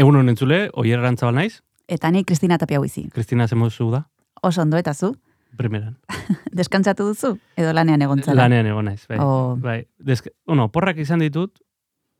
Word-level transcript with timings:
Egun 0.00 0.16
honen 0.16 0.36
zule, 0.38 0.70
oier 0.80 0.98
erantzabal 1.02 1.34
naiz. 1.36 1.60
Eta 1.90 2.08
ni 2.14 2.22
Kristina 2.24 2.56
Tapia 2.58 2.80
huizi. 2.80 3.08
Kristina 3.12 3.46
zemozu 3.48 3.90
da, 3.92 4.06
Oso 4.42 4.62
ondo 4.62 4.78
eta 4.80 4.94
zu, 4.94 5.10
primeran. 5.58 5.98
deskantzatu 6.58 7.10
duzu? 7.10 7.34
Edo 7.60 7.74
lanean 7.76 8.00
egon 8.06 8.22
zara? 8.22 8.38
Lanean 8.38 8.70
egon 8.70 8.86
naiz, 8.88 9.02
bai. 9.10 9.18
Oh. 9.20 9.58
bai. 9.60 9.82
Desk, 9.98 10.30
bueno, 10.46 10.70
porrak 10.72 11.02
izan 11.02 11.20
ditut, 11.20 11.60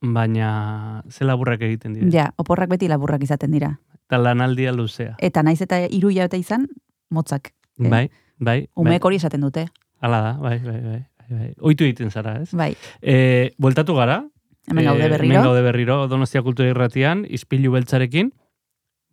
baina 0.03 1.03
ze 1.09 1.25
laburrak 1.25 1.63
egiten 1.65 1.95
dira. 1.97 2.11
Ja, 2.13 2.27
oporrak 2.37 2.69
beti 2.75 2.91
laburrak 2.91 3.25
izaten 3.25 3.57
dira. 3.57 3.71
Eta 4.11 4.19
lanaldia 4.21 4.75
luzea. 4.77 5.15
Eta 5.23 5.45
naiz 5.47 5.61
eta 5.65 5.79
hiru 5.87 6.11
hilabete 6.13 6.41
izan, 6.43 6.67
motzak. 7.09 7.55
Eh, 7.81 7.89
Bai, 7.89 8.03
bai. 8.37 8.59
Umeek 8.77 9.05
hori 9.09 9.17
esaten 9.23 9.41
dute. 9.47 9.69
Hala 10.05 10.21
da, 10.27 10.35
bai, 10.43 10.59
bai, 10.67 10.81
bai. 10.83 11.01
bai, 11.01 11.39
bai. 11.39 11.49
Oitu 11.61 11.89
egiten 11.89 12.11
zara, 12.11 12.43
ez? 12.43 12.51
Bai, 12.53 12.75
E, 13.01 13.55
bueltatu 13.57 13.97
gara. 13.97 14.21
Hemen 14.69 14.85
gaude 14.85 15.05
Eh, 15.05 15.09
berriro. 15.09 15.33
Hemen 15.35 15.45
gaude 15.45 15.63
berriro, 15.63 16.09
Donostia 16.09 16.43
Kultura 16.43 16.69
Irratian, 16.69 17.27
ispilu 17.29 17.73
beltzarekin, 17.73 18.33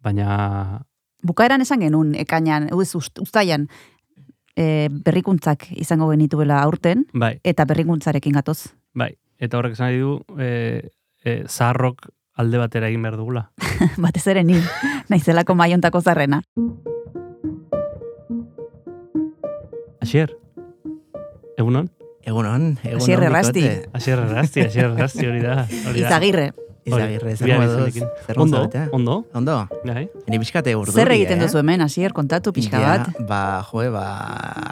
baina 0.02 0.84
Bukaeran 1.24 1.62
esan 1.62 1.80
genuen, 1.82 2.14
ekainan, 2.16 2.68
ez 2.70 2.94
ust- 2.96 3.20
uztaian, 3.22 3.68
e, 4.56 4.88
berrikuntzak 4.92 5.66
izango 5.72 6.10
genituela 6.12 6.62
aurten, 6.62 7.08
bai, 7.14 7.40
eta 7.44 7.66
berrikuntzarekin 7.66 8.34
gatoz. 8.34 8.74
bai. 8.94 9.16
Eta 9.40 9.58
horrek 9.58 9.74
esan 9.74 9.88
nahi 9.92 10.00
du, 10.00 10.22
e, 10.40 10.90
e, 11.24 11.44
zaharrok 11.48 12.08
alde 12.38 12.58
batera 12.58 12.88
egin 12.88 13.02
behar 13.04 13.18
dugula. 13.18 13.52
Batez 13.98 14.26
ere 14.28 14.44
ni, 14.44 14.56
naizelako 15.10 15.54
maiontako 15.56 16.02
zarrena. 16.02 16.42
Asier, 20.02 20.32
egunon? 21.58 21.90
Egunon, 22.28 22.74
egunon. 22.84 23.02
Asier 23.02 23.24
Errasti. 23.24 23.62
bikote. 23.64 23.90
Asier 23.96 24.20
errazti, 24.20 24.64
asier 24.68 24.90
errazti 24.92 25.28
hori 25.30 25.44
da. 25.44 25.62
Hori 25.88 26.02
da. 26.04 26.08
Izagirre, 26.10 26.50
Izagirre, 26.88 27.34
zer 27.36 28.38
Ondo, 28.40 28.62
eh? 28.74 28.86
ondo, 28.96 29.16
Ondo, 29.36 29.56
bai. 29.84 30.06
ni 30.32 30.38
pixkate 30.40 30.72
urduri, 30.76 30.96
zer 30.96 31.12
egiten 31.12 31.40
eh? 31.42 31.44
duzu 31.44 31.60
hemen, 31.60 31.82
hasier 31.84 32.14
kontatu 32.16 32.54
pixka 32.56 32.80
Ja, 32.80 32.94
bat. 32.94 33.18
Ba, 33.28 33.40
joe, 33.68 33.90
ba, 33.92 34.06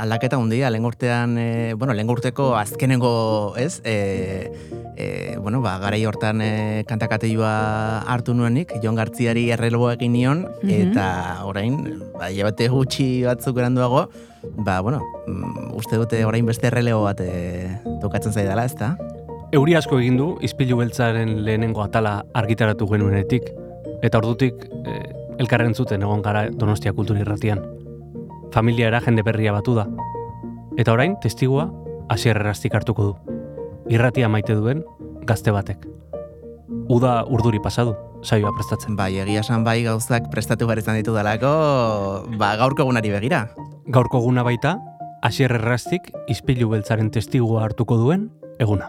aldaketa 0.03 0.37
hundia, 0.39 0.69
lehen 0.71 0.85
urtean, 0.87 1.35
e, 1.37 1.73
bueno, 1.75 1.93
lehen 1.93 2.09
urteko 2.11 2.53
azkenengo, 2.55 3.55
ez, 3.59 3.81
e, 3.83 4.49
e, 4.95 5.35
bueno, 5.43 5.59
ba, 5.61 5.77
garai 5.83 6.05
hortan 6.07 6.39
e, 6.43 6.83
kantakateioa 6.87 8.03
hartu 8.07 8.33
nuenik, 8.33 8.71
Jon 8.83 8.95
Gartziari 8.95 9.49
errelboa 9.51 9.97
egin 9.97 10.13
nion, 10.15 10.45
Mhm. 10.63 10.71
eta 10.93 11.09
orain, 11.43 11.81
ba, 12.15 12.31
hilabete 12.31 12.69
gutxi 12.71 13.23
batzuk 13.27 13.59
eranduago, 13.59 14.07
ba, 14.55 14.79
bueno, 14.81 15.01
mm, 15.27 15.75
uste 15.75 15.97
dute 15.97 16.23
orain 16.25 16.45
beste 16.45 16.67
errelego 16.67 17.03
bat 17.03 17.21
e, 17.21 17.69
tokatzen 18.01 18.33
zaidala, 18.33 18.65
ez 18.65 18.75
da? 18.79 18.95
Euri 19.55 19.75
asko 19.77 19.99
egin 20.01 20.17
du, 20.17 20.33
izpilu 20.43 20.77
beltzaren 20.79 21.37
lehenengo 21.45 21.83
atala 21.83 22.23
argitaratu 22.35 22.87
genuenetik. 22.89 23.51
Eta 24.03 24.19
ordutik, 24.19 24.65
eh, 24.83 25.13
elkarren 25.39 25.75
zuten 25.75 26.01
egon 26.03 26.21
gara 26.25 26.49
Donostia 26.49 26.93
Kultura 26.93 27.21
Irratian. 27.21 27.61
Familia 28.51 28.87
era 28.87 29.01
jende 29.01 29.23
berria 29.23 29.53
batu 29.55 29.75
da. 29.75 29.87
Eta 30.77 30.93
orain, 30.93 31.15
testigua, 31.21 31.69
asier 32.09 32.35
erraztik 32.35 32.75
hartuko 32.75 33.03
du. 33.03 33.37
Irratia 33.89 34.27
maite 34.29 34.55
duen, 34.55 34.83
gazte 35.23 35.51
batek. 35.51 35.85
Uda 36.89 37.23
urduri 37.29 37.61
pasadu, 37.61 37.95
saioa 38.23 38.51
prestatzen. 38.57 38.95
Bai, 38.97 39.13
egia 39.21 39.45
esan 39.45 39.63
bai 39.63 39.83
gauzak 39.85 40.29
prestatu 40.33 40.67
behar 40.67 40.81
izan 40.81 40.97
ditu 40.99 41.13
dalako, 41.13 42.25
ba, 42.37 42.55
gaurko 42.59 42.83
egunari 42.83 43.13
begira. 43.13 43.45
Gaurko 43.85 44.17
eguna 44.17 44.41
baita, 44.41 44.79
asier 45.21 45.51
erraztik 45.53 46.07
izpilu 46.31 46.71
beltzaren 46.71 47.11
testigua 47.13 47.61
hartuko 47.67 47.99
duen 47.99 48.31
eguna. 48.57 48.87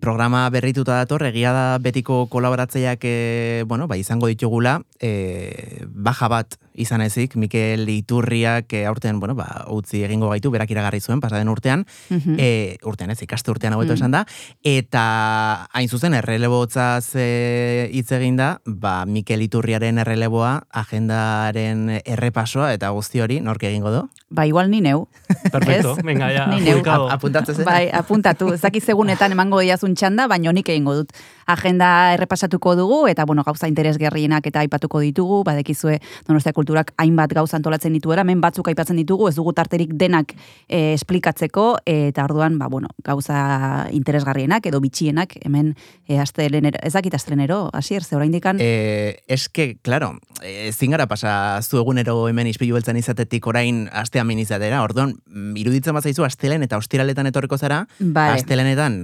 Programa 0.00 0.46
berrituta 0.48 0.96
dator, 0.96 1.26
egia 1.28 1.52
da 1.52 1.64
betiko 1.84 2.22
kolaboratzaileak 2.32 3.04
e, 3.04 3.64
bueno, 3.68 3.84
ba, 3.90 3.98
izango 4.00 4.30
ditugula, 4.32 4.78
e, 5.00 5.84
baja 5.88 6.28
bat 6.28 6.56
izan 6.74 7.00
ezik, 7.02 7.34
Mikel 7.36 7.88
Iturriak 7.88 8.72
e, 8.72 8.84
aurten, 8.86 9.18
bueno, 9.20 9.34
ba, 9.34 9.64
utzi 9.68 10.02
egingo 10.04 10.28
gaitu, 10.30 10.50
berak 10.50 10.70
iragarri 10.70 11.00
zuen, 11.00 11.20
pasaden 11.20 11.48
urtean, 11.48 11.86
Mhm. 12.10 12.36
e, 12.38 12.78
urtean 12.84 13.10
ez, 13.10 13.20
ikaste 13.22 13.50
urtean 13.50 13.72
haueto 13.74 13.92
Mm. 13.92 13.96
esan 13.96 14.10
da, 14.10 14.24
eta 14.62 15.68
hain 15.72 15.88
zuzen 15.88 16.14
errelebotzaz 16.14 17.12
e, 17.16 17.90
hitz 17.92 18.10
egin 18.12 18.36
da, 18.36 18.60
ba, 18.64 19.04
Mikel 19.06 19.42
Iturriaren 19.42 19.98
erreleboa, 19.98 20.62
agendaren 20.70 22.00
errepasoa 22.04 22.72
eta 22.74 22.90
guzti 22.94 23.20
hori, 23.20 23.40
nork 23.40 23.62
egingo 23.64 23.90
du? 23.90 24.04
Ba, 24.30 24.44
igual 24.46 24.68
ni 24.70 24.80
neu. 24.84 25.06
Perfecto, 25.50 25.96
venga, 26.04 26.30
ya, 26.32 26.46
Ni 26.46 26.60
neu. 26.60 26.78
adjudicado. 26.78 27.08
A- 27.08 27.14
Apuntatzen 27.14 27.54
zen? 27.56 27.64
Bai, 27.64 27.88
apuntatu. 27.92 28.52
Ez 28.52 28.60
dakit 28.60 28.84
segunetan 28.84 29.32
emango 29.32 29.60
diazun 29.60 29.94
txanda, 29.96 30.26
baina 30.28 30.52
nik 30.52 30.68
egingo 30.68 30.94
dut. 30.94 31.12
Agenda 31.48 32.12
errepasatuko 32.14 32.74
dugu, 32.76 33.00
eta 33.08 33.24
bueno, 33.24 33.42
gauza 33.42 33.68
interesgarrienak 33.68 34.46
eta 34.50 34.60
aipatuko 34.60 35.00
ditugu, 35.00 35.42
badekizue 35.48 35.98
Donostia 36.28 36.52
Kulturak 36.52 36.92
hainbat 37.00 37.32
gauza 37.32 37.56
antolatzen 37.56 37.96
dituela, 37.96 38.22
hemen 38.22 38.42
batzuk 38.44 38.68
aipatzen 38.68 39.00
ditugu, 39.00 39.30
ez 39.30 39.34
dugu 39.38 39.54
tarterik 39.56 39.94
denak 39.96 40.34
e, 40.68 40.92
esplikatzeko, 40.92 41.66
eta 41.88 42.24
orduan, 42.28 42.58
ba, 42.60 42.68
bueno, 42.68 42.92
gauza 43.04 43.88
interesgarrienak 43.96 44.66
edo 44.68 44.80
bitxienak, 44.84 45.38
hemen 45.40 45.74
e, 46.06 46.18
astelenero, 46.20 46.78
ez 46.82 46.92
dakit 46.92 47.16
astelenero, 47.16 47.70
hasier, 47.72 48.04
ze 48.04 48.16
oraindikan 48.16 48.58
Eh, 48.60 49.22
eske, 49.28 49.78
claro, 49.82 50.18
eh, 50.42 50.68
ezin 50.68 50.90
gara 50.90 51.06
pasa 51.06 51.60
zu 51.62 51.78
egunero 51.78 52.28
hemen 52.28 52.46
ispilu 52.50 52.74
beltzan 52.76 52.98
izatetik 53.00 53.46
orain 53.46 53.86
astean 53.92 54.26
min 54.26 54.38
izatera. 54.42 54.82
Orduan, 54.82 55.14
mm, 55.26 55.56
iruditzen 55.56 55.94
bazaizu 55.94 56.26
astelen 56.26 56.62
eta 56.66 56.76
ostiraletan 56.76 57.30
etorriko 57.30 57.58
zara, 57.58 57.86
Vale. 57.98 58.40
astelenetan 58.40 59.00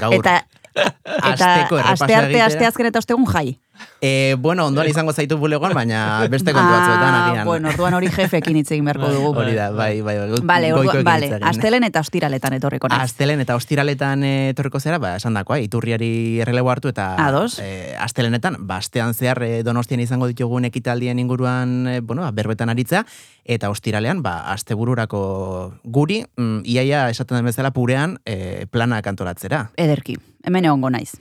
gaur. 0.00 0.14
Eta, 0.20 0.44
eta 0.78 1.68
aste 1.92 2.14
arte, 2.14 2.42
aste 2.42 2.66
azken 2.66 2.86
eta 2.92 2.98
ostegun 2.98 3.26
jai. 3.26 3.58
Eh, 4.02 4.34
bueno, 4.38 4.66
ondoan 4.66 4.88
izango 4.90 5.12
zaitu 5.12 5.36
bulegoan, 5.38 5.70
baina 5.74 6.26
beste 6.30 6.50
kontu 6.54 6.70
batzuetan 6.70 7.14
agian. 7.14 7.38
Ah, 7.38 7.44
bueno, 7.46 7.68
orduan 7.70 7.94
hori 7.94 8.08
jefekin 8.10 8.56
hitz 8.58 8.72
egin 8.74 8.84
beharko 8.88 9.06
Bai, 9.06 9.14
dugu. 9.14 9.30
Hori 9.38 9.54
da, 9.54 9.68
bai, 9.70 10.00
bai, 10.02 10.16
bai. 10.18 10.40
Vale, 10.42 10.72
orduan, 10.74 11.04
vale, 11.06 11.28
astelen 11.46 11.86
eta 11.86 12.02
ostiraletan 12.02 12.56
etorriko 12.58 12.90
naiz. 12.90 13.04
Astelen 13.06 13.42
eta 13.44 13.54
ostiraletan 13.58 14.24
eh, 14.26 14.48
etorriko 14.50 14.80
zera, 14.82 14.98
ba, 14.98 15.14
esan 15.18 15.38
dakoa, 15.38 15.60
iturriari 15.62 16.40
errelebo 16.42 16.72
hartu 16.74 16.90
eta 16.90 17.12
Ados. 17.22 17.60
eh, 17.62 17.94
astelenetan, 17.98 18.56
ba, 18.66 18.80
astean 18.82 19.14
zehar 19.14 19.42
eh, 19.46 19.62
donostian 19.62 20.02
izango 20.02 20.26
ditugun 20.26 20.66
ekitaldien 20.66 21.18
inguruan, 21.22 21.86
eh, 21.86 22.00
bueno, 22.00 22.22
ba, 22.22 22.32
berbetan 22.34 22.70
aritza, 22.74 23.04
eta 23.44 23.70
ostiralean, 23.70 24.22
ba, 24.22 24.40
astebururako 24.54 25.74
guri, 25.84 26.24
mm, 26.36 26.60
iaia 26.66 27.08
esaten 27.10 27.38
den 27.38 27.46
bezala 27.46 27.70
purean 27.70 28.18
eh, 28.26 28.66
planak 28.70 29.06
antolatzera. 29.06 29.70
Ederki, 29.76 30.18
hemen 30.44 30.64
egongo 30.64 30.90
naiz. 30.90 31.14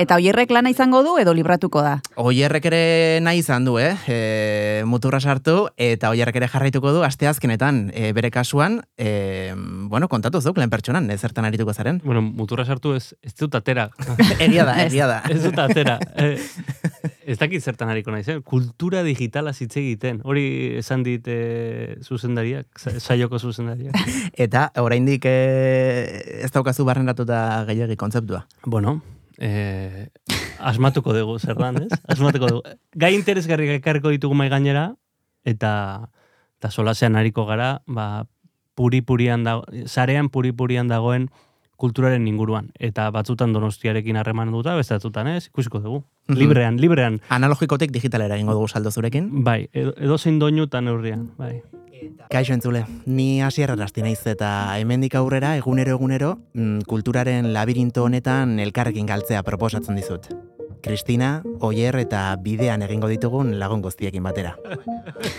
Eta 0.00 0.16
oierrek 0.16 0.48
lana 0.54 0.70
izango 0.72 1.02
du 1.04 1.18
edo 1.20 1.34
libratuko 1.36 1.82
da? 1.84 1.98
Oierrek 2.16 2.64
ere 2.70 2.84
nahi 3.20 3.42
izan 3.42 3.66
du, 3.68 3.74
eh? 3.76 3.90
E, 4.08 4.16
muturra 4.88 5.20
sartu, 5.20 5.66
eta 5.76 6.08
oierrek 6.14 6.38
ere 6.40 6.48
jarraituko 6.48 6.94
du, 6.96 7.02
asteazkenetan, 7.04 7.82
e, 7.92 8.14
bere 8.16 8.30
kasuan, 8.32 8.78
e, 8.96 9.52
bueno, 9.92 10.08
kontatu 10.08 10.40
zuk, 10.40 10.56
lehen 10.56 10.72
pertsonan, 10.72 11.10
ez 11.12 11.20
zertan 11.20 11.44
arituko 11.44 11.76
zaren. 11.76 12.00
Bueno, 12.04 12.22
muturra 12.24 12.64
sartu 12.64 12.94
ez, 12.96 13.10
ez 13.20 13.34
dut 13.36 13.60
atera. 13.60 13.90
egia 14.46 14.64
da, 14.64 14.78
egia 14.86 15.10
da. 15.10 15.20
ez 15.28 15.42
dut 15.44 15.60
atera. 15.60 15.98
Eh, 16.16 16.38
ez 17.30 17.38
dakit 17.38 17.62
zertan 17.62 17.88
hariko 17.92 18.10
naiz, 18.10 18.26
eh? 18.32 18.40
Kultura 18.42 19.04
digitala 19.06 19.52
hitz 19.54 19.70
egiten. 19.78 20.20
Hori 20.26 20.44
esan 20.80 21.04
dit 21.06 21.26
eh, 21.30 21.96
zuzendariak, 22.02 22.66
sa- 22.80 22.96
saioko 22.98 23.38
zuzendariak. 23.38 23.94
Eta 24.46 24.66
oraindik 24.82 25.24
e, 25.30 25.36
ez 26.44 26.50
daukazu 26.54 26.84
barrendatuta 26.88 27.64
gehiagi 27.68 27.96
kontzeptua. 28.00 28.46
bueno, 28.66 29.00
eh, 29.38 30.08
asmatuko 30.58 31.14
dugu, 31.16 31.38
zer 31.38 31.54
dan, 31.56 31.84
ez? 31.84 32.00
Asmatuko 32.08 32.48
dugu. 32.50 32.74
Gai 32.98 33.14
interesgarri 33.14 33.68
ekarriko 33.78 34.10
ditugu 34.12 34.34
mai 34.34 34.48
gainera, 34.52 34.88
eta, 35.44 36.10
eta 36.58 36.70
solasean 36.70 37.16
hariko 37.16 37.46
gara, 37.46 37.80
ba, 37.86 38.26
puri-purian 38.74 39.44
dago, 39.44 39.64
sarean 39.86 40.28
puri-purian 40.28 40.88
dagoen 40.88 41.30
kulturaren 41.80 42.26
inguruan. 42.28 42.70
Eta 42.76 43.06
batzutan 43.14 43.54
donostiarekin 43.56 44.18
harreman 44.20 44.50
duta, 44.52 44.74
beste 44.76 44.94
batzutan 44.98 45.30
ez, 45.32 45.46
ikusiko 45.48 45.80
dugu. 45.80 46.02
Mhm. 46.30 46.38
Librean, 46.38 46.80
librean. 46.80 47.20
Analogikotik 47.28 47.90
digitalera 47.90 48.36
egingo 48.36 48.54
dugu 48.54 48.68
saldo 48.68 48.90
zurekin. 48.90 49.44
Bai, 49.44 49.68
edo, 49.72 49.94
edo 49.98 50.18
zein 50.18 50.38
doinu 50.38 50.68
eta 50.70 50.80
neurrian, 50.80 51.30
bai. 51.38 51.60
Kaixo 52.30 52.54
entzule, 52.54 52.84
ni 53.04 53.42
hasierra 53.42 53.74
rasti 53.76 54.00
naiz 54.00 54.22
eta 54.30 54.78
hemendik 54.78 55.14
aurrera 55.18 55.56
egunero 55.58 55.92
egunero 55.98 56.30
mm, 56.54 56.86
kulturaren 56.88 57.52
labirinto 57.52 58.04
honetan 58.04 58.58
elkarrekin 58.62 59.06
galtzea 59.10 59.42
proposatzen 59.42 59.98
dizut. 59.98 60.30
Kristina, 60.82 61.42
Oier 61.60 61.96
eta 62.00 62.34
bidean 62.40 62.82
egingo 62.82 63.08
ditugun 63.10 63.54
lagun 63.60 63.82
guztiekin 63.84 64.22
batera. 64.24 64.56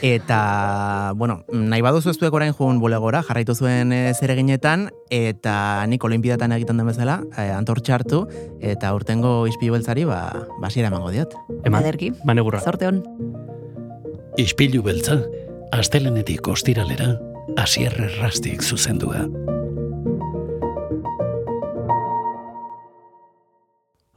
Eta, 0.02 1.14
bueno, 1.16 1.42
nahi 1.52 1.82
baduzu 1.82 2.12
ez 2.12 2.18
duek 2.22 2.34
orain 2.34 2.54
joan 2.58 2.80
bulegora, 2.82 3.24
jarraitu 3.28 3.56
zuen 3.56 3.94
e, 3.96 4.02
zereginetan, 4.14 4.90
eta 5.10 5.86
nik 5.92 6.04
olinpidatan 6.04 6.54
egiten 6.58 6.82
den 6.82 6.90
bezala, 6.90 7.22
e, 7.36 7.50
antortxa 7.54 7.98
hartu, 8.00 8.26
eta 8.60 8.94
urtengo 8.98 9.46
izpilu 9.50 9.78
beltzari, 9.78 10.06
ba, 10.10 10.22
basiera 10.62 10.92
emango 10.92 11.14
diot. 11.14 11.36
Eman, 11.64 11.84
Ederki, 11.84 12.14
manegurra. 12.26 12.62
zorte 12.62 12.90
hon. 12.90 13.04
Ispilu 14.42 14.84
beltza, 14.86 15.20
astelenetik 15.76 16.48
ostiralera, 16.48 17.16
asierre 17.58 18.10
rastik 18.20 18.64
zuzendua. 18.64 19.28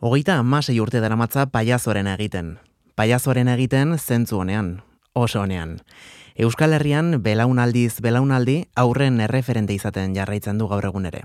Hogeita 0.04 0.34
amasei 0.36 0.74
urte 0.84 1.00
daramatza 1.00 1.46
paiazoren 1.48 2.10
egiten. 2.12 2.48
Paiazoren 2.92 3.48
egiten 3.48 3.94
zentzu 3.96 4.36
honean, 4.42 4.82
oso 5.16 5.40
honean. 5.40 5.78
Euskal 6.36 6.76
Herrian 6.76 7.22
belaunaldiz 7.24 8.02
belaunaldi 8.04 8.58
aurren 8.76 9.16
erreferente 9.24 9.72
izaten 9.72 10.12
jarraitzen 10.12 10.60
du 10.60 10.68
gaur 10.68 10.84
egun 10.84 11.08
ere. 11.08 11.24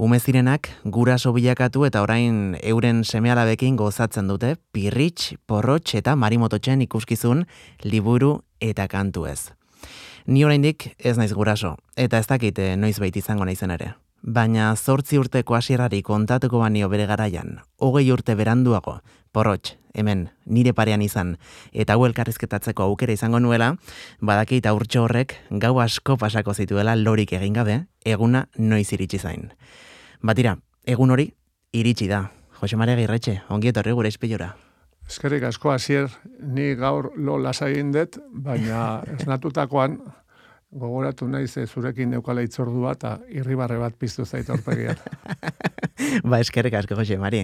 Ume 0.00 0.16
zirenak 0.16 0.72
guraso 0.96 1.34
bilakatu 1.36 1.84
eta 1.84 2.00
orain 2.00 2.56
euren 2.62 3.04
semealabekin 3.04 3.76
gozatzen 3.76 4.32
dute 4.32 4.56
pirritx, 4.72 5.34
porrotx 5.44 6.00
eta 6.00 6.16
marimototxen 6.16 6.80
ikuskizun 6.88 7.44
liburu 7.84 8.38
eta 8.60 8.88
kantu 8.88 9.28
ez. 9.28 9.50
Ni 10.24 10.48
oraindik 10.48 10.94
ez 10.96 11.18
naiz 11.20 11.34
guraso, 11.36 11.76
eta 11.96 12.16
ez 12.16 12.32
dakite 12.32 12.78
noiz 12.80 12.96
bait 12.96 13.20
izango 13.20 13.44
naizen 13.44 13.76
ere. 13.76 13.98
Baina 14.22 14.74
zortzi 14.76 15.16
urteko 15.16 15.54
hasierari 15.56 16.02
kontatuko 16.04 16.58
banio 16.60 16.90
bere 16.92 17.06
garaian, 17.08 17.60
hogei 17.80 18.10
urte 18.12 18.34
beranduago, 18.36 18.98
porrotx, 19.32 19.78
hemen, 19.94 20.28
nire 20.44 20.74
parean 20.76 21.00
izan, 21.00 21.38
eta 21.72 21.96
hau 21.96 22.04
elkarrizketatzeko 22.04 22.84
aukera 22.84 23.16
izango 23.16 23.40
nuela, 23.40 23.74
badakit 24.20 24.68
urtxo 24.68 25.06
horrek 25.06 25.38
gau 25.50 25.78
asko 25.80 26.18
pasako 26.20 26.52
zituela 26.52 26.96
lorik 26.96 27.32
egin 27.32 27.56
gabe, 27.56 27.86
eguna 28.04 28.46
noiz 28.58 28.92
iritsi 28.92 29.18
zain. 29.18 29.54
Batira, 30.20 30.58
egun 30.84 31.10
hori, 31.10 31.30
iritsi 31.72 32.08
da. 32.08 32.26
Jose 32.60 32.76
Maria 32.76 32.96
Girretxe, 32.96 33.40
ongi 33.48 33.72
etorri 33.72 33.92
gure 33.96 34.08
izpilora. 34.12 34.52
Eskerrik 35.08 35.42
asko 35.48 35.72
hasier 35.72 36.10
ni 36.38 36.74
gaur 36.76 37.10
lo 37.16 37.38
lasai 37.38 37.80
dut, 37.90 38.20
baina 38.30 39.02
esnatutakoan 39.16 39.96
gogoratu 40.70 41.26
naiz 41.28 41.50
ze 41.52 41.66
zurekin 41.66 42.10
neukala 42.10 42.42
itzordua 42.46 42.92
eta 42.94 43.16
irribarre 43.28 43.78
bat 43.78 43.94
piztu 43.98 44.24
zait 44.24 44.48
aurpegian. 44.50 44.96
ba, 46.30 46.38
eskerrik 46.38 46.74
asko, 46.78 46.94
Jose 46.94 47.18
Mari. 47.18 47.42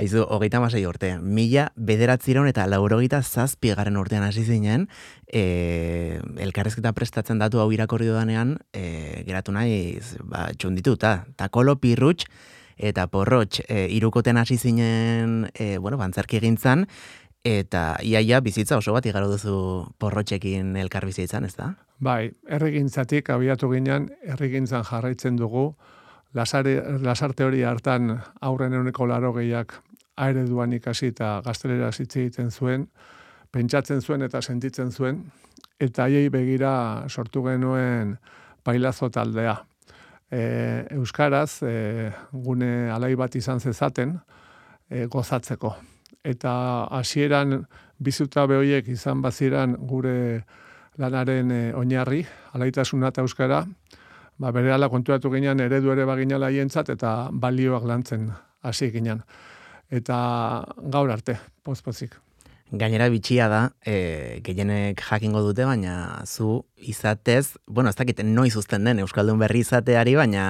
Aizu, 0.00 0.24
hogeita 0.26 0.60
masai 0.60 0.84
urte. 0.86 1.14
Mila 1.18 1.68
bederatziron 1.76 2.48
eta 2.50 2.66
laurogeita 2.66 3.22
zazpi 3.22 3.70
garen 3.78 3.96
urtean 4.00 4.26
hasi 4.26 4.44
zinen, 4.44 4.88
e, 5.26 6.18
elkarrezketa 6.42 6.92
prestatzen 6.92 7.38
datu 7.38 7.62
hau 7.62 7.70
irakorri 7.72 8.10
dudanean, 8.10 8.58
e, 8.74 9.22
geratu 9.26 9.54
naiz, 9.54 10.16
ba, 10.22 10.48
txundituta, 10.58 11.20
takolo 11.38 11.78
pirrutx, 11.78 12.26
eta 12.74 13.06
porrotx 13.06 13.62
e, 13.68 13.86
irukoten 13.94 14.36
hasi 14.36 14.58
zinen, 14.58 15.44
e, 15.54 15.76
bueno, 15.78 16.00
bantzarki 16.00 16.42
egintzan, 16.42 16.88
eta 17.44 18.00
iaia 18.02 18.40
bizitza 18.40 18.80
oso 18.80 18.94
bat 18.96 19.06
igaro 19.06 19.28
duzu 19.30 19.56
porrotxekin 20.00 20.74
elkar 20.80 21.06
bizitzan, 21.06 21.44
ez 21.44 21.54
da? 21.54 21.74
Bai, 22.02 22.32
erregintzatik 22.50 23.30
abiatu 23.30 23.68
ginen, 23.70 24.08
erregintzan 24.26 24.82
jarraitzen 24.84 25.36
dugu, 25.38 25.68
lasare, 26.34 26.80
lasarte 27.00 27.44
hori 27.44 27.62
hartan 27.62 28.16
aurren 28.42 28.74
euneko 28.74 29.06
laro 29.06 29.32
gehiak 29.36 29.76
aereduan 30.16 30.72
ikasi 30.72 31.12
eta 31.12 31.40
gaztelera 31.44 31.92
zitze 31.92 32.20
egiten 32.24 32.50
zuen, 32.50 32.88
pentsatzen 33.54 34.02
zuen 34.02 34.22
eta 34.26 34.42
sentitzen 34.42 34.90
zuen, 34.90 35.22
eta 35.78 36.08
haiei 36.08 36.28
begira 36.34 37.06
sortu 37.08 37.44
genuen 37.46 38.16
pailazo 38.64 39.10
taldea. 39.10 39.54
E, 40.30 40.42
Euskaraz 40.96 41.62
e, 41.62 42.10
gune 42.32 42.90
alai 42.90 43.14
bat 43.14 43.34
izan 43.36 43.60
zezaten 43.60 44.16
e, 44.90 45.06
gozatzeko. 45.06 45.74
Eta 46.24 46.52
hasieran 46.98 47.60
bizuta 48.02 48.46
behoiek 48.50 48.88
izan 48.88 49.22
baziran 49.22 49.76
gure 49.86 50.42
lanaren 50.98 51.50
e, 51.50 51.60
oinarri, 51.74 52.24
alaitasuna 52.54 53.10
eta 53.12 53.24
Euskara, 53.24 53.64
ba, 54.38 54.52
bere 54.54 54.72
ala 54.74 54.88
kontuatu 54.92 55.30
ginean 55.32 55.60
eredu 55.60 55.92
ere 55.94 56.06
baginala 56.08 56.50
hientzat 56.50 56.92
eta 56.94 57.14
balioak 57.32 57.86
lantzen 57.88 58.30
hasi 58.62 58.90
ginen. 58.94 59.22
Eta 59.90 60.16
gaur 60.90 61.10
arte, 61.12 61.38
pozpozik. 61.62 62.16
Gainera 62.74 63.06
bitxia 63.12 63.46
da, 63.52 63.60
e, 63.86 64.40
gehienek 64.42 65.02
jakingo 65.04 65.42
dute, 65.44 65.66
baina 65.68 66.24
zu 66.24 66.64
izatez, 66.76 67.54
bueno, 67.66 67.90
ez 67.90 67.96
dakit 67.96 68.24
noiz 68.24 68.54
uzten 68.56 68.84
den 68.88 69.02
Euskaldun 69.04 69.38
berri 69.38 69.60
izateari, 69.62 70.16
baina 70.18 70.46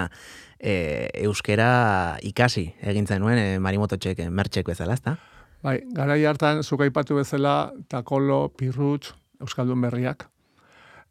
e, 0.58 1.10
Euskera 1.26 2.16
ikasi 2.22 2.70
egin 2.80 3.06
zenuen 3.10 3.40
e, 3.40 3.48
marimototxek 3.58 4.24
mertxek 4.30 4.70
bezala, 4.72 4.96
ezta? 4.96 5.18
Bai, 5.64 5.80
garai 5.96 6.22
hartan, 6.28 6.62
zuk 6.62 6.84
aipatu 6.86 7.18
bezala, 7.18 7.72
takolo, 7.88 8.46
pirrutx, 8.56 9.12
Euskaldun 9.44 9.82
berriak, 9.84 10.28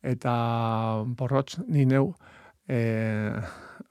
eta 0.03 0.33
porrotx, 1.17 1.63
ni 1.67 1.85
neu, 1.87 2.11
e, 2.67 2.79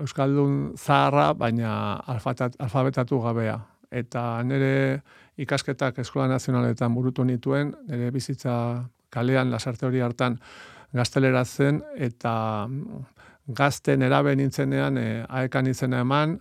Euskaldun 0.02 0.74
zaharra, 0.76 1.32
baina 1.34 1.72
alfabetatu 2.06 3.20
gabea. 3.22 3.58
Eta 3.92 4.42
nire 4.44 5.02
ikasketak 5.40 5.98
Eskola 6.00 6.28
Nazionaletan 6.30 6.94
burutu 6.94 7.24
nituen, 7.24 7.74
nire 7.88 8.10
bizitza 8.12 8.54
kalean 9.12 9.50
lasarte 9.52 9.86
hori 9.86 10.00
hartan 10.00 10.38
gaztelera 10.92 11.44
zen, 11.44 11.82
eta 11.96 12.32
mm, 12.68 13.04
gazten 13.56 14.02
erabe 14.02 14.34
nintzenean 14.36 14.98
e, 14.98 15.06
aekan 15.28 15.68
izena 15.68 16.02
eman, 16.04 16.38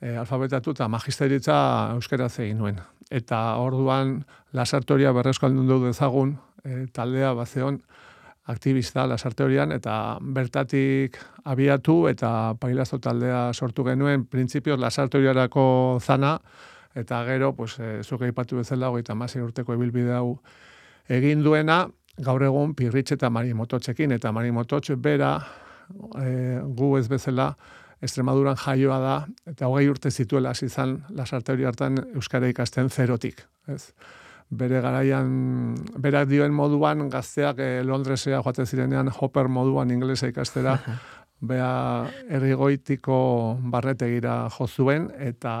e, 0.00 0.14
alfabetatu 0.16 0.76
eta 0.76 0.88
magisteritza 0.88 1.58
euskera 1.96 2.28
egin 2.28 2.58
nuen. 2.58 2.80
Eta 3.10 3.56
orduan 3.56 4.22
lasarte 4.52 4.94
horia 4.94 5.12
berrezkoaldun 5.16 5.68
du 5.68 5.80
dezagun, 5.86 6.36
e, 6.64 6.86
taldea 6.92 7.32
bazeon, 7.36 7.80
aktivista 8.48 9.06
lasarte 9.06 9.44
horian, 9.44 9.72
eta 9.76 10.18
bertatik 10.20 11.18
abiatu 11.44 12.06
eta 12.08 12.54
pailazo 12.60 12.98
taldea 13.04 13.52
sortu 13.52 13.84
genuen, 13.84 14.24
printzipioz 14.26 14.78
lasarte 14.80 15.20
horiarako 15.20 15.64
zana, 16.00 16.38
eta 16.96 17.22
gero, 17.28 17.52
pues, 17.54 17.78
e, 17.78 18.02
zuke 18.02 18.30
ipatu 18.32 18.62
bezala, 18.62 18.88
hogeita 18.88 19.14
masi 19.14 19.42
urteko 19.44 19.76
ebilbide 19.76 20.16
hau 20.16 20.38
egin 21.08 21.44
duena, 21.44 21.82
gaur 22.24 22.42
egun 22.42 22.72
pirritxe 22.74 23.18
eta 23.18 23.30
marimototxekin, 23.30 24.16
eta 24.16 24.32
marimototxe 24.32 24.96
bera 24.96 25.36
e, 26.18 26.58
gu 26.64 26.96
ez 26.98 27.06
bezala 27.08 27.52
Estremaduran 27.98 28.54
jaioa 28.54 28.96
da, 29.02 29.14
eta 29.50 29.66
hogei 29.66 29.88
urte 29.90 30.10
zituela 30.14 30.52
izan 30.62 31.00
lasarte 31.10 31.50
hori 31.50 31.64
hartan 31.66 31.98
Euskara 32.14 32.46
ikasten 32.46 32.90
zerotik. 32.94 33.42
Ez? 33.66 33.90
Bere 34.48 34.80
garaian, 34.80 35.74
berak 36.00 36.28
dioen 36.30 36.54
moduan, 36.56 37.10
gazteak 37.12 37.58
eh, 37.60 37.82
Londresea 37.84 38.40
joate 38.40 38.64
zirenean 38.64 39.10
hopper 39.12 39.48
moduan 39.52 39.90
inglesa 39.92 40.30
ikastera, 40.30 40.78
bea 41.40 42.08
errigoitiko 42.32 43.18
barretegira 43.60 44.46
jozuen, 44.56 45.10
eta 45.18 45.54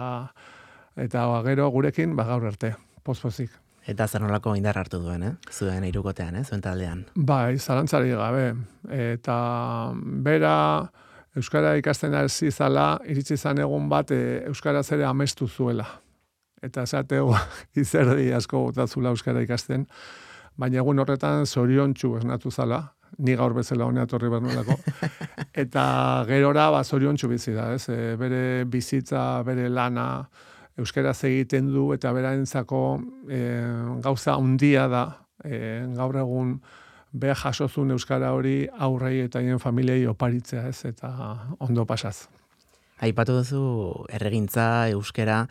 eta 0.98 1.26
gero 1.44 1.68
gurekin 1.70 2.16
ba 2.16 2.24
gaur 2.24 2.46
arte 2.48 2.74
pozpozik. 3.04 3.52
Eta 3.88 4.06
zer 4.08 4.20
nolako 4.20 4.54
indar 4.56 4.76
hartu 4.76 4.98
duen 5.00 5.22
eh? 5.22 5.34
Zuen 5.52 5.84
irukotean 5.84 6.36
eh? 6.36 6.44
Zuen 6.44 6.60
taldean. 6.60 7.06
Bai 7.14 7.56
zalantzari 7.58 8.10
gabe. 8.12 8.50
Eta 8.92 9.36
bera 10.24 10.56
euskara 11.36 11.76
ikasten 11.78 12.16
hasi 12.18 12.50
zala 12.50 12.98
iritsi 13.08 13.38
izan 13.38 13.62
egun 13.64 13.88
bat 13.88 14.10
e, 14.12 14.20
euskara 14.50 14.82
zere 14.82 15.06
amestu 15.08 15.48
zuela 15.48 15.86
eta 16.62 16.84
esateu 16.88 17.32
izerdi 17.82 18.32
asko 18.32 18.68
botatzula 18.68 19.14
euskara 19.14 19.42
ikasten 19.42 19.86
baina 20.58 20.82
egun 20.82 20.98
horretan 20.98 21.46
zoriontsu 21.46 22.16
esnatu 22.18 22.50
zala 22.50 22.82
ni 23.18 23.34
gaur 23.36 23.54
bezala 23.56 23.86
honea 23.88 24.06
torri 24.06 24.28
bernolako. 24.28 24.74
Eta 25.62 25.82
gerora, 26.28 26.66
ba, 26.70 26.82
zoriontsu 26.84 27.28
bizi 27.30 27.54
da, 27.56 27.70
ez? 27.72 27.88
E, 27.88 28.16
bere 28.20 28.66
bizitza, 28.68 29.42
bere 29.46 29.70
lana, 29.72 30.28
euskaraz 30.78 31.16
egiten 31.26 31.72
du 31.72 31.88
eta 31.94 32.12
beraentzako 32.14 32.82
e, 33.30 33.40
gauza 34.04 34.36
handia 34.38 34.86
da 34.90 35.04
e, 35.44 35.82
gaur 35.96 36.20
egun 36.20 36.58
beha 37.12 37.34
jasozun 37.42 37.90
euskara 37.96 38.30
hori 38.36 38.68
aurrei 38.86 39.24
eta 39.24 39.42
hien 39.42 39.58
familiei 39.58 40.06
oparitzea 40.06 40.68
ez 40.68 40.84
eta 40.92 41.10
ondo 41.64 41.86
pasaz. 41.88 42.28
Aipatu 43.02 43.38
duzu 43.40 43.62
erregintza 44.12 44.88
euskara 44.92 45.46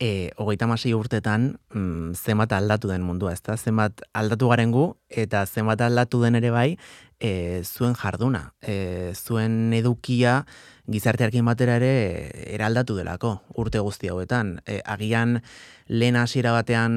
e, 0.00 0.32
hogeita 0.40 0.66
masei 0.66 0.94
urtetan 0.96 1.60
mm, 1.74 2.16
zenbat 2.16 2.56
aldatu 2.56 2.88
den 2.88 3.04
mundua, 3.04 3.34
ezta? 3.36 3.56
Zenbat 3.60 4.02
aldatu 4.16 4.48
garen 4.50 4.72
gu 4.72 4.86
eta 5.08 5.44
zenbat 5.46 5.84
aldatu 5.84 6.22
den 6.24 6.40
ere 6.40 6.50
bai 6.50 6.68
e, 7.20 7.62
zuen 7.62 7.94
jarduna, 7.94 8.54
e, 8.62 9.12
zuen 9.14 9.74
edukia 9.76 10.40
gizartearkin 10.90 11.44
batera 11.46 11.76
ere 11.78 11.92
eraldatu 12.56 12.96
delako 12.96 13.36
urte 13.60 13.78
guzti 13.84 14.08
hauetan. 14.10 14.56
E, 14.66 14.80
agian 14.88 15.38
lehen 15.86 16.16
hasiera 16.16 16.56
batean 16.56 16.96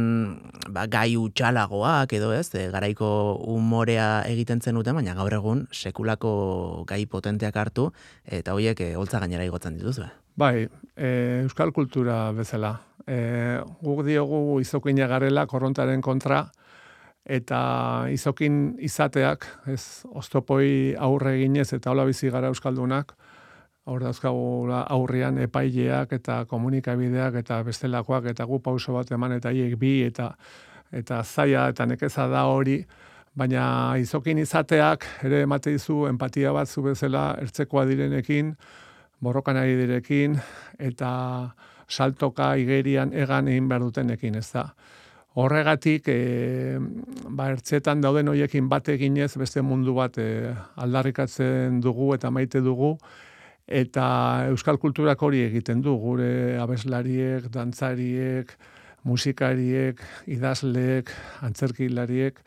ba, 0.69 0.87
gai 0.87 1.13
utxalagoak 1.19 2.15
edo 2.17 2.31
ez, 2.33 2.47
e, 2.55 2.69
garaiko 2.73 3.35
umorea 3.53 4.23
egiten 4.31 4.63
zen 4.63 4.79
dute, 4.79 4.95
baina 4.95 5.13
gaur 5.19 5.35
egun 5.35 5.67
sekulako 5.75 6.85
gai 6.89 7.03
potenteak 7.05 7.59
hartu 7.59 7.91
eta 8.23 8.55
horiek 8.55 8.79
e, 8.79 8.93
holtza 8.95 9.19
gainera 9.19 9.45
igotzen 9.45 9.77
dituzu. 9.77 10.07
Bai, 10.39 10.65
e, 10.97 11.43
euskal 11.43 11.75
kultura 11.75 12.31
bezala. 12.33 12.79
E, 13.07 13.59
guk 13.83 14.05
diogu 14.07 14.59
izokina 14.63 15.07
garela 15.11 15.45
korrontaren 15.47 16.01
kontra, 16.01 16.45
eta 17.23 17.59
izokin 18.11 18.75
izateak, 18.83 19.45
ez, 19.71 20.03
oztopoi 20.11 20.95
aurre 20.99 21.37
eginez 21.37 21.69
eta 21.73 21.91
hola 21.91 22.05
bizi 22.07 22.31
gara 22.31 22.51
euskaldunak, 22.51 23.13
hor 23.85 24.03
dauzkagu 24.03 24.71
aurrian 24.71 25.37
epaileak 25.43 26.13
eta 26.15 26.43
komunikabideak 26.47 27.35
eta 27.41 27.59
bestelakoak 27.67 28.29
eta 28.31 28.45
gu 28.47 28.59
pauso 28.63 28.93
bat 28.95 29.11
eman 29.11 29.35
eta 29.39 29.51
hiek 29.51 29.75
bi 29.79 29.97
eta 30.07 30.31
eta 30.93 31.23
zaia 31.23 31.67
eta 31.73 31.85
nekeza 31.89 32.27
da 32.31 32.45
hori, 32.47 32.77
baina 33.35 33.97
izokin 33.99 34.37
izateak 34.37 35.07
ere 35.25 35.41
emate 35.47 35.73
dizu 35.73 36.05
empatia 36.07 36.53
bat 36.53 36.69
zu 36.69 36.83
bezala 36.85 37.33
ertzekoa 37.41 37.85
direnekin, 37.89 38.53
borrokan 39.19 39.57
ari 39.57 39.75
direkin 39.79 40.37
eta 40.77 41.09
saltoka 41.93 42.53
igerian 42.57 43.13
egan 43.13 43.47
egin 43.51 43.69
behar 43.69 43.85
dutenekin, 43.85 44.35
ez 44.41 44.49
da. 44.51 44.67
Horregatik, 45.33 46.07
e, 46.13 46.77
ba, 47.29 47.49
ertzetan 47.55 48.03
dauden 48.03 48.29
hoiekin 48.29 48.67
bat 48.69 48.89
eginez 48.93 49.31
beste 49.41 49.63
mundu 49.65 49.95
bat 49.97 50.19
e, 50.21 50.53
aldarrikatzen 50.85 51.79
dugu 51.81 52.11
eta 52.13 52.29
maite 52.29 52.61
dugu, 52.61 52.93
eta 53.65 54.05
euskal 54.51 54.77
kulturak 54.77 55.21
hori 55.25 55.41
egiten 55.47 55.81
du, 55.81 55.95
gure 55.97 56.59
abeslariek, 56.61 57.49
dantzariek, 57.53 58.53
musikariek, 59.09 59.99
idazleek, 60.31 61.09
antzerkilariek, 61.41 62.37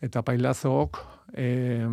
eta 0.00 0.22
pailazook, 0.24 0.96
e, 1.36 1.84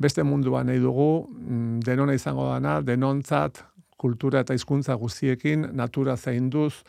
beste 0.00 0.24
munduan 0.24 0.66
nahi 0.72 0.80
dugu, 0.82 1.28
mm, 1.28 1.80
denona 1.86 2.16
izango 2.16 2.48
dana, 2.48 2.80
denontzat, 2.80 3.62
kultura 4.02 4.42
eta 4.42 4.56
hizkuntza 4.58 4.98
guztiekin, 4.98 5.70
natura 5.78 6.16
zainduz, 6.16 6.82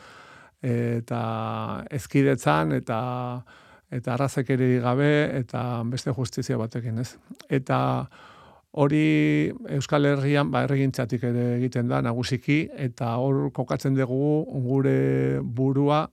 eta 0.64 1.22
ezkidetzan, 1.92 2.74
eta 2.80 3.00
eta 3.94 4.16
arrazekeri 4.16 4.80
gabe, 4.82 5.10
eta 5.38 5.84
beste 5.86 6.14
justizia 6.18 6.58
batekin, 6.58 6.98
ez? 7.04 7.12
Eta 7.54 7.78
hori 8.74 9.54
Euskal 9.76 10.08
Herrian 10.10 10.50
ba 10.52 10.64
erregintzatik 10.66 11.28
ere 11.30 11.46
egiten 11.60 11.92
da 11.92 12.02
nagusiki 12.02 12.64
eta 12.88 13.12
hor 13.22 13.52
kokatzen 13.54 13.94
dugu 14.00 14.34
gure 14.66 14.98
burua 15.44 16.08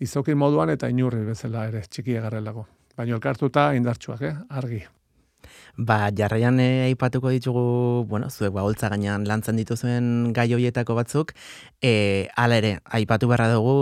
izokin 0.00 0.38
moduan 0.40 0.72
eta 0.72 0.88
inurri 0.88 1.24
bezala 1.26 1.66
ere 1.68 1.84
txiki 1.84 2.16
egarrelako. 2.16 2.64
Baina 2.96 3.18
elkartuta 3.18 3.72
indartsuak, 3.76 4.22
eh? 4.24 4.36
argi. 4.48 4.80
Ba, 5.78 6.10
jarraian 6.10 6.58
eh, 6.58 6.88
aipatuko 6.88 7.30
ditugu, 7.30 8.04
bueno, 8.10 8.28
zuek 8.30 8.50
ba, 8.50 8.64
holtza 8.66 8.88
gainean 8.90 9.22
lantzen 9.30 9.56
dituzuen 9.60 10.32
gai 10.34 10.48
hoietako 10.52 10.96
batzuk, 10.98 11.30
e, 11.80 12.26
ala 12.34 12.58
ere, 12.58 12.72
aipatu 12.98 13.28
beharra 13.30 13.46
dugu, 13.52 13.76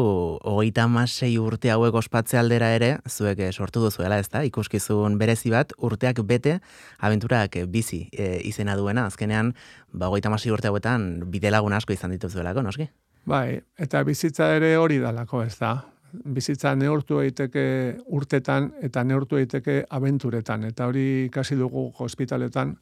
hogeita 0.45 0.87
masei 0.93 1.33
urte 1.41 1.73
hauek 1.73 1.97
ospatze 1.97 2.37
aldera 2.37 2.69
ere, 2.77 2.99
zuek 3.09 3.41
e, 3.41 3.51
sortu 3.53 3.81
duzuela, 3.81 4.21
ez 4.21 4.29
da, 4.29 4.45
ikuskizun 4.45 5.17
berezi 5.17 5.55
bat, 5.57 5.73
urteak 5.79 6.21
bete, 6.29 6.59
abenturak 7.01 7.57
bizi 7.73 8.11
e, 8.13 8.43
izena 8.45 8.77
duena, 8.77 9.09
azkenean, 9.09 9.55
ba, 9.93 10.11
hogeita 10.11 10.29
masei 10.29 10.53
urte 10.53 10.69
hauetan, 10.69 11.25
bidelagun 11.33 11.73
asko 11.73 11.97
izan 11.97 12.13
dituzuelako, 12.13 12.67
noski? 12.67 12.91
Bai, 13.27 13.63
eta 13.81 14.05
bizitza 14.05 14.53
ere 14.55 14.77
hori 14.77 15.01
dalako, 15.01 15.47
ez 15.49 15.57
da, 15.59 15.79
bizitza 16.13 16.75
neurtu 16.75 17.19
daiteke 17.21 17.97
urtetan 18.07 18.71
eta 18.83 19.05
neurtu 19.05 19.37
daiteke 19.37 19.85
abenturetan 19.91 20.65
eta 20.65 20.87
hori 20.87 21.27
ikasi 21.27 21.57
dugu 21.57 21.93
hospitaletan 21.99 22.77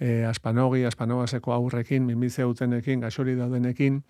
eh 0.00 0.26
Aspanogi, 0.26 0.84
Aspanobaseko 0.84 1.52
aurrekin, 1.52 2.04
minbize 2.06 2.44
utenekin, 2.44 3.00
gaxori 3.00 3.34
daudenekin 3.34 4.02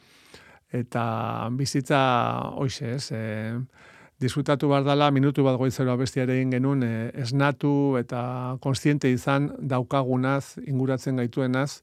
eta 0.73 1.49
bizitza 1.57 2.01
hoize, 2.57 2.95
ez? 2.95 3.13
E, 3.13 3.57
disfrutatu 4.21 4.69
bardala 4.69 5.11
minutu 5.11 5.45
bat 5.47 5.57
goizero 5.57 5.97
bestiare 5.97 6.35
egin 6.37 6.51
genuen 6.51 6.83
e, 6.83 6.93
esnatu 7.23 7.97
eta 8.01 8.59
kontziente 8.61 9.11
izan 9.11 9.53
daukagunaz, 9.59 10.59
inguratzen 10.67 11.17
gaituenaz, 11.17 11.81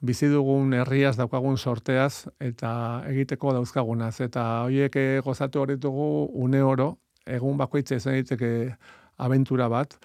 bizi 0.00 0.28
dugun 0.30 0.72
herriaz 0.74 1.16
daukagun 1.18 1.58
sorteaz 1.58 2.28
eta 2.40 2.70
egiteko 3.08 3.52
dauzkagunaz. 3.56 4.20
Eta 4.20 4.44
hoiek 4.68 4.96
eh, 4.96 5.20
gozatu 5.24 5.64
horitugu 5.64 6.28
une 6.34 6.62
oro 6.62 6.96
egun 7.26 7.58
bakoitza 7.58 7.98
izan 7.98 8.16
daiteke 8.16 8.74
abentura 9.18 9.68
bat. 9.68 9.98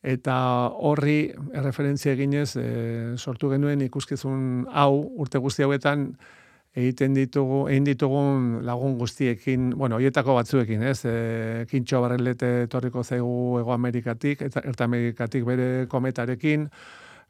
Eta 0.00 0.34
horri 0.80 1.32
erreferentzia 1.52 2.14
eginez 2.16 2.54
e, 2.56 2.68
sortu 3.20 3.50
genuen 3.52 3.82
ikuskizun 3.84 4.64
hau 4.72 4.94
urte 5.20 5.40
guzti 5.44 5.66
hauetan 5.66 6.06
egiten 6.72 7.12
ditugu 7.18 7.66
egin 7.68 7.84
ditugun 7.84 8.46
lagun 8.64 8.94
guztiekin, 8.96 9.74
bueno, 9.76 9.98
hoietako 9.98 10.38
batzuekin, 10.38 10.86
ez? 10.88 11.02
E, 11.04 11.66
Kintxo 11.68 12.00
Barrelete 12.00 12.50
etorriko 12.64 13.04
zaigu 13.04 13.58
Hego 13.60 13.74
Amerikatik 13.74 14.46
eta 14.46 14.62
Erta 14.64 14.86
Amerikatik 14.88 15.44
bere 15.44 15.68
kometarekin, 15.90 16.68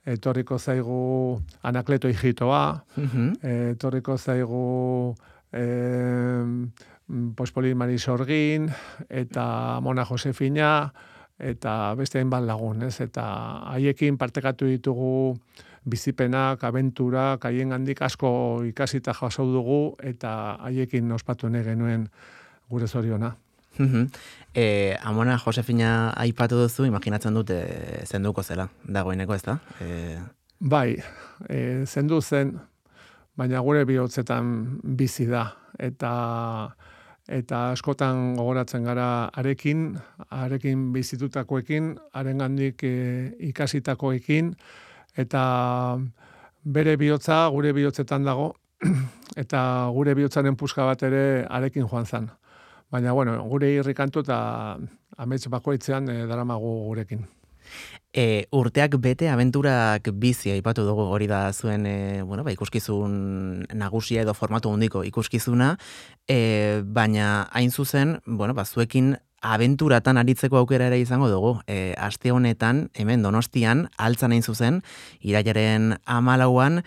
etorriko 0.06 0.58
zaigu 0.58 1.40
anakleto 1.62 2.08
hijitoa, 2.08 2.84
mm 2.96 3.32
etorriko 3.72 4.16
zaigu 4.18 5.14
e, 5.52 5.64
pospoli 7.36 7.74
marisorgin, 7.74 8.70
eta 9.08 9.80
mona 9.82 10.04
Josefina, 10.04 10.92
eta 11.38 11.94
beste 11.98 12.20
hainbat 12.20 12.44
lagun, 12.44 12.82
ez? 12.86 13.00
Eta 13.00 13.24
haiekin 13.72 14.18
partekatu 14.18 14.68
ditugu 14.68 15.36
bizipenak, 15.84 16.62
abenturak, 16.64 17.44
haien 17.48 17.72
handik 17.72 18.02
asko 18.02 18.62
ikasita 18.68 19.14
jaso 19.16 19.46
dugu, 19.48 19.96
eta 20.02 20.56
haiekin 20.60 21.12
ospatu 21.12 21.48
genuen 21.50 22.08
gure 22.68 22.86
zoriona. 22.86 23.34
E, 24.54 24.96
Amona 25.02 25.38
Josefina 25.38 26.12
aipatu 26.16 26.58
duzu, 26.58 26.84
imaginatzen 26.84 27.34
dute 27.34 27.60
zenduko 28.06 28.42
zela, 28.42 28.68
dagoeneko 28.84 29.34
ez 29.34 29.42
da? 29.42 29.58
E... 29.80 30.18
Bai, 30.60 30.98
e, 31.48 31.84
zendu 31.86 32.20
zen, 32.20 32.58
baina 33.36 33.60
gure 33.60 33.84
bihotzetan 33.88 34.80
bizi 34.82 35.26
da. 35.26 35.46
Eta 35.78 36.12
eta 37.30 37.70
askotan 37.70 38.34
gogoratzen 38.34 38.84
gara 38.84 39.30
arekin, 39.38 39.92
arekin 40.34 40.88
bizitutakoekin, 40.92 41.92
haren 42.12 42.42
gandik 42.42 42.82
e, 42.82 43.30
ikasitakoekin, 43.52 44.50
eta 45.16 45.42
bere 46.64 46.96
bihotza 46.98 47.44
gure 47.54 47.72
bihotzetan 47.76 48.26
dago, 48.26 48.50
eta 49.42 49.62
gure 49.94 50.16
bihotzaren 50.18 50.56
puska 50.56 50.84
bat 50.88 51.02
ere 51.06 51.46
arekin 51.48 51.86
joan 51.86 52.06
zen. 52.06 52.30
Baina, 52.90 53.12
bueno, 53.12 53.36
gure 53.46 53.70
irrikantu 53.70 54.24
eta 54.24 54.38
amets 55.16 55.44
bakoitzean 55.52 56.08
e, 56.10 56.24
daramagu 56.26 56.72
gurekin. 56.88 57.22
E, 58.10 58.46
urteak 58.50 58.96
bete 58.98 59.28
abenturak 59.30 60.08
bizi 60.18 60.50
aipatu 60.50 60.82
dugu 60.82 61.04
hori 61.14 61.28
da 61.30 61.52
zuen 61.52 61.86
e, 61.86 62.22
bueno, 62.26 62.42
ba, 62.42 62.50
ikuskizun 62.50 63.66
nagusia 63.78 64.24
edo 64.24 64.34
formatu 64.34 64.72
handiko 64.74 65.04
ikuskizuna, 65.06 65.76
e, 66.26 66.82
baina 66.82 67.46
hain 67.54 67.70
zuzen, 67.70 68.18
bueno, 68.26 68.58
ba, 68.58 68.66
zuekin 68.66 69.14
abenturatan 69.40 70.18
aritzeko 70.20 70.58
aukera 70.58 70.90
ere 70.90 70.98
izango 71.00 71.30
dugu. 71.30 71.54
E, 71.70 71.94
aste 71.96 72.32
honetan, 72.34 72.88
hemen 72.94 73.22
donostian, 73.22 73.86
altzan 73.96 74.34
hain 74.34 74.42
zuzen, 74.42 74.82
irailaren 75.22 75.94
amalauan, 76.04 76.82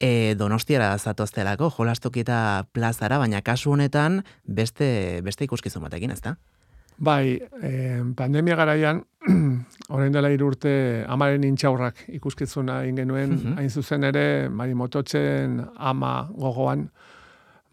e, 0.00 0.34
donostiara 0.38 0.96
zatoztelako, 0.98 1.70
jolastoki 1.78 2.22
eta 2.24 2.66
plazara, 2.72 3.18
baina 3.18 3.42
kasu 3.42 3.72
honetan 3.72 4.22
beste, 4.44 5.22
beste 5.24 5.44
ikuskizun 5.44 5.82
batekin, 5.86 6.12
ezta? 6.12 6.36
Bai, 6.98 7.36
e, 7.60 7.70
pandemia 8.16 8.56
garaian, 8.56 9.02
orain 9.94 10.14
dela 10.14 10.30
irurte, 10.32 11.04
amaren 11.08 11.44
intxaurrak 11.44 12.06
ikuskizuna 12.16 12.84
ingenuen, 12.88 13.34
mhm. 13.34 13.58
hain 13.58 13.70
zuzen 13.70 14.04
ere, 14.08 14.48
mari 14.48 14.74
mototzen 14.74 15.60
ama 15.76 16.28
gogoan, 16.32 16.88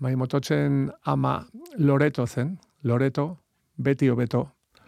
mari 0.03 0.19
mototzen 0.19 0.89
ama 1.05 1.37
loreto 1.79 2.27
zen, 2.27 2.57
loreto, 2.83 3.29
beti 3.77 4.09
hobeto, 4.11 4.43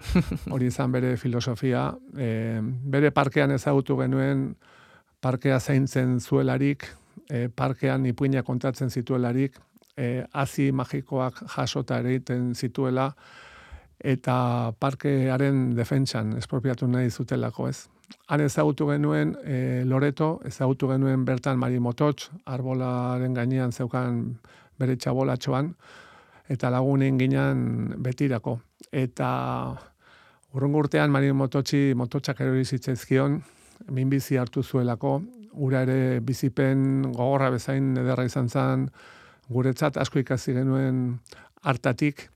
hori 0.51 0.68
izan 0.68 0.92
bere 0.92 1.15
filosofia, 1.18 1.88
e, 2.20 2.60
bere 2.62 3.12
parkean 3.15 3.56
ezagutu 3.56 3.96
genuen, 4.01 4.50
parkea 5.24 5.60
zaintzen 5.60 6.20
zuelarik, 6.20 6.84
e, 7.29 7.48
parkean 7.50 8.05
ipuina 8.05 8.44
kontatzen 8.44 8.89
zituelarik, 8.89 9.58
e, 9.98 10.24
azi 10.34 10.72
magikoak 10.72 11.41
jasota 11.55 12.00
ere 12.03 12.15
iten 12.20 12.53
zituela, 12.55 13.10
eta 14.00 14.74
parkearen 14.79 15.75
defentsan 15.75 16.36
espropiatu 16.38 16.88
nahi 16.88 17.10
zutelako 17.10 17.70
ez. 17.70 17.88
Han 18.29 18.41
ezagutu 18.41 18.89
genuen 18.89 19.34
e, 19.44 19.84
Loreto, 19.86 20.39
ezagutu 20.46 20.89
genuen 20.91 21.25
bertan 21.25 21.58
Mari 21.58 21.79
Mototx, 21.79 22.29
arbolaren 22.46 23.34
gainean 23.34 23.72
zeukan 23.72 24.22
bere 24.79 24.98
txabolatxoan, 24.98 25.72
eta 26.50 26.70
lagunen 26.70 27.17
ginen 27.17 27.96
betirako. 28.05 28.60
Eta 28.91 29.29
urrungo 30.53 30.84
urtean 30.86 31.12
Mari 31.13 31.32
Mototxi 31.34 31.94
mototxak 31.98 32.41
erori 32.46 32.65
zitzaizkion, 32.65 33.39
minbizi 33.91 34.38
hartu 34.38 34.63
zuelako, 34.63 35.20
gura 35.56 35.84
ere 35.86 36.20
bizipen 36.20 37.12
gogorra 37.12 37.50
bezain 37.54 37.94
ederra 37.98 38.26
izan 38.28 38.50
zen, 38.50 38.90
guretzat 39.50 39.98
asko 40.02 40.20
ikasi 40.20 40.54
genuen 40.58 41.20
hartatik. 41.64 42.30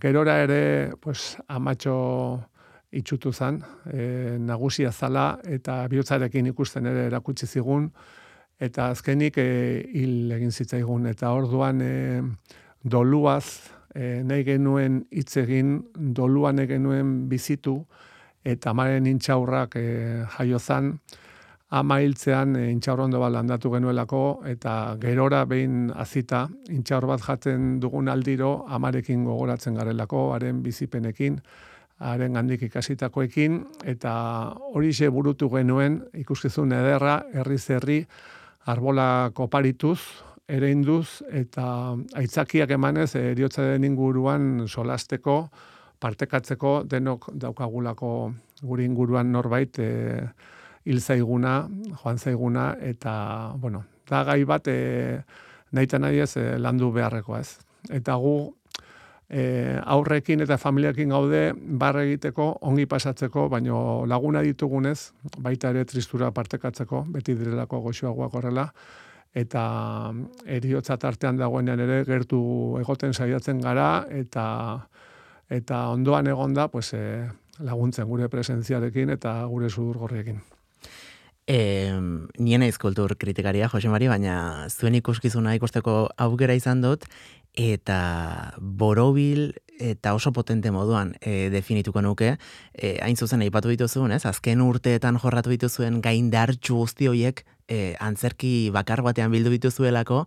Gerora 0.00 0.38
ere, 0.44 0.92
pues, 1.02 1.36
amatxo 1.48 1.96
itxutu 2.94 3.32
zen, 3.32 3.58
e, 3.92 4.36
nagusia 4.40 4.92
zala 4.92 5.38
eta 5.44 5.82
bihotzarekin 5.90 6.46
ikusten 6.52 6.86
ere 6.86 7.06
erakutsi 7.08 7.46
zigun, 7.46 7.90
eta 8.58 8.90
azkenik 8.94 9.38
e, 9.38 9.48
hil 9.94 10.32
egin 10.38 10.52
zitzaigun, 10.52 11.06
eta 11.10 11.32
orduan 11.36 11.82
e, 11.84 12.22
doluaz 12.84 13.44
e, 13.94 14.22
nahi 14.24 14.46
genuen 14.46 15.02
hitz 15.10 15.36
egin, 15.42 15.78
doluan 15.94 16.56
nahi 16.56 16.70
genuen 16.70 17.16
bizitu, 17.28 17.80
eta 18.44 18.72
amaren 18.72 19.06
intxaurrak 19.10 19.76
e, 19.76 19.88
jaiozan, 20.38 20.94
ama 21.70 21.98
hiltzean 22.00 22.56
e, 22.56 22.68
intxaur 22.72 23.02
ondo 23.04 23.20
bat 23.20 23.32
landatu 23.32 23.70
genuelako, 23.74 24.22
eta 24.48 24.96
gerora 25.00 25.44
behin 25.48 25.90
azita, 25.94 26.46
intxaur 26.72 27.06
bat 27.10 27.24
jaten 27.24 27.76
dugun 27.80 28.08
aldiro, 28.08 28.64
amarekin 28.68 29.24
gogoratzen 29.24 29.76
garelako, 29.76 30.30
haren 30.34 30.62
bizipenekin, 30.64 31.38
haren 31.98 32.36
handik 32.38 32.62
ikasitakoekin, 32.68 33.60
eta 33.84 34.12
hori 34.72 34.92
burutu 35.10 35.50
genuen, 35.50 36.02
ikuskizun 36.14 36.72
ederra, 36.72 37.22
herri 37.34 37.58
zerri, 37.58 38.06
arbola 38.66 39.30
koparituz, 39.34 40.00
ere 40.48 40.70
induz, 40.70 41.22
eta 41.28 41.94
aitzakiak 42.16 42.70
emanez, 42.70 43.14
eriotza 43.16 43.62
den 43.62 43.84
inguruan 43.84 44.66
solasteko, 44.66 45.50
partekatzeko, 46.00 46.84
denok 46.84 47.28
daukagulako 47.34 48.32
guri 48.62 48.84
inguruan 48.84 49.32
norbait, 49.32 49.78
e, 49.78 50.22
hil 50.88 51.00
zaiguna, 51.00 51.68
joan 52.02 52.18
zaiguna, 52.18 52.70
eta, 52.80 53.52
bueno, 53.60 53.84
da 54.08 54.22
gai 54.24 54.42
bat, 54.48 54.68
e, 54.68 55.20
nahi 55.76 56.00
nahi 56.00 56.22
ez, 56.24 56.36
e, 56.36 56.46
landu 56.58 56.90
beharrekoa 56.92 57.40
ez. 57.40 57.58
Eta 57.92 58.16
gu, 58.16 58.36
e, 59.28 59.42
aurrekin 59.84 60.40
eta 60.40 60.56
familiakin 60.56 61.12
gaude 61.12 61.52
barre 61.54 62.06
egiteko, 62.06 62.48
ongi 62.62 62.86
pasatzeko, 62.86 63.48
baino 63.52 64.06
laguna 64.06 64.42
ditugunez, 64.42 65.12
baita 65.38 65.74
ere 65.74 65.84
tristura 65.84 66.30
partekatzeko, 66.32 67.04
beti 67.12 67.36
direlako 67.36 67.82
goxoagoak 67.84 68.34
horrela, 68.40 68.68
eta 69.36 69.62
eriotza 70.46 70.96
tartean 70.96 71.36
dagoenean 71.36 71.80
ere 71.84 72.04
gertu 72.08 72.40
egoten 72.80 73.12
saiatzen 73.12 73.60
gara, 73.60 74.06
eta 74.08 74.46
eta 75.48 75.86
ondoan 75.88 76.26
egonda 76.28 76.68
pues, 76.68 76.92
e, 76.92 77.28
laguntzen 77.64 78.08
gure 78.08 78.28
presentziarekin 78.28 79.10
eta 79.16 79.44
gure 79.48 79.70
sudur 79.70 79.96
gorriekin. 80.04 80.40
E, 81.48 81.96
nien 82.36 82.62
aiz 82.62 82.76
kultur 82.76 83.14
kritikaria, 83.16 83.70
Jose 83.72 83.88
Mari, 83.88 84.10
baina 84.10 84.68
zuen 84.68 84.98
ikuskizuna 84.98 85.54
ikusteko 85.56 86.10
aukera 86.20 86.52
izan 86.58 86.82
dut, 86.84 87.06
eta 87.56 88.52
borobil 88.60 89.54
eta 89.78 90.12
oso 90.14 90.32
potente 90.36 90.70
moduan 90.74 91.14
e, 91.22 91.48
definituko 91.54 92.02
nuke, 92.04 92.34
e, 92.74 92.98
hain 93.00 93.16
zuzen 93.16 93.40
aipatu 93.46 93.72
dituzuen, 93.72 94.12
ez? 94.12 94.26
Azken 94.28 94.60
urteetan 94.60 95.16
jorratu 95.22 95.54
dituzuen 95.54 96.02
gaindartxu 96.04 96.76
guzti 96.82 97.08
horiek 97.08 97.44
e, 97.64 97.94
antzerki 97.96 98.70
bakar 98.74 99.00
batean 99.06 99.32
bildu 99.32 99.54
dituzuelako, 99.54 100.26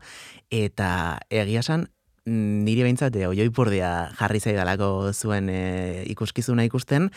eta 0.50 1.20
egiasan 1.30 1.86
niri 2.32 2.84
behintzat, 2.86 3.16
e, 3.16 3.28
oioi 3.28 3.50
jarri 4.20 4.40
zaidalako 4.40 5.12
zuen 5.14 5.50
e, 5.50 6.04
ikuskizuna 6.08 6.64
ikusten, 6.64 7.10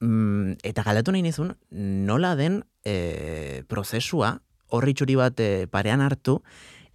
mm, 0.00 0.60
eta 0.62 0.82
galatu 0.82 1.12
nahi 1.12 1.22
nizun, 1.22 1.54
nola 1.70 2.34
den 2.36 2.62
e, 2.84 3.62
prozesua 3.68 4.40
horri 4.68 4.94
txuri 4.94 5.16
bat 5.16 5.40
e, 5.40 5.66
parean 5.66 6.00
hartu, 6.00 6.40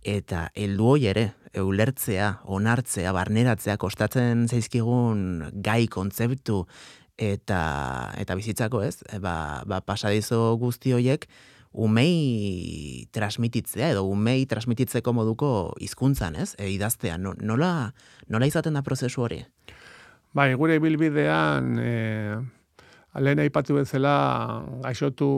eta 0.04 0.50
heldu 0.56 0.86
hoi 0.94 1.06
ere, 1.08 1.34
ulertzea, 1.60 2.40
onartzea, 2.46 3.12
barneratzea, 3.12 3.78
kostatzen 3.78 4.48
zaizkigun 4.48 5.50
gai 5.66 5.88
kontzeptu 5.88 6.66
eta 7.20 8.14
eta 8.18 8.36
bizitzako, 8.36 8.84
ez? 8.86 9.02
Ba, 9.20 9.64
ba 9.68 9.82
pasadizo 9.82 10.56
guzti 10.62 10.94
hoiek 10.96 11.28
umei 11.72 13.08
transmititzea 13.12 13.92
edo 13.94 14.04
umei 14.10 14.46
transmititzeko 14.50 15.14
moduko 15.14 15.74
hizkuntzan, 15.80 16.36
ez? 16.36 16.56
E, 16.58 16.70
idaztea, 16.74 17.18
nola, 17.18 17.94
nola 18.28 18.48
izaten 18.50 18.74
da 18.74 18.82
prozesu 18.82 19.22
hori? 19.22 19.44
Bai, 20.34 20.54
gure 20.58 20.80
bilbidean 20.82 21.78
e, 21.82 21.94
lehen 23.22 23.42
aipatu 23.42 23.80
bezala 23.80 24.64
gaixotu 24.84 25.30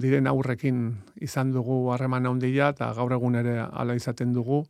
diren 0.00 0.26
aurrekin 0.28 0.88
izan 1.24 1.52
dugu 1.52 1.86
harreman 1.92 2.26
handia 2.28 2.72
eta 2.74 2.92
gaur 2.96 3.12
egun 3.16 3.36
ere 3.40 3.58
hala 3.66 3.96
izaten 3.96 4.32
dugu. 4.36 4.64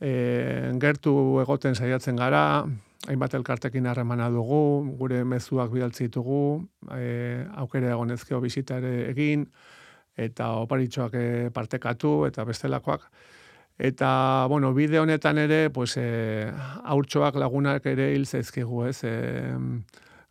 E, 0.00 0.72
gertu 0.80 1.40
egoten 1.42 1.76
saiatzen 1.76 2.16
gara, 2.16 2.64
hainbat 3.08 3.34
elkartekin 3.36 3.88
harremana 3.88 4.30
dugu, 4.32 4.96
gure 5.00 5.24
mezuak 5.24 5.72
bidaltzi 5.72 6.08
ditugu, 6.08 6.64
e, 6.96 7.44
aukere 7.56 7.92
egonezkeo 7.92 8.40
bisita 8.40 8.80
ere 8.80 9.10
egin, 9.10 9.46
eta 10.20 10.52
oparitxoak 10.64 11.16
e, 11.16 11.26
partekatu 11.54 12.14
eta 12.28 12.44
bestelakoak. 12.48 13.06
Eta, 13.80 14.46
bueno, 14.52 14.74
bide 14.76 15.00
honetan 15.00 15.38
ere, 15.40 15.70
pues, 15.72 15.94
e, 15.96 16.50
aurtsoak 16.84 17.38
lagunak 17.40 17.86
ere 17.88 18.10
hil 18.12 18.26
zaizkigu, 18.26 18.84
ez? 18.90 18.98
E, 19.08 19.14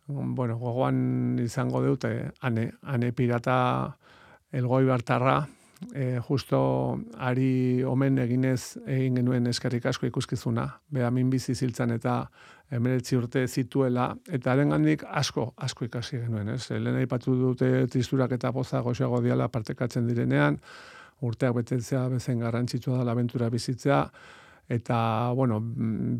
bueno, 0.06 0.58
gogoan 0.58 1.40
izango 1.42 1.82
dut, 1.82 2.06
e, 2.06 2.28
ane, 2.46 2.68
ane 2.82 3.10
pirata 3.10 3.56
elgoi 4.54 4.84
bartarra, 4.86 5.40
e, 5.94 6.20
justo 6.28 7.00
ari 7.18 7.82
omen 7.82 8.18
eginez 8.22 8.78
egin 8.86 9.18
genuen 9.20 9.50
eskerrik 9.50 9.86
asko 9.90 10.06
ikuskizuna, 10.06 10.66
beha 10.92 11.10
min 11.10 11.30
bizi 11.30 11.54
ziltzan 11.54 11.94
eta 11.96 12.22
emeretzi 12.70 13.16
urte 13.18 13.46
zituela, 13.48 14.10
eta 14.30 14.52
haren 14.52 14.70
gandik 14.70 15.02
asko, 15.04 15.50
asko 15.56 15.88
ikasi 15.88 16.20
genuen, 16.22 16.52
ez? 16.54 16.70
Lehen 16.70 17.00
aipatu 17.00 17.34
dute 17.38 17.70
tristurak 17.90 18.32
eta 18.36 18.52
poza 18.54 18.80
goxeago 18.84 19.20
diala 19.24 19.48
partekatzen 19.48 20.06
direnean, 20.06 20.60
urteak 21.26 21.56
betetzea 21.58 22.06
bezen 22.08 22.40
garrantzitsua 22.40 23.02
da 23.04 23.12
abentura 23.12 23.50
bizitzea, 23.50 24.04
eta 24.70 24.98
bueno, 25.34 25.58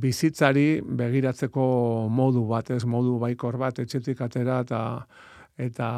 bizitzari 0.02 0.80
begiratzeko 0.82 1.64
modu 2.10 2.44
bat, 2.50 2.72
ez 2.74 2.84
modu 2.84 3.18
baikor 3.22 3.56
bat 3.62 3.78
etxetik 3.78 4.20
atera 4.26 4.60
eta 4.66 4.80
eta 5.60 5.88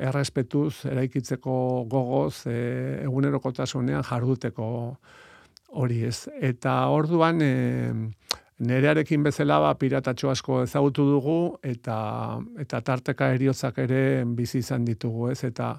errespetuz 0.00 0.86
eraikitzeko 0.88 1.54
gogoz 1.92 2.46
e, 2.48 3.02
egunerokotasunean 3.04 4.04
jarduteko 4.08 4.66
hori 5.76 6.04
ez. 6.08 6.24
Eta 6.40 6.76
orduan 6.94 7.42
e, 7.44 7.52
nerearekin 8.58 9.22
bezala 9.22 9.58
ba, 9.60 9.74
piratatxo 9.78 10.30
asko 10.30 10.62
ezagutu 10.62 11.06
dugu 11.08 11.38
eta 11.62 11.96
eta 12.60 12.80
tarteka 12.80 13.32
eriotzak 13.34 13.78
ere 13.78 14.24
bizi 14.24 14.58
izan 14.58 14.84
ditugu 14.84 15.30
ez. 15.30 15.42
Eta 15.44 15.74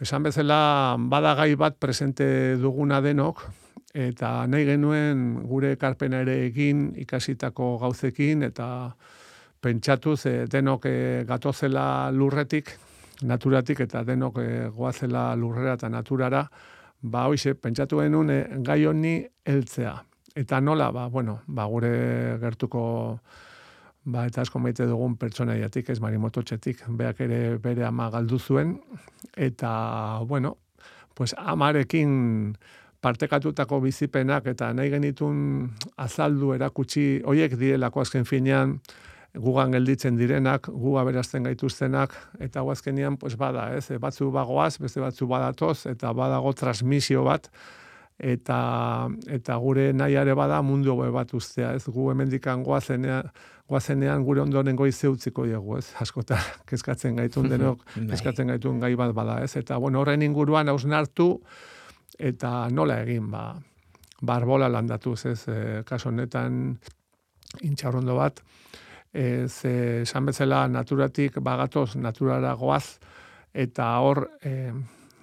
esan 0.00 0.22
bezala 0.22 0.96
badagai 0.98 1.54
bat 1.56 1.76
presente 1.78 2.56
duguna 2.60 3.00
denok, 3.00 3.44
eta 3.96 4.46
nahi 4.46 4.64
genuen 4.68 5.42
gure 5.48 5.72
ekarpena 5.76 6.20
ere 6.24 6.42
egin 6.46 6.90
ikasitako 7.00 7.76
gauzekin 7.80 8.42
eta 8.42 8.68
pentsatuz 9.60 10.26
e, 10.26 10.34
denok 10.52 10.86
e, 10.86 10.96
gatozela 11.28 12.10
lurretik, 12.12 12.74
naturatik 13.24 13.80
eta 13.86 14.04
denok 14.04 14.40
e, 14.42 14.48
goazela 14.76 15.30
lurrera 15.34 15.78
eta 15.78 15.88
naturara, 15.88 16.44
ba 17.00 17.24
hoize 17.30 17.54
pentsatu 17.54 18.02
genuen 18.04 18.30
e, 18.30 18.42
gai 18.64 18.84
honi 18.86 19.16
heltzea. 19.46 19.96
Eta 20.36 20.60
nola, 20.60 20.90
ba, 20.92 21.06
bueno, 21.08 21.40
ba, 21.46 21.64
gure 21.64 22.36
gertuko 22.42 22.82
ba, 24.04 24.26
eta 24.28 24.42
asko 24.44 24.60
maite 24.60 24.86
dugun 24.86 25.16
pertsonaiatik, 25.16 25.88
ez 25.90 26.00
marimoto 26.02 26.42
txetik, 26.44 26.84
beak 26.98 27.22
ere 27.24 27.40
bere 27.62 27.86
ama 27.88 28.10
galdu 28.12 28.38
zuen, 28.38 28.76
eta, 29.32 29.70
bueno, 30.28 30.56
pues 31.16 31.32
amarekin 31.38 32.54
partekatutako 33.00 33.80
bizipenak 33.80 34.46
eta 34.52 34.72
nahi 34.76 34.90
genitun 34.92 35.38
azaldu 35.96 36.52
erakutsi 36.56 37.22
hoiek 37.24 37.56
direlako 37.56 38.04
azken 38.04 38.28
finean 38.28 38.76
gugan 39.36 39.72
gelditzen 39.72 40.16
direnak, 40.16 40.68
gu 40.68 40.96
aberazten 41.00 41.44
gaituztenak, 41.44 42.14
eta 42.40 42.62
guazkenian, 42.64 43.18
pues 43.20 43.36
bada, 43.36 43.68
ez, 43.76 43.88
batzu 44.00 44.30
bagoaz, 44.32 44.78
beste 44.80 45.00
batzu 45.00 45.28
badatoz, 45.28 45.86
eta 45.90 46.12
badago 46.16 46.54
transmisio 46.56 47.24
bat, 47.26 47.50
eta, 48.18 48.58
eta 49.28 49.56
gure 49.60 49.90
nahiare 49.92 50.34
bada 50.34 50.62
mundu 50.62 50.94
gobe 50.94 51.10
bat 51.14 51.34
ustea, 51.34 51.74
ez, 51.76 51.84
gu 51.86 52.10
hemendikan 52.12 52.62
guazenean, 52.64 53.30
guazenean 53.68 54.24
gure 54.24 54.40
ondoren 54.40 54.76
goi 54.76 54.92
zeutziko 54.92 55.44
diegu, 55.44 55.78
ez, 55.78 55.88
askotan, 56.00 56.42
kezkatzen 56.68 57.16
gaitun 57.20 57.48
denok, 57.52 57.84
bai. 57.96 58.10
kezkatzen 58.14 58.54
gaitun 58.54 58.80
gai 58.80 58.94
bat 58.96 59.14
bada, 59.16 59.40
ez, 59.44 59.56
eta, 59.56 59.78
bueno, 59.82 60.00
horren 60.00 60.24
inguruan 60.24 60.68
hausnartu, 60.72 61.34
eta 62.18 62.68
nola 62.72 63.00
egin 63.04 63.30
ba 63.30 63.54
barbola 64.22 64.68
landatuz 64.68 65.26
ez? 65.26 65.48
E, 65.48 65.82
kaso 65.84 66.08
honetan 66.08 66.76
intxarrondo 67.62 68.16
bat 68.16 68.40
e, 69.12 69.48
ze 69.48 70.02
esan 70.02 70.26
bezala 70.26 70.66
naturatik 70.68 71.38
bagatoz 71.40 71.96
naturara 71.96 72.54
goaz 72.54 72.98
eta 73.52 73.90
hor 74.00 74.26
e, 74.42 74.72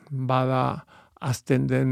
bada 0.10 0.86
azten 1.20 1.68
den 1.68 1.92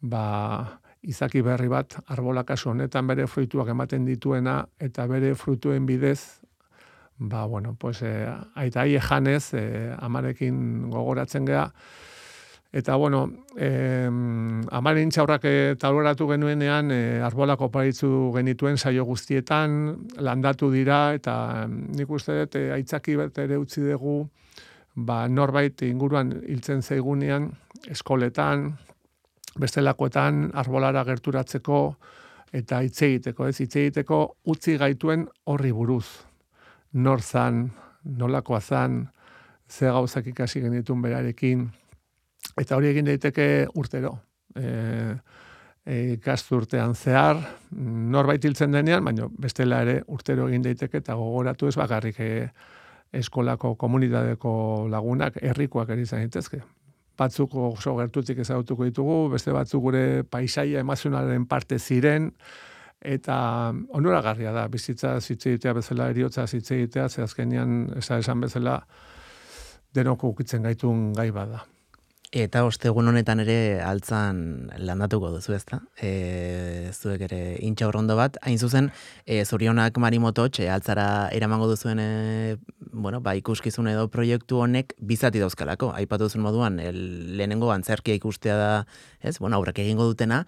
ba 0.00 0.80
izaki 1.02 1.42
berri 1.42 1.68
bat 1.68 1.96
arbola 2.06 2.44
kaso 2.44 2.70
honetan 2.70 3.06
bere 3.06 3.26
fruituak 3.26 3.68
ematen 3.68 4.04
dituena 4.04 4.66
eta 4.78 5.06
bere 5.06 5.34
frutuen 5.34 5.86
bidez 5.86 6.40
ba 7.18 7.44
bueno 7.46 7.74
pues 7.78 8.02
e, 8.02 8.26
aita 8.54 8.84
janez 9.00 9.54
e, 9.54 9.94
amarekin 9.98 10.90
gogoratzen 10.90 11.46
gea 11.46 11.72
Eta, 12.70 12.96
bueno, 12.96 13.30
eh, 13.56 14.10
amaren 14.70 15.08
txaurrak 15.08 15.46
tauraratu 15.80 16.26
genuenean, 16.28 16.90
eh, 16.92 17.20
arbolako 17.24 17.70
paritzu 17.72 18.10
genituen 18.34 18.76
saio 18.76 19.06
guztietan, 19.08 19.96
landatu 20.20 20.68
dira, 20.70 21.14
eta 21.16 21.64
nik 21.66 22.10
uste 22.12 22.36
dut, 22.42 22.58
eh, 22.60 22.68
aitzaki 22.76 23.16
bat 23.16 23.40
ere 23.40 23.56
utzi 23.56 23.80
dugu, 23.86 24.28
ba, 24.94 25.22
norbait 25.28 25.80
inguruan 25.88 26.34
hiltzen 26.44 26.82
zaigunean, 26.82 27.48
eskoletan, 27.88 28.74
bestelakoetan, 29.60 30.50
arbolara 30.54 31.04
gerturatzeko, 31.04 31.82
eta 32.52 32.80
hitz 32.84 33.02
egiteko, 33.02 33.48
ez 33.48 33.58
hitz 33.60 33.74
egiteko 33.76 34.22
utzi 34.48 34.78
gaituen 34.78 35.26
horri 35.46 35.72
buruz. 35.72 36.06
Nor 36.92 37.20
zan, 37.22 37.66
nolakoa 38.04 38.60
zan, 38.60 39.02
ze 39.68 39.90
gauzak 39.92 40.26
ikasi 40.32 40.62
genitun 40.64 41.02
berarekin, 41.02 41.68
Eta 42.58 42.78
hori 42.78 42.90
egin 42.92 43.08
daiteke 43.08 43.68
urtero. 43.78 44.14
E, 44.56 44.70
e, 45.84 45.98
ikasturtean 46.16 46.94
zehar, 46.96 47.40
norbait 48.14 48.44
hiltzen 48.44 48.74
denean, 48.74 49.04
baina 49.04 49.28
bestela 49.38 49.82
ere 49.84 50.00
urtero 50.14 50.48
egin 50.48 50.64
daiteke 50.66 51.02
eta 51.02 51.16
gogoratu 51.18 51.68
ez 51.68 51.76
bakarrik 51.78 52.18
e, 52.24 52.32
eskolako 53.18 53.74
komunidadeko 53.80 54.52
lagunak 54.90 55.38
herrikoak 55.42 55.94
ere 55.94 56.04
izan 56.04 56.24
daitezke. 56.24 56.62
Batzuk 57.18 57.54
oso 57.58 57.96
gertutik 57.98 58.38
ezagutuko 58.44 58.86
ditugu, 58.86 59.18
beste 59.32 59.52
batzuk 59.52 59.82
gure 59.82 60.02
paisaia 60.30 60.84
emazionaren 60.84 61.46
parte 61.50 61.78
ziren, 61.78 62.30
eta 63.00 63.38
onuragarria 63.94 64.52
da, 64.52 64.66
bizitza 64.68 65.16
zitze 65.20 65.56
bezala, 65.74 66.10
eriotza 66.10 66.46
zitze 66.46 66.76
egitea, 66.76 67.08
ze 67.08 67.22
azkenian 67.22 67.88
esan 67.98 68.40
bezala 68.40 68.80
denoko 69.94 70.28
ukitzen 70.34 70.62
gaitun 70.62 71.12
gai 71.12 71.30
bada. 71.30 71.64
Eta 72.28 72.60
ostegun 72.68 73.08
honetan 73.08 73.40
ere 73.40 73.80
altzan 73.80 74.68
landatuko 74.76 75.30
duzu 75.32 75.54
ezta? 75.56 75.78
E, 75.96 76.90
zuek 76.92 77.22
ere 77.24 77.38
intxa 77.64 77.86
horrondo 77.88 78.18
bat, 78.18 78.36
hain 78.44 78.58
zuzen, 78.58 78.90
e, 79.24 79.46
zorionak 79.46 79.96
marimototx, 79.96 80.60
e, 80.60 80.66
altzara 80.68 81.30
eramango 81.32 81.70
duzuen 81.70 82.02
e, 82.02 82.56
bueno, 82.92 83.22
ba, 83.24 83.32
ikuskizun 83.38 83.88
edo 83.88 84.10
proiektu 84.12 84.60
honek 84.60 84.92
bizati 85.00 85.40
dauzkalako. 85.40 85.94
Aipatu 85.96 86.28
duzun 86.28 86.44
moduan, 86.44 86.76
el, 86.84 86.98
lehenengo 87.38 87.72
antzerkia 87.72 88.18
ikustea 88.20 88.58
da, 88.60 88.68
ez, 89.22 89.38
bueno, 89.38 89.56
aurrak 89.56 89.80
egingo 89.80 90.04
dutena, 90.04 90.42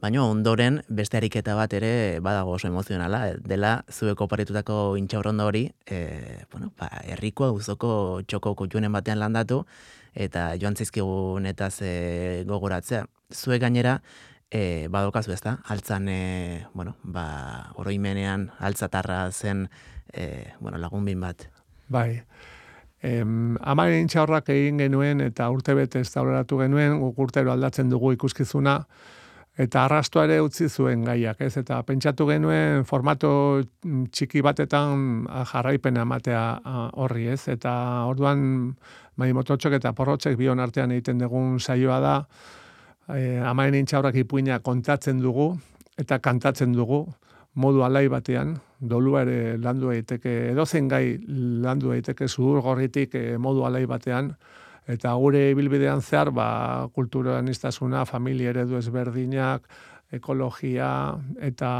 baina 0.00 0.24
ondoren 0.24 0.80
beste 0.88 1.20
ariketa 1.20 1.52
bat 1.56 1.76
ere 1.76 1.92
badago 2.24 2.56
oso 2.56 2.68
emozionala, 2.68 3.34
dela 3.44 3.82
zueko 3.92 4.24
paritutako 4.26 4.96
intxa 4.96 5.20
hori, 5.20 5.68
e, 5.84 6.40
bueno, 6.50 6.72
ba, 6.78 6.88
errikoa 7.04 7.52
uzoko 7.52 8.22
txoko 8.24 8.54
kutxunen 8.54 8.92
batean 8.92 9.20
landatu, 9.20 9.66
eta 10.16 10.54
joan 10.60 10.76
zizkigun 10.76 11.46
eta 11.46 11.70
ze 11.70 12.44
gogoratzea. 12.48 13.04
Zue 13.32 13.58
gainera, 13.60 14.00
e, 14.50 14.88
badokazu 14.90 15.34
ez 15.34 15.42
da, 15.44 15.58
altzan, 15.68 16.08
e, 16.08 16.66
bueno, 16.74 16.96
ba, 17.02 17.72
oroimenean, 17.76 18.50
altzatarra 18.58 19.30
zen, 19.32 19.68
e, 20.12 20.52
bueno, 20.60 20.78
lagun 20.78 21.04
bin 21.04 21.20
bat. 21.20 21.48
Bai, 21.88 22.22
em, 23.02 23.56
amaren 23.60 24.08
txaurrak 24.08 24.48
egin 24.54 24.80
genuen 24.82 25.20
eta 25.20 25.50
urte 25.50 25.74
bete 25.74 26.00
ez 26.00 26.10
genuen, 26.12 26.98
guk 27.00 27.18
urtero 27.18 27.52
aldatzen 27.52 27.90
dugu 27.90 28.12
ikuskizuna, 28.12 28.86
eta 29.56 29.86
arrastoa 29.86 30.26
ere 30.26 30.40
utzi 30.44 30.68
zuen 30.68 31.04
gaiak, 31.06 31.40
ez? 31.40 31.54
Eta 31.56 31.80
pentsatu 31.88 32.26
genuen 32.28 32.84
formato 32.84 33.30
txiki 33.82 34.42
batetan 34.44 35.24
jarraipena 35.52 36.04
ematea 36.04 36.42
horri, 37.00 37.28
ez? 37.32 37.46
Eta 37.52 37.72
orduan 38.10 38.74
bai 39.16 39.32
mototxok 39.32 39.78
eta 39.78 39.94
porrotzek 39.96 40.36
bion 40.36 40.60
artean 40.60 40.92
egiten 40.92 41.22
dugun 41.24 41.56
saioa 41.60 42.00
da, 42.04 42.16
e, 43.08 43.38
amaen 43.40 43.78
intxaurrak 43.80 44.18
ipuina 44.20 44.60
kontatzen 44.60 45.22
dugu, 45.24 45.54
eta 45.96 46.18
kantatzen 46.20 46.76
dugu, 46.76 47.06
modu 47.56 47.80
alai 47.86 48.04
batean, 48.12 48.58
dolua 48.80 49.22
ere 49.24 49.56
landu 49.56 49.88
daiteke 49.88 50.34
edozen 50.50 50.90
gai 50.92 51.16
landu 51.64 51.94
daiteke 51.94 52.28
zuhur 52.28 52.60
gorritik 52.60 53.16
e, 53.16 53.24
modu 53.40 53.64
alai 53.64 53.86
batean, 53.88 54.34
eta 54.86 55.12
gure 55.18 55.50
ibilbidean 55.50 56.00
zehar, 56.02 56.30
ba, 56.30 56.88
kulturan 56.94 57.48
iztasuna, 57.50 58.04
familia 58.06 58.52
eredu 58.54 58.78
ezberdinak, 58.78 59.66
ekologia, 60.14 60.90
eta 61.42 61.70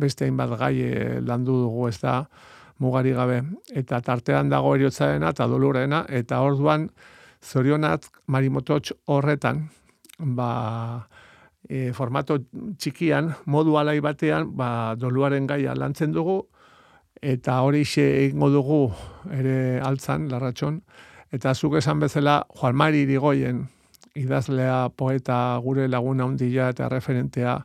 beste 0.00 0.24
hainbat 0.24 0.54
gai 0.58 0.74
e, 0.80 0.94
landu 1.20 1.58
dugu 1.66 1.88
ez 1.90 1.98
da, 2.00 2.22
mugari 2.78 3.12
gabe. 3.16 3.42
Eta 3.72 4.00
tartean 4.04 4.48
dago 4.52 4.74
eriotzarena 4.76 5.32
eta 5.34 5.46
dolurena, 5.48 6.04
eta 6.08 6.40
orduan 6.44 6.88
zorionat 7.44 8.08
marimototx 8.32 8.96
horretan, 9.12 9.66
ba, 10.18 10.50
e, 11.68 11.92
formato 11.92 12.38
txikian, 12.78 13.34
modu 13.46 13.76
alai 13.76 13.98
batean, 14.00 14.48
ba, 14.56 14.94
doluaren 14.96 15.46
gaia 15.46 15.76
lantzen 15.76 16.12
dugu, 16.16 16.40
eta 17.22 17.60
hori 17.64 17.84
xe 17.84 18.06
egingo 18.24 18.50
dugu 18.52 18.80
ere 19.32 19.80
altzan, 19.84 20.28
larratxon, 20.32 20.80
eta 21.36 21.52
zuk 21.54 21.76
esan 21.76 22.00
bezala, 22.00 22.46
Juan 22.56 22.76
Mari 22.76 23.02
irigoien, 23.04 23.66
idazlea, 24.16 24.88
poeta, 24.96 25.58
gure 25.62 25.88
laguna 25.88 26.24
hundila 26.24 26.70
eta 26.72 26.88
referentea, 26.88 27.58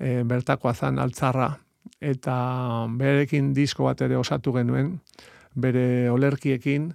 e, 0.00 0.22
bertakoa 0.24 0.72
zan 0.74 0.98
altzarra, 1.02 1.50
eta 2.00 2.36
berekin 2.96 3.52
disko 3.54 3.90
bat 3.90 4.00
ere 4.06 4.16
osatu 4.16 4.54
genuen, 4.56 4.96
bere 5.54 6.08
olerkiekin, 6.10 6.92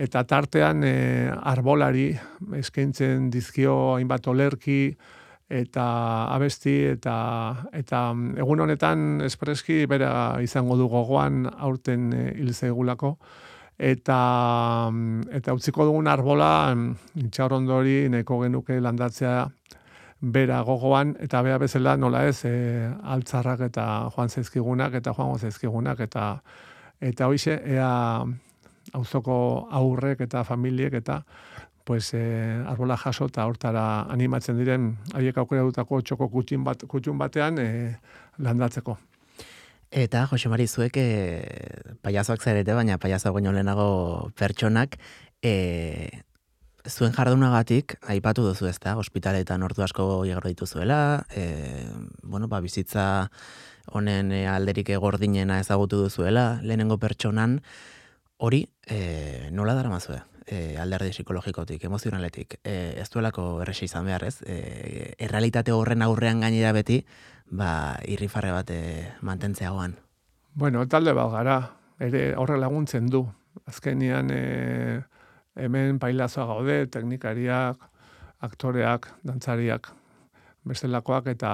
eta 0.00 0.24
tartean 0.24 0.84
e, 0.84 0.94
arbolari 1.28 2.08
eskaintzen 2.56 3.28
dizkio 3.30 3.76
hainbat 3.98 4.30
olerki, 4.32 4.80
eta 5.50 5.84
abesti, 6.30 6.76
eta, 6.94 7.14
eta 7.74 8.02
egun 8.38 8.64
honetan 8.64 9.20
espreski 9.26 9.82
bera 9.90 10.12
izango 10.40 10.78
du 10.78 10.88
gogoan 10.88 11.44
aurten 11.50 12.12
e, 12.14 12.26
hilzegulako, 12.38 13.16
eta 13.80 14.90
eta 15.32 15.54
utziko 15.56 15.86
dugun 15.88 16.08
arbola 16.12 16.74
itxarondori 17.16 18.10
neko 18.12 18.42
genuke 18.42 18.76
landatzea 18.80 19.48
bera 20.20 20.60
gogoan, 20.68 21.14
eta 21.18 21.40
bea 21.42 21.56
bezala 21.58 21.96
nola 21.96 22.26
ez, 22.28 22.44
e, 22.44 22.52
altzarrak 23.14 23.62
eta 23.70 24.10
joan 24.12 24.28
zezkigunak, 24.28 24.98
eta 25.00 25.14
joan 25.16 25.38
zezkigunak, 25.38 26.00
eta 26.04 26.42
eta 27.00 27.26
hoize, 27.26 27.56
ea 27.64 28.20
auzoko 28.92 29.68
aurrek 29.70 30.20
eta 30.20 30.44
familiek, 30.44 30.92
eta 31.00 31.22
pues, 31.84 32.12
e, 32.12 32.20
arbola 32.68 32.98
jaso 33.00 33.30
eta 33.32 33.46
hortara 33.48 34.02
animatzen 34.12 34.60
diren, 34.60 34.92
haiek 35.14 35.40
aukera 35.40 35.64
dutako 35.64 36.02
txoko 36.02 36.28
kutxin 36.28 36.64
bat, 36.64 36.84
kutxun 36.86 37.16
batean 37.18 37.58
e, 37.58 37.70
landatzeko. 38.38 38.98
Eta, 39.90 40.26
Jose 40.30 40.48
Mari, 40.48 40.68
zuek 40.70 40.94
e, 41.02 41.06
paiazoak 42.04 42.44
zarete, 42.46 42.74
baina 42.78 42.94
paiazoak 43.02 43.34
baino 43.34 43.50
lehenago 43.50 44.30
pertsonak, 44.38 44.94
e, 45.42 46.22
zuen 46.86 47.10
jardunagatik, 47.16 47.96
aipatu 48.06 48.44
duzu 48.46 48.68
ez 48.70 48.78
da, 48.78 48.94
ospitaletan 49.02 49.66
ordu 49.66 49.82
asko 49.82 50.06
igarro 50.28 50.46
dituzuela, 50.46 51.26
e, 51.34 51.90
bueno, 52.22 52.46
ba, 52.46 52.62
bizitza 52.62 53.32
honen 53.90 54.30
alderik 54.46 54.94
egordinena 54.94 55.58
ezagutu 55.58 56.04
duzuela, 56.04 56.60
lehenengo 56.62 57.00
pertsonan, 57.02 57.58
hori 58.38 58.68
e, 58.86 59.50
nola 59.50 59.74
dara 59.74 59.90
mazue? 59.90 60.22
E, 60.50 60.76
alderdi 60.82 61.12
psikologikotik, 61.14 61.84
emozionaletik, 61.86 62.56
e, 62.66 62.96
ez 62.98 63.06
duelako 63.12 63.60
erresi 63.62 63.84
izan 63.86 64.08
behar, 64.08 64.24
ez? 64.26 64.40
E, 64.42 65.14
errealitate 65.22 65.70
horren 65.70 66.02
aurrean 66.02 66.42
gainera 66.42 66.72
beti, 66.74 66.96
ba, 67.54 67.70
irrifarre 68.10 68.50
bat 68.50 68.72
e, 68.74 68.80
mantentzeagoan. 69.22 69.94
Bueno, 70.58 70.82
talde 70.90 71.14
bat 71.14 71.30
gara, 71.36 71.60
ere 72.02 72.24
horre 72.34 72.58
laguntzen 72.58 73.06
du. 73.12 73.22
Azkenian, 73.70 74.32
e, 74.34 74.98
hemen 75.54 76.02
pailazoa 76.02 76.48
gaude, 76.50 76.80
teknikariak, 76.90 77.78
aktoreak, 78.42 79.06
dantzariak, 79.26 79.92
bestelakoak 80.66 81.30
eta 81.32 81.52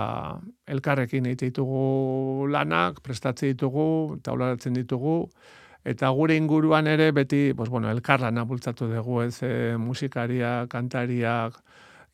elkarrekin 0.66 1.28
egite 1.30 1.50
ditugu 1.50 2.48
lanak, 2.50 3.00
prestatze 3.04 3.52
ditugu, 3.52 4.18
taularatzen 4.24 4.74
ditugu, 4.76 5.18
eta 5.87 6.11
gure 6.11 6.35
inguruan 6.35 6.88
ere 6.90 7.12
beti, 7.14 7.53
pues 7.55 7.70
bueno, 7.70 7.90
elkarlana 7.90 8.42
bultzatu 8.44 8.88
dugu, 8.90 9.20
ez, 9.22 9.38
e, 9.46 9.77
musikariak, 9.79 10.66
kantariak, 10.72 11.61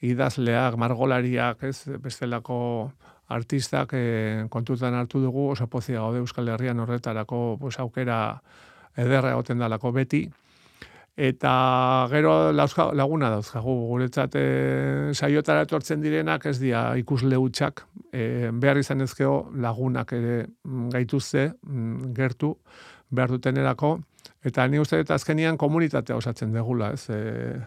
idazleak, 0.04 0.76
margolariak, 0.76 1.62
ez, 1.64 1.88
bestelako 2.02 2.58
artistak 3.32 3.94
e, 3.96 4.04
kontutan 4.52 4.94
hartu 4.98 5.22
dugu, 5.24 5.48
oso 5.54 5.70
pozia 5.72 6.02
gaude 6.02 6.20
Euskal 6.20 6.52
Herrian 6.52 6.84
horretarako 6.84 7.56
pues, 7.60 7.78
aukera 7.80 8.42
ederra 8.96 9.32
egoten 9.32 9.64
dalako 9.64 9.92
beti, 9.96 10.26
Eta 11.12 12.08
gero 12.08 12.52
lauzka, 12.56 12.86
laguna 12.96 13.28
dauzkagu, 13.28 13.72
guretzat 13.90 14.32
e, 14.40 14.44
saiotara 15.12 15.66
etortzen 15.66 16.00
direnak 16.00 16.46
ez 16.48 16.54
dira 16.56 16.94
ikusle 16.96 17.36
hutsak, 17.36 17.82
e, 18.08 18.48
behar 18.48 18.80
izan 18.80 19.04
ezkeo 19.04 19.50
lagunak 19.60 20.14
ere 20.16 20.38
mm, 20.46 20.88
gaituzte, 20.94 21.50
mm, 21.68 22.14
gertu, 22.16 22.54
behar 23.12 23.30
dutenerako, 23.30 23.96
eta 24.44 24.66
ni 24.68 24.80
uste 24.82 25.00
eta 25.02 25.14
azkenian 25.14 25.58
komunitatea 25.60 26.16
osatzen 26.16 26.52
degula, 26.54 26.92
ez, 26.96 27.06
e, 27.12 27.58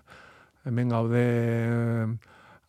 hemen 0.65 0.89
gaude 0.89 1.25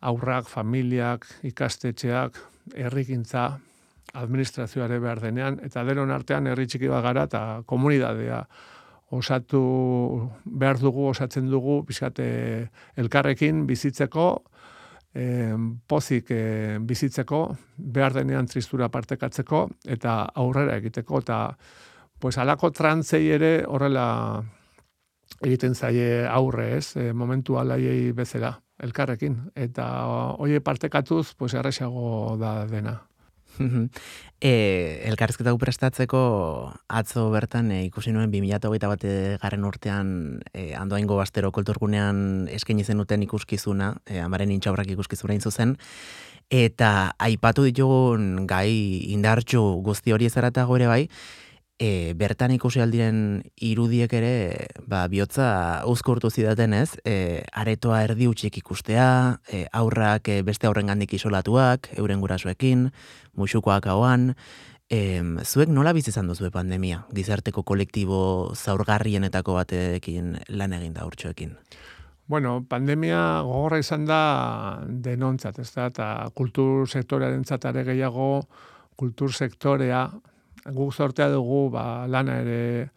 aurrak, 0.06 0.48
familiak, 0.50 1.26
ikastetxeak, 1.48 2.38
herrikintza, 2.76 3.48
administrazioare 4.16 4.98
behar 5.02 5.20
denean, 5.20 5.58
eta 5.64 5.84
denon 5.84 6.12
artean 6.14 6.46
herri 6.48 6.66
txiki 6.68 6.88
bat 6.92 7.04
gara 7.04 7.26
eta 7.28 7.42
komunidadea 7.68 8.44
osatu 9.16 9.62
behar 10.44 10.80
dugu, 10.80 11.08
osatzen 11.12 11.50
dugu, 11.50 11.80
bizkate 11.86 12.26
elkarrekin 12.98 13.64
bizitzeko, 13.68 14.26
e, 15.14 15.26
pozik 15.88 16.32
e, 16.34 16.42
bizitzeko, 16.82 17.42
behar 17.76 18.16
denean 18.18 18.48
tristura 18.50 18.88
partekatzeko, 18.92 19.66
eta 19.96 20.22
aurrera 20.42 20.78
egiteko, 20.80 21.22
eta 21.22 21.40
pues, 22.18 22.38
alako 22.38 22.70
trantzei 22.72 23.26
ere 23.30 23.64
horrela 23.66 24.44
egiten 25.40 25.74
zaie 25.74 26.26
aurre, 26.28 26.76
ez, 26.78 26.96
e, 26.96 27.12
momentu 27.12 27.58
alaiei 27.58 28.12
bezala, 28.16 28.60
elkarrekin, 28.82 29.50
eta 29.54 30.06
hoie 30.38 30.60
partekatuz, 30.60 31.34
pues, 31.34 31.54
erresago 31.54 32.36
da 32.40 32.64
dena. 32.70 33.02
e, 34.40 35.02
elkarrezketa 35.08 35.54
prestatzeko 35.56 36.20
atzo 36.88 37.28
bertan 37.32 37.70
e, 37.72 37.84
ikusi 37.86 38.12
nuen 38.12 38.30
2008 38.32 38.90
bat 38.90 39.06
garren 39.42 39.64
urtean 39.64 40.10
e, 40.52 40.74
andoaingo 40.76 41.16
bastero 41.16 41.52
kulturgunean 41.52 42.48
eskaini 42.52 42.84
zenuten 42.84 43.24
ikuskizuna, 43.26 43.94
e, 44.06 44.20
amaren 44.20 44.52
intxaurrak 44.52 44.90
ikuskizuna 44.92 45.38
zuzen, 45.40 45.76
eta 46.50 47.16
aipatu 47.18 47.64
ditugun 47.66 48.46
gai 48.46 48.70
indartxu 49.12 49.62
guzti 49.82 50.12
hori 50.12 50.28
ezaratago 50.28 50.76
ere 50.76 50.86
bai, 50.86 51.02
e, 51.78 52.14
bertan 52.16 52.54
ikusi 52.56 52.80
aldiren 52.80 53.42
irudiek 53.60 54.12
ere, 54.16 54.68
ba, 54.88 55.04
bihotza 55.12 55.82
uzkurtu 55.88 56.30
zidaten 56.30 56.74
ez, 56.76 56.96
e, 57.04 57.42
aretoa 57.52 58.02
erdi 58.06 58.28
utxik 58.30 58.58
ikustea, 58.62 59.40
e, 59.48 59.66
aurrak 59.76 60.30
e, 60.32 60.40
beste 60.46 60.68
aurren 60.68 60.92
gandik 60.92 61.12
isolatuak, 61.16 61.90
euren 61.96 62.22
gurasoekin, 62.24 62.88
musukoak 63.36 63.88
hauan, 63.92 64.32
e, 64.88 65.20
zuek 65.44 65.68
nola 65.68 65.92
bizizan 65.96 66.30
duzu 66.30 66.50
pandemia, 66.54 67.04
gizarteko 67.14 67.62
kolektibo 67.62 68.54
zaurgarrienetako 68.54 69.58
batekin 69.58 70.36
lan 70.48 70.72
egin 70.72 70.96
da 70.96 71.06
urtsuekin? 71.06 71.56
Bueno, 72.26 72.64
pandemia 72.66 73.42
gogorra 73.46 73.78
izan 73.78 74.06
da 74.06 74.80
denontzat, 74.88 75.60
ez 75.62 75.68
da, 75.76 75.90
eta 75.92 76.06
kultur 76.34 76.88
sektorearen 76.88 77.44
zatare 77.46 77.84
gehiago, 77.86 78.48
kultur 78.98 79.30
sektorea, 79.30 80.08
guk 80.74 80.94
sortea 80.94 81.28
dugu 81.30 81.68
ba, 81.70 82.06
lana 82.06 82.40
ere 82.42 82.90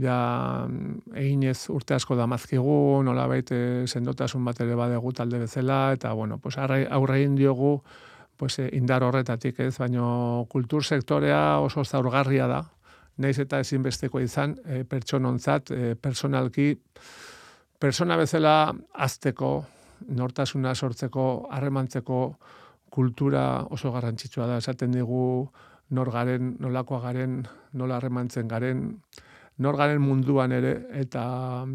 ja 0.00 0.66
eginez 1.14 1.68
urte 1.70 1.94
asko 1.94 2.16
da 2.16 2.26
mazkigu, 2.26 3.02
nola 3.04 3.26
baite 3.28 3.86
sendotasun 3.86 4.44
bat 4.44 4.60
ere 4.64 4.74
badegu 4.78 5.12
talde 5.12 5.38
bezala, 5.38 5.92
eta 5.92 6.12
bueno, 6.14 6.38
pues 6.38 6.56
aurre 6.58 7.26
diogu 7.36 7.82
pues, 8.36 8.58
eh, 8.58 8.70
indar 8.72 9.04
horretatik 9.04 9.60
ez, 9.60 9.78
baino 9.78 10.46
kultur 10.50 10.82
sektorea 10.82 11.60
oso 11.60 11.84
zaurgarria 11.84 12.48
da, 12.48 12.64
naiz 13.22 13.38
eta 13.38 13.60
ezinbesteko 13.60 14.20
izan, 14.20 14.56
e, 14.64 14.82
pertsonontzat, 14.88 15.70
e, 15.70 15.94
personalki, 15.94 16.72
persona 17.78 18.16
bezala 18.16 18.72
azteko, 18.94 19.52
nortasuna 20.18 20.74
sortzeko, 20.74 21.26
harremantzeko 21.54 22.18
kultura 22.90 23.44
oso 23.70 23.92
garrantzitsua 23.92 24.48
da, 24.50 24.58
esaten 24.58 24.90
digu, 24.90 25.22
nor 25.92 26.10
garen, 26.10 26.56
nolakoa 26.60 27.00
garen, 27.04 27.42
nola 27.76 27.98
harremantzen 28.00 28.48
garen, 28.48 28.86
nor 29.62 29.76
garen 29.76 30.00
munduan 30.00 30.52
ere, 30.56 30.72
eta 31.02 31.24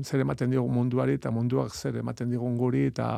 zer 0.04 0.24
ematen 0.26 0.52
digun 0.54 0.74
munduari, 0.74 1.18
eta 1.22 1.32
munduak 1.32 1.74
zer 1.74 2.00
ematen 2.02 2.34
digun 2.34 2.58
guri, 2.58 2.88
eta 2.92 3.12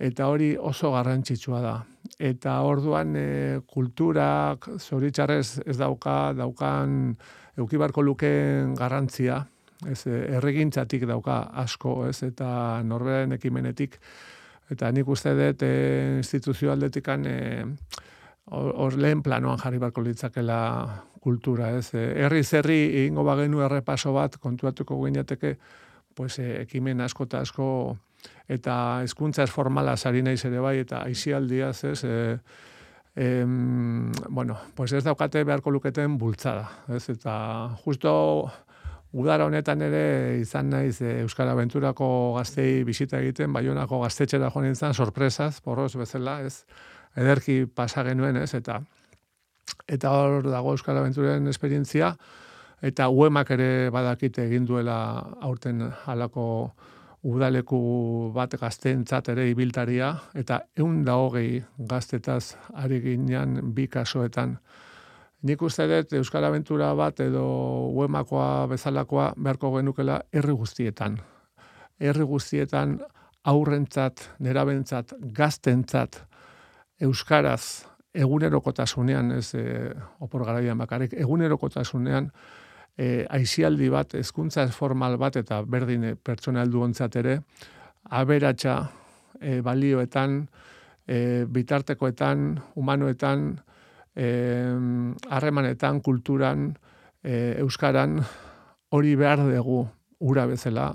eta 0.00 0.30
hori 0.32 0.54
oso 0.56 0.94
garrantzitsua 0.94 1.60
da. 1.60 1.74
Eta 2.16 2.54
orduan 2.64 3.12
e, 3.16 3.24
kulturak 3.68 4.70
zoritxarrez 4.78 5.60
ez 5.66 5.76
dauka, 5.76 6.32
daukan 6.36 7.12
eukibarko 7.60 8.04
lukeen 8.04 8.72
garrantzia, 8.78 9.42
ez, 9.84 10.06
e, 10.08 10.22
erregintzatik 10.38 11.04
dauka 11.08 11.42
asko, 11.64 12.06
ez, 12.08 12.22
eta 12.24 12.80
norberen 12.84 13.36
ekimenetik, 13.36 13.98
eta 14.72 14.88
nik 14.92 15.08
uste 15.12 15.34
dut 15.36 15.66
e, 15.68 15.74
instituzio 16.22 16.72
aldetikan 16.72 17.28
e, 17.28 17.36
hor 18.50 18.96
lehen 18.98 19.22
planoan 19.22 19.58
jarri 19.58 19.78
barko 19.78 20.02
litzakela 20.02 20.60
kultura, 21.20 21.70
ez? 21.78 21.92
E, 21.94 22.04
herri 22.24 22.42
zerri 22.44 22.80
egingo 23.04 23.24
bagenu 23.24 23.62
errepaso 23.64 24.12
bat 24.16 24.38
kontuatuko 24.42 24.96
guinateke, 24.96 25.56
pues 26.16 26.38
e, 26.38 26.62
ekimen 26.62 27.00
asko 27.04 27.28
eta 27.28 27.44
asko 27.46 27.68
eta 28.50 28.74
hezkuntza 29.04 29.44
ez 29.46 29.52
formala 29.52 29.96
sari 29.96 30.22
naiz 30.22 30.42
ere 30.44 30.60
bai 30.60 30.78
eta 30.82 31.04
aisialdiaz, 31.06 31.84
ez? 31.92 32.00
E, 32.04 32.16
em, 33.16 34.10
bueno, 34.28 34.58
pues 34.74 34.92
ez 34.92 35.04
daukate 35.04 35.44
beharko 35.44 35.70
luketen 35.70 36.18
bultzada, 36.18 36.68
ez? 36.88 37.08
Eta 37.12 37.76
justo 37.84 38.50
udara 39.12 39.46
honetan 39.46 39.82
ere 39.82 40.38
izan 40.40 40.70
naiz 40.70 41.00
e, 41.02 41.20
Euskal 41.24 41.50
Aventurako 41.50 42.08
gaztei 42.38 42.82
bisita 42.84 43.20
egiten, 43.20 43.52
baionako 43.52 44.00
gaztetxera 44.04 44.50
joan 44.50 44.68
nintzen 44.70 44.94
sorpresaz, 44.94 45.60
porroz 45.60 45.94
bezala, 45.98 46.40
ez? 46.46 46.64
Ederki 47.16 47.64
pasa 47.66 48.04
genuen, 48.06 48.36
ez? 48.36 48.54
Eta 48.54 48.80
eta 49.90 50.10
hor 50.14 50.46
dago 50.50 50.74
Euskal 50.74 50.98
Aventuren 50.98 51.46
esperientzia 51.50 52.14
eta 52.82 53.08
uemak 53.08 53.50
ere 53.56 53.90
badakite 53.92 54.46
egin 54.46 54.66
duela 54.66 54.96
aurten 55.40 55.82
halako 56.06 56.46
udaleku 57.22 57.80
bat 58.34 58.54
gaztentzat 58.60 59.28
ere 59.34 59.48
ibiltaria 59.50 60.14
eta 60.34 60.62
ehun 60.76 61.02
da 61.04 61.18
hogei 61.20 61.60
gaztetaz 61.90 62.56
ari 62.72 63.00
ginean 63.04 63.74
bi 63.74 63.86
kasoetan. 63.88 64.56
Nik 65.42 65.62
uste 65.62 65.86
dut 65.88 66.12
Euskal 66.16 66.44
Aventura 66.44 66.94
bat 66.94 67.20
edo 67.20 67.44
uemakoa 67.96 68.66
bezalakoa 68.72 69.32
beharko 69.36 69.74
genukela 69.76 70.20
herri 70.32 70.52
guztietan. 70.52 71.18
Herri 72.00 72.24
guztietan 72.24 72.98
aurrentzat, 73.44 74.26
nerabentzat, 74.38 75.14
gaztentzat, 75.36 76.20
euskaraz 77.00 77.86
egunerokotasunean, 78.14 79.32
ez 79.38 79.54
e, 79.54 79.64
opor 80.20 80.44
garaian 80.46 80.78
bakarrik, 80.78 81.14
egunerokotasunean 81.14 82.30
e, 82.98 83.24
aizialdi 83.30 83.90
bat, 83.92 84.16
hezkuntza 84.18 84.66
formal 84.74 85.16
bat 85.20 85.38
eta 85.40 85.62
berdin 85.62 86.16
pertsona 86.22 86.64
heldu 86.64 86.84
ere, 87.22 87.40
aberatsa 88.10 88.90
e, 89.40 89.60
balioetan, 89.60 90.48
e, 91.06 91.44
bitartekoetan, 91.46 92.60
humanoetan, 92.74 93.60
e, 94.16 94.28
harremanetan, 95.30 96.00
kulturan, 96.00 96.76
e, 97.22 97.56
euskaran, 97.60 98.20
hori 98.90 99.14
behar 99.16 99.38
dugu 99.38 99.86
ura 100.18 100.46
bezala, 100.46 100.94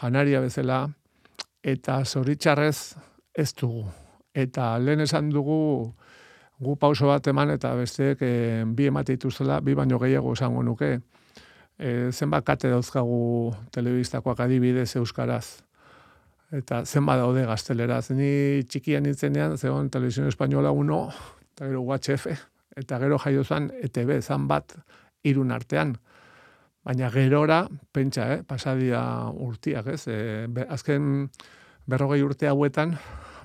janaria 0.00 0.40
bezala, 0.40 0.88
eta 1.62 2.04
zoritxarrez 2.04 2.96
ez 3.34 3.54
dugu 3.54 4.05
eta 4.36 4.76
lehen 4.78 5.00
esan 5.00 5.30
dugu 5.32 5.94
gu 6.60 6.76
pauso 6.80 7.08
bat 7.08 7.26
eman 7.28 7.52
eta 7.52 7.74
besteek 7.76 8.22
e, 8.24 8.32
bi 8.66 8.88
emate 8.88 9.16
dituzela, 9.16 9.60
bi 9.60 9.74
baino 9.76 9.98
gehiago 10.00 10.32
esango 10.32 10.62
nuke. 10.64 10.96
E, 11.76 12.10
zenbat 12.12 12.46
kate 12.46 12.70
dauzkagu 12.72 13.52
telebistakoak 13.72 14.40
adibidez 14.46 14.94
euskaraz. 14.96 15.60
Eta 16.56 16.84
zenbat 16.86 17.20
daude 17.20 17.44
gazteleraz. 17.48 18.08
Ni 18.16 18.64
txikian 18.64 19.04
nintzenean, 19.04 19.58
zegoen 19.58 19.90
televisión 19.92 20.30
espainola 20.30 20.72
uno, 20.72 21.10
eta 21.52 21.68
gero 21.68 21.82
UHF, 21.84 22.26
eta 22.76 23.00
gero 23.02 23.18
jaio 23.20 23.44
zan 23.44 23.68
ETB, 23.82 24.20
zan 24.22 24.48
bat 24.48 24.78
irun 25.24 25.52
artean. 25.52 25.96
Baina 26.86 27.10
gerora, 27.10 27.64
pentsa, 27.92 28.30
eh, 28.32 28.42
pasadia 28.46 29.02
urtiak, 29.28 29.88
ez? 29.92 30.06
E, 30.08 30.18
azken 30.70 31.28
berrogei 31.90 32.22
urte 32.22 32.48
hauetan, 32.48 32.94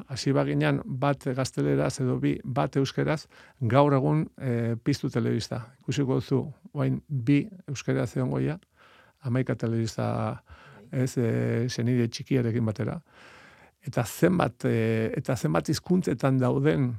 hasi 0.08 0.34
baginan 0.34 0.82
bat 0.86 1.26
gazteleraz 1.36 2.00
edo 2.04 2.18
bi 2.22 2.38
bat 2.44 2.76
euskeraz, 2.80 3.26
gaur 3.62 3.94
egun 3.98 4.26
e, 4.38 4.76
piztu 4.84 5.10
telebista. 5.10 5.62
Ikusiko 5.82 6.20
duzu, 6.22 6.42
oain 6.74 7.02
bi 7.08 7.44
euskeraz 7.70 8.16
egon 8.18 8.32
goia, 8.34 8.58
amaika 9.28 9.56
telebista 9.56 10.08
ez 10.92 11.14
e, 11.18 11.30
senide 11.70 12.08
txikiarekin 12.08 12.66
batera. 12.66 12.98
Eta 13.82 14.04
zenbat, 14.06 14.66
e, 14.66 15.12
eta 15.18 15.36
zenbat 15.36 15.70
hizkuntzetan 15.74 16.38
dauden 16.42 16.92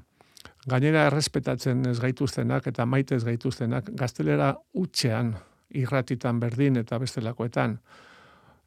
gainera 0.66 1.06
errespetatzen 1.10 1.86
ez 1.90 1.98
gaituztenak 2.02 2.66
eta 2.70 2.86
maite 2.86 3.16
ez 3.18 3.24
gaituztenak 3.26 3.90
gaztelera 3.98 4.52
utxean 4.78 5.34
irratitan 5.78 6.40
berdin 6.40 6.78
eta 6.82 6.98
bestelakoetan 7.02 7.78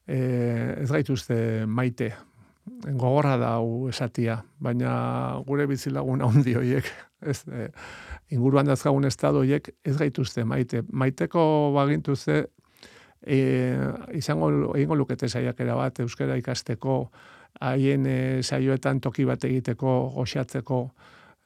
e, 0.08 0.17
ez 0.82 0.89
gaituzte 0.91 1.38
maite 1.67 2.12
gogorra 2.65 3.38
da 3.38 3.56
hau 3.60 3.88
esatia, 3.89 4.39
baina 4.60 5.39
gure 5.47 5.67
bizilagun 5.69 6.23
handi 6.25 6.56
horiek, 6.58 6.89
ez, 7.21 7.43
e, 7.47 7.69
inguruan 8.34 8.65
dazkagun 8.65 9.06
estado 9.06 9.43
horiek, 9.43 9.69
ez 9.86 9.95
gaituzte 9.97 10.45
maite. 10.45 10.82
Maiteko 10.91 11.45
bagintu 11.75 12.15
ze, 12.15 12.45
e, 13.21 13.39
izango 14.17 14.49
egingo 14.75 14.97
lukete 14.97 15.30
saiakera 15.30 15.75
bat 15.78 15.99
euskara 15.99 16.38
ikasteko, 16.41 16.99
haien 17.62 18.06
e, 18.10 18.17
saioetan 18.43 18.99
toki 19.01 19.25
bat 19.25 19.45
egiteko, 19.45 19.97
goxatzeko, 20.15 20.82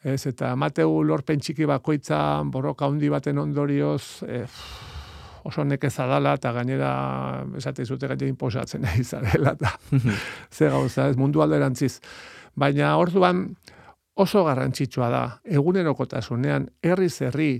ez, 0.04 0.22
eta 0.32 0.56
Mateu 0.56 1.02
lorpen 1.04 1.44
txiki 1.44 1.68
bakoitza 1.68 2.20
borroka 2.48 2.88
handi 2.88 3.12
baten 3.12 3.44
ondorioz, 3.44 4.24
e, 4.24 4.46
oso 5.48 5.64
nekeza 5.64 6.08
dala, 6.10 6.36
eta 6.40 6.52
gainera, 6.56 6.92
esate 7.58 7.86
zute 7.86 8.08
gaine 8.08 8.30
inposatzen 8.32 8.82
nahi 8.84 9.04
zarela, 9.04 9.56
eta 9.56 9.74
ze 10.58 10.70
gauza, 10.70 11.10
ez 11.10 11.18
mundu 11.18 11.44
alderantziz. 11.46 12.00
Baina 12.60 12.96
orduan 12.98 13.48
oso 14.20 14.44
garrantzitsua 14.44 15.10
da, 15.14 15.24
egunerokotasunean, 15.48 16.68
herri 16.84 17.10
zerri, 17.10 17.52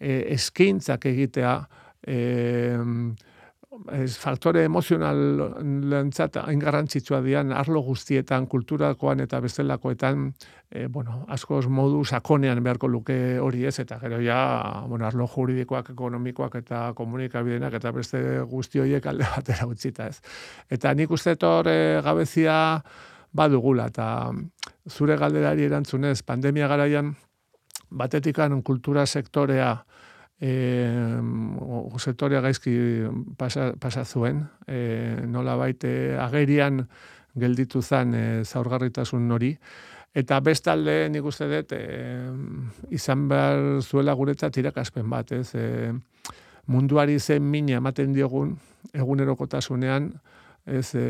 e, 0.00 0.20
eskaintzak 0.36 1.04
egitea, 1.12 1.56
e, 2.06 2.16
faktore 4.18 4.64
emozional 4.64 5.18
lentzat 5.90 6.36
hain 6.42 6.60
garrantzitsua 6.60 7.20
dian 7.24 7.52
arlo 7.52 7.82
guztietan, 7.84 8.46
kulturakoan 8.46 9.20
eta 9.20 9.40
bestelakoetan, 9.40 10.26
e, 10.70 10.86
bueno, 10.86 11.24
askoz 11.28 11.66
modu 11.68 12.04
sakonean 12.04 12.62
beharko 12.64 12.88
luke 12.88 13.38
hori 13.38 13.64
ez, 13.66 13.78
eta 13.80 13.98
gero 14.02 14.20
ja, 14.20 14.84
bueno, 14.88 15.06
arlo 15.06 15.26
juridikoak, 15.26 15.90
ekonomikoak 15.94 16.54
eta 16.62 16.92
komunikabidenak 16.96 17.74
eta 17.80 17.92
beste 17.92 18.22
guzti 18.50 18.80
horiek 18.80 19.06
alde 19.06 19.28
batera 19.36 19.66
utzita 19.66 20.08
ez. 20.08 20.20
Eta 20.70 20.94
nik 20.94 21.10
uste 21.10 21.36
torre 21.36 22.00
gabezia 22.04 22.82
badugula, 23.36 23.90
eta 23.92 24.32
zure 24.88 25.16
galderari 25.16 25.66
erantzunez, 25.68 26.22
pandemia 26.22 26.68
garaian, 26.68 27.14
batetikan 27.90 28.62
kultura 28.62 29.06
sektorea, 29.06 29.76
e, 30.40 31.20
sektorea 31.98 32.40
gaizki 32.40 32.76
pasa, 33.38 33.72
pasa 33.80 34.04
zuen, 34.04 34.44
e, 34.68 35.22
nola 35.26 35.56
baite 35.56 36.16
agerian 36.20 36.84
gelditu 37.36 37.82
zen 37.82 38.14
e, 38.14 38.24
zaurgarritasun 38.44 39.28
nori, 39.28 39.54
eta 40.16 40.40
bestalde 40.40 41.08
nik 41.12 41.24
uste 41.24 41.48
dut 41.50 41.72
e, 41.76 41.82
izan 42.90 43.26
behar 43.28 43.82
zuela 43.82 44.14
guretzat 44.16 44.56
irakaspen 44.56 45.08
bat, 45.10 45.32
ez, 45.32 45.54
e, 45.54 45.92
munduari 46.66 47.18
zen 47.20 47.44
mina 47.50 47.78
ematen 47.80 48.12
diogun 48.12 48.56
egunerokotasunean, 48.94 50.10
ez, 50.66 50.90
e, 50.98 51.06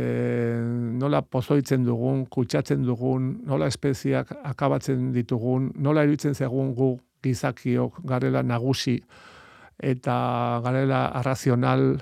nola 1.00 1.22
pozoitzen 1.22 1.84
dugun, 1.86 2.26
kutsatzen 2.30 2.84
dugun, 2.84 3.32
nola 3.46 3.70
espeziak 3.72 4.34
akabatzen 4.44 5.10
ditugun, 5.14 5.72
nola 5.80 6.04
iruditzen 6.04 6.36
zegoen 6.36 6.74
gu 6.76 6.96
gizakiok 7.22 8.02
garela 8.04 8.42
nagusi 8.42 9.00
eta 9.78 10.60
garela 10.64 11.06
arrazional 11.20 11.96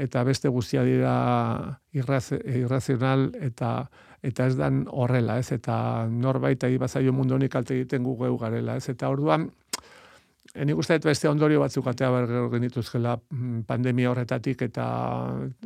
eta 0.00 0.22
beste 0.24 0.48
guztia 0.48 0.84
dira 0.84 1.78
irrazional 1.92 3.30
eta 3.40 3.90
eta 4.22 4.46
ez 4.46 4.56
dan 4.56 4.84
horrela, 4.92 5.38
ez? 5.40 5.48
Eta 5.52 6.06
norbait 6.12 6.64
ari 6.64 6.76
bazaio 6.78 7.12
mundu 7.12 7.34
honik 7.34 7.52
kalte 7.52 7.74
egiten 7.74 8.04
gu 8.04 8.18
geu 8.20 8.36
garela, 8.38 8.76
ez? 8.76 8.88
Eta 8.92 9.08
orduan 9.08 9.50
Eni 10.50 10.74
guztiet 10.74 11.04
beste 11.06 11.28
ondorio 11.30 11.60
batzuk 11.62 11.86
atea 11.86 12.08
behar 12.10 12.48
genituzkela 12.50 13.12
mm, 13.20 13.60
pandemia 13.68 14.10
horretatik 14.10 14.64
eta 14.66 14.86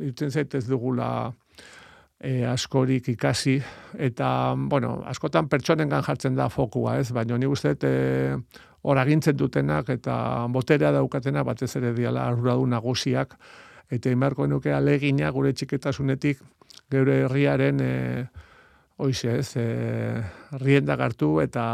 itzen 0.05 0.29
zait 0.29 0.53
ez 0.53 0.67
dugula 0.67 1.07
e, 2.19 2.43
askorik 2.45 3.09
ikasi 3.15 3.55
eta, 3.97 4.27
bueno, 4.55 4.99
askotan 5.09 5.49
pertsonengan 5.49 6.05
jartzen 6.05 6.37
da 6.37 6.51
fokua, 6.53 6.99
ez? 7.01 7.09
Baina 7.17 7.39
ni 7.41 7.49
guztiet 7.49 7.83
e, 7.83 7.95
hor 8.85 8.99
agintzen 9.01 9.37
dutenak 9.37 9.89
eta 9.89 10.15
boterea 10.53 10.91
daukatena 10.93 11.43
batez 11.43 11.71
ere 11.79 11.93
diala 11.97 12.27
arduradun 12.29 12.75
nagusiak 12.75 13.33
eta 13.91 14.11
inbarko 14.13 14.47
nuke 14.47 14.73
alegina 14.73 15.31
gure 15.33 15.53
txiketasunetik 15.53 16.41
geure 16.93 17.23
herriaren 17.25 17.81
e, 17.81 17.93
hoize 19.01 19.39
ez 19.39 19.49
e, 19.57 19.65
rienda 20.61 20.97
hartu 21.01 21.39
eta 21.41 21.65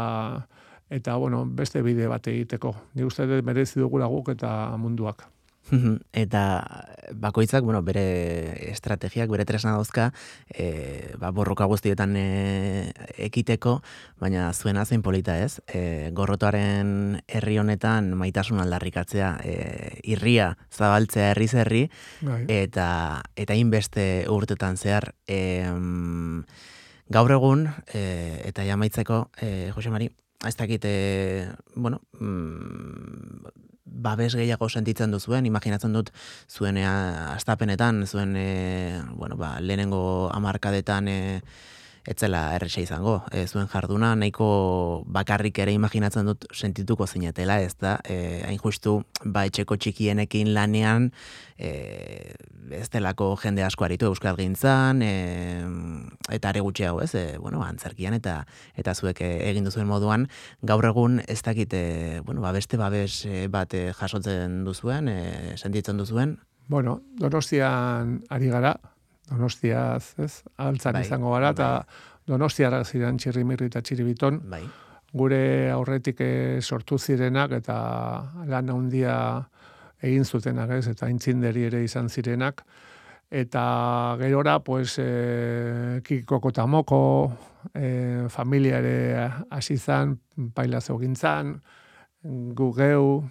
eta 0.92 1.16
bueno, 1.16 1.46
beste 1.48 1.80
bide 1.80 2.04
bat 2.08 2.26
egiteko. 2.28 2.74
Ni 2.94 3.04
uste 3.08 3.24
dut 3.24 3.44
merezi 3.48 3.80
dugula 3.80 4.10
guk 4.12 4.28
eta 4.34 4.76
munduak. 4.76 5.24
eta 6.24 6.42
bakoitzak, 7.12 7.64
bueno, 7.64 7.82
bere 7.82 8.70
estrategiak, 8.70 9.30
bere 9.30 9.44
tresna 9.44 9.74
dauzka, 9.76 10.10
e, 10.48 11.14
ba, 11.20 11.30
borroka 11.34 11.66
guztietan 11.70 12.16
e, 12.16 12.92
ekiteko, 13.28 13.80
baina 14.20 14.50
zuena 14.52 14.84
zein 14.84 15.02
polita 15.02 15.38
ez, 15.42 15.60
e, 15.66 16.10
gorrotoaren 16.16 17.22
herri 17.28 17.58
honetan 17.58 18.12
maitasun 18.18 18.62
aldarrikatzea, 18.62 19.32
e, 19.44 19.56
irria 20.14 20.52
zabaltzea 20.72 21.30
herri 21.32 21.48
zerri, 21.48 21.84
bai. 22.22 22.44
eta 22.48 23.22
eta 23.36 23.58
inbeste 23.58 24.26
urtetan 24.32 24.76
zehar, 24.76 25.12
e, 25.26 25.68
gaur 27.12 27.32
egun, 27.36 27.68
e, 27.92 28.42
eta 28.48 28.64
jamaitzeko, 28.64 29.26
e, 29.40 29.70
Jose 29.74 29.92
Mari, 29.92 30.08
ez 30.46 30.56
dakit, 30.56 30.84
e, 30.84 31.48
bueno, 31.74 32.00
mm, 32.18 33.61
babes 33.92 34.34
gehiago 34.34 34.68
sentitzen 34.68 35.12
duzuen, 35.12 35.46
imaginatzen 35.46 35.92
dut 35.92 36.10
zuen 36.50 36.76
e, 36.80 36.86
astapenetan, 36.86 38.06
zuen 38.06 38.34
e, 38.36 39.02
bueno, 39.12 39.36
ba, 39.36 39.58
lehenengo 39.60 40.30
amarkadetan 40.32 41.08
e, 41.08 41.20
etzela 42.08 42.54
erresa 42.56 42.82
izango. 42.82 43.20
E, 43.30 43.46
zuen 43.46 43.68
jarduna 43.70 44.12
nahiko 44.18 45.04
bakarrik 45.06 45.58
ere 45.62 45.74
imaginatzen 45.76 46.26
dut 46.26 46.46
sentituko 46.52 47.06
zinetela, 47.06 47.60
ez 47.62 47.76
da? 47.80 47.98
E, 48.04 48.42
hain 48.46 48.58
justu, 48.58 48.98
ba, 49.24 49.44
etxeko 49.46 49.76
txikienekin 49.78 50.52
lanean, 50.54 51.10
e, 51.56 52.34
ez 52.74 52.88
delako 52.90 53.32
jende 53.42 53.62
asko 53.66 53.86
aritu 53.86 54.10
euskal 54.10 54.38
gintzan, 54.38 55.02
e, 55.06 55.12
eta 56.34 56.50
are 56.50 56.62
gutxiago, 56.66 57.02
ez? 57.06 57.14
E, 57.14 57.26
bueno, 57.38 57.62
antzerkian 57.62 58.18
eta 58.18 58.40
eta 58.78 58.94
zuek 58.94 59.22
egin 59.22 59.68
duzuen 59.68 59.86
moduan, 59.86 60.26
gaur 60.62 60.86
egun 60.90 61.20
ez 61.28 61.40
dakite, 61.42 62.22
bueno, 62.26 62.42
ba, 62.42 62.52
beste 62.52 62.80
babes 62.80 63.26
bat 63.50 63.74
jasotzen 63.98 64.64
duzuen, 64.66 65.08
e, 65.08 65.54
sentitzen 65.56 66.02
duzuen? 66.02 66.40
Bueno, 66.72 67.00
donostian 67.18 68.22
ari 68.30 68.48
gara, 68.48 68.76
Donostiaz, 69.30 70.14
ez? 70.18 70.32
Altzan 70.58 70.98
bai, 70.98 71.04
izango 71.06 71.32
gara, 71.34 71.52
eta 71.54 71.68
bai. 71.80 72.00
Donostiara 72.32 72.82
ziren 72.84 73.18
txirrimirri 73.18 73.68
eta 73.70 73.82
txiribiton. 73.82 74.40
Bai. 74.50 74.62
Gure 75.12 75.42
aurretik 75.72 76.20
eh, 76.24 76.60
sortu 76.62 76.98
zirenak 76.98 77.52
eta 77.58 77.76
lan 78.48 78.70
handia 78.72 79.16
egin 80.02 80.24
zutenak, 80.24 80.70
ez? 80.78 80.86
Eta 80.92 81.08
intzinderi 81.10 81.66
ere 81.68 81.82
izan 81.84 82.08
zirenak. 82.08 82.64
Eta 83.32 83.62
gerora, 84.20 84.58
pues, 84.60 84.98
e, 85.00 86.00
kikoko 86.04 86.50
eta 86.52 86.66
moko, 86.68 86.98
e, 87.72 88.26
familia 88.28 88.82
ere 88.82 89.30
hasi 89.48 89.78
zan, 89.78 90.18
pailazo 90.52 90.98
gintzan, 91.00 91.54
gugeu, 92.58 93.22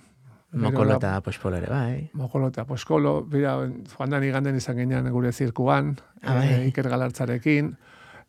Mokolo 0.52 0.98
eta 0.98 1.14
poskolo 1.24 1.56
ere, 1.62 1.70
bai. 1.72 2.10
Mokolo 2.20 2.50
eta 2.52 2.66
poskolo, 2.68 3.22
bera, 3.24 3.56
joan 3.94 4.12
da 4.12 4.20
niganden 4.20 4.58
izan 4.60 4.82
ginean 4.82 5.08
gure 5.14 5.32
zirkuan, 5.32 5.96
ah, 6.24 6.36
bai. 6.36 6.48
e, 6.52 6.58
Iker 6.68 6.90
Galartzarekin, 6.92 7.72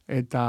eta, 0.07 0.45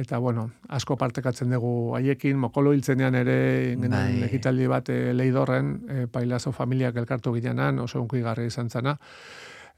eta, 0.00 0.18
bueno, 0.18 0.46
asko 0.72 0.96
partekatzen 0.96 1.52
dugu 1.52 1.92
haiekin, 1.98 2.38
mokolo 2.40 2.72
hiltzenean 2.72 3.18
ere, 3.20 3.36
bai. 3.76 4.22
egitaldi 4.30 4.70
bat 4.72 4.88
e, 4.88 5.12
leidorren, 5.12 5.74
e, 5.84 6.06
pailazo 6.08 6.52
familiak 6.56 6.96
elkartu 6.96 7.34
ginean, 7.36 7.78
oso 7.84 8.00
unki 8.00 8.24
garri 8.24 8.48
izan 8.48 8.70
zana. 8.70 8.96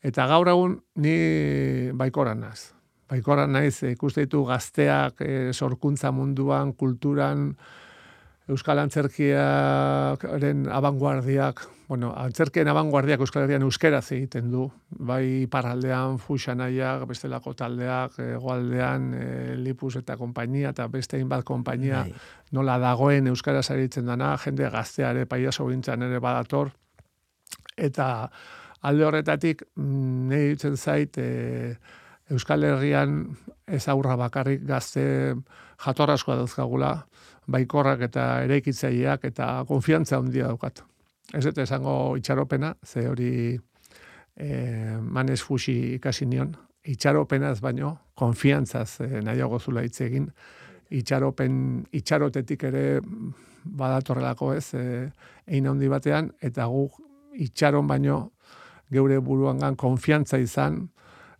Eta 0.02 0.26
gaur 0.30 0.48
egun, 0.54 0.78
ni 1.02 1.90
baikoran 1.98 2.46
naz. 2.46 2.72
Baikoran 3.10 3.52
naiz, 3.52 3.82
ikuste 3.90 4.22
ditu 4.22 4.44
gazteak, 4.46 5.20
e, 5.20 5.50
sorkuntza 5.52 6.14
munduan, 6.14 6.72
kulturan, 6.78 7.56
Euskal 8.50 8.80
Antzerkiaren 8.82 10.64
abanguardiak, 10.66 11.60
bueno, 11.86 12.10
Antzerkien 12.18 12.66
abanguardiak 12.66 13.20
Euskal 13.22 13.44
Herrian 13.44 13.62
euskeraz 13.62 14.08
egiten 14.16 14.50
du, 14.50 14.64
bai 14.98 15.46
paraldean 15.50 16.18
fuxanaiak, 16.18 17.04
bestelako 17.06 17.54
taldeak, 17.54 18.18
egoaldean, 18.24 19.06
e, 19.14 19.26
Lipus 19.62 19.94
eta 20.00 20.16
konpainia, 20.18 20.72
eta 20.74 20.88
beste 20.90 21.20
inbat 21.22 21.46
konpainia, 21.46 22.02
bai. 22.02 22.18
nola 22.58 22.80
dagoen 22.82 23.30
euskaraz 23.30 23.68
aritzen 23.70 24.10
dana, 24.10 24.34
jende 24.42 24.70
gazteare, 24.74 25.26
paiaso 25.30 25.68
gintzen 25.70 26.02
ere 26.02 26.18
badator, 26.18 26.74
eta 27.76 28.08
alde 28.82 29.06
horretatik, 29.06 29.62
mm, 29.76 30.28
nahi 30.32 30.54
ditzen 30.56 30.76
zait, 30.76 31.18
e, 31.18 31.76
Euskal 32.32 32.64
Herrian 32.64 33.36
ez 33.66 33.86
aurra 33.92 34.16
bakarrik 34.16 34.62
gazte 34.66 35.02
jatorraskoa 35.84 36.38
dauzkagula, 36.40 36.94
baikorrak 37.50 38.06
eta 38.08 38.26
eraikitzaileak 38.46 39.24
eta 39.32 39.48
konfiantza 39.68 40.18
handia 40.18 40.48
daukat. 40.50 40.82
Ez 41.34 41.44
eta 41.46 41.62
esango 41.62 42.16
itxaropena, 42.18 42.74
ze 42.84 43.06
hori 43.08 43.32
e, 44.36 44.48
manez 45.00 45.40
fusi 45.42 45.94
ikasi 45.96 46.26
nion, 46.26 46.52
itxaropenaz 46.84 47.60
baino, 47.60 47.96
konfiantzaz 48.14 49.00
e, 49.00 49.22
nahiago 49.24 49.58
zula 49.58 49.84
hitz 49.86 50.00
egin, 50.04 50.28
itxaropen, 50.92 51.86
itxarotetik 51.92 52.64
ere 52.68 52.84
badatorrelako 53.64 54.52
ez, 54.54 54.74
e, 54.74 55.08
egin 55.46 55.70
handi 55.70 55.88
batean, 55.88 56.32
eta 56.42 56.66
gu 56.68 56.88
itxaron 57.32 57.86
baino 57.88 58.18
geure 58.92 59.18
buruangan 59.24 59.76
konfiantza 59.80 60.38
izan, 60.38 60.82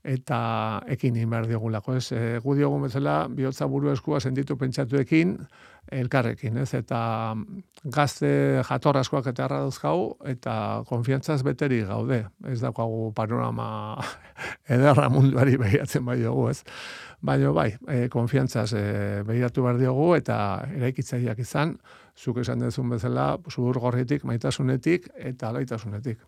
eta 0.03 0.83
ekin 0.91 1.17
egin 1.17 1.31
behar 1.31 1.47
diogulako, 1.47 1.95
ez? 1.95 2.09
E, 2.13 2.39
gu 2.43 2.57
diogun 2.59 2.83
bezala, 2.89 3.29
bihotza 3.31 3.69
buru 3.71 3.93
eskua 3.93 4.19
sentitu 4.21 4.57
pentsatuekin, 4.59 5.37
elkarrekin, 5.95 6.59
ez? 6.63 6.73
Eta 6.75 6.99
gazte 7.95 8.33
jator 8.67 8.99
askoak 8.99 9.31
eta 9.31 9.47
erra 9.47 9.61
dauzkau, 9.63 10.17
eta 10.27 10.55
konfiantzaz 10.89 11.41
beteri 11.47 11.83
gaude. 11.87 12.25
Ez 12.51 12.59
daukagu 12.63 13.13
panorama 13.15 13.69
ederra 14.77 15.09
munduari 15.13 15.57
behiatzen 15.61 16.05
bai 16.07 16.19
dugu, 16.23 16.49
ez? 16.51 16.63
Baina 17.23 17.55
bai, 17.55 17.71
e, 17.87 18.09
konfiantzaz 18.11 18.73
e, 18.75 18.85
behiratu 19.29 19.63
behar 19.63 19.79
diogu, 19.79 20.13
eta 20.19 20.37
eraikitzaileak 20.75 21.47
izan, 21.47 21.77
zuk 22.19 22.43
esan 22.43 22.67
dezun 22.67 22.91
bezala, 22.91 23.37
zudur 23.51 23.79
gorritik, 23.79 24.27
maitasunetik, 24.27 25.13
eta 25.31 25.55
alaitasunetik 25.55 26.19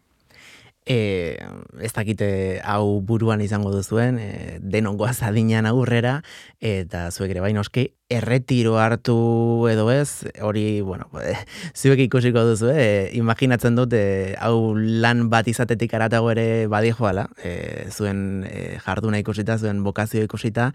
e, 0.87 1.39
ez 1.81 1.93
dakite 1.93 2.61
hau 2.65 3.01
buruan 3.01 3.41
izango 3.41 3.73
duzuen, 3.73 4.19
e, 4.21 4.59
denongoa 4.61 5.13
zadinan 5.15 5.67
aurrera, 5.67 6.19
eta 6.61 7.09
zuek 7.11 7.33
ere 7.33 7.41
bain 7.45 7.59
oski, 7.59 7.89
erretiro 8.13 8.77
hartu 8.79 9.67
edo 9.71 9.89
ez, 9.91 10.27
hori, 10.45 10.83
bueno, 10.85 11.09
e, 11.23 11.35
zuek 11.81 12.05
ikusiko 12.05 12.45
duzu, 12.51 12.71
e, 12.75 13.11
imaginatzen 13.17 13.79
dut, 13.81 13.97
e, 13.97 14.35
hau 14.39 14.75
lan 14.77 15.29
bat 15.33 15.49
izatetik 15.49 15.95
aratago 15.97 16.31
ere 16.35 16.67
badi 16.69 16.93
joala, 16.93 17.31
e, 17.43 17.89
zuen 17.91 18.45
e, 18.45 18.79
jarduna 18.85 19.21
ikusita, 19.25 19.57
zuen 19.59 19.83
bokazio 19.85 20.25
ikusita, 20.25 20.73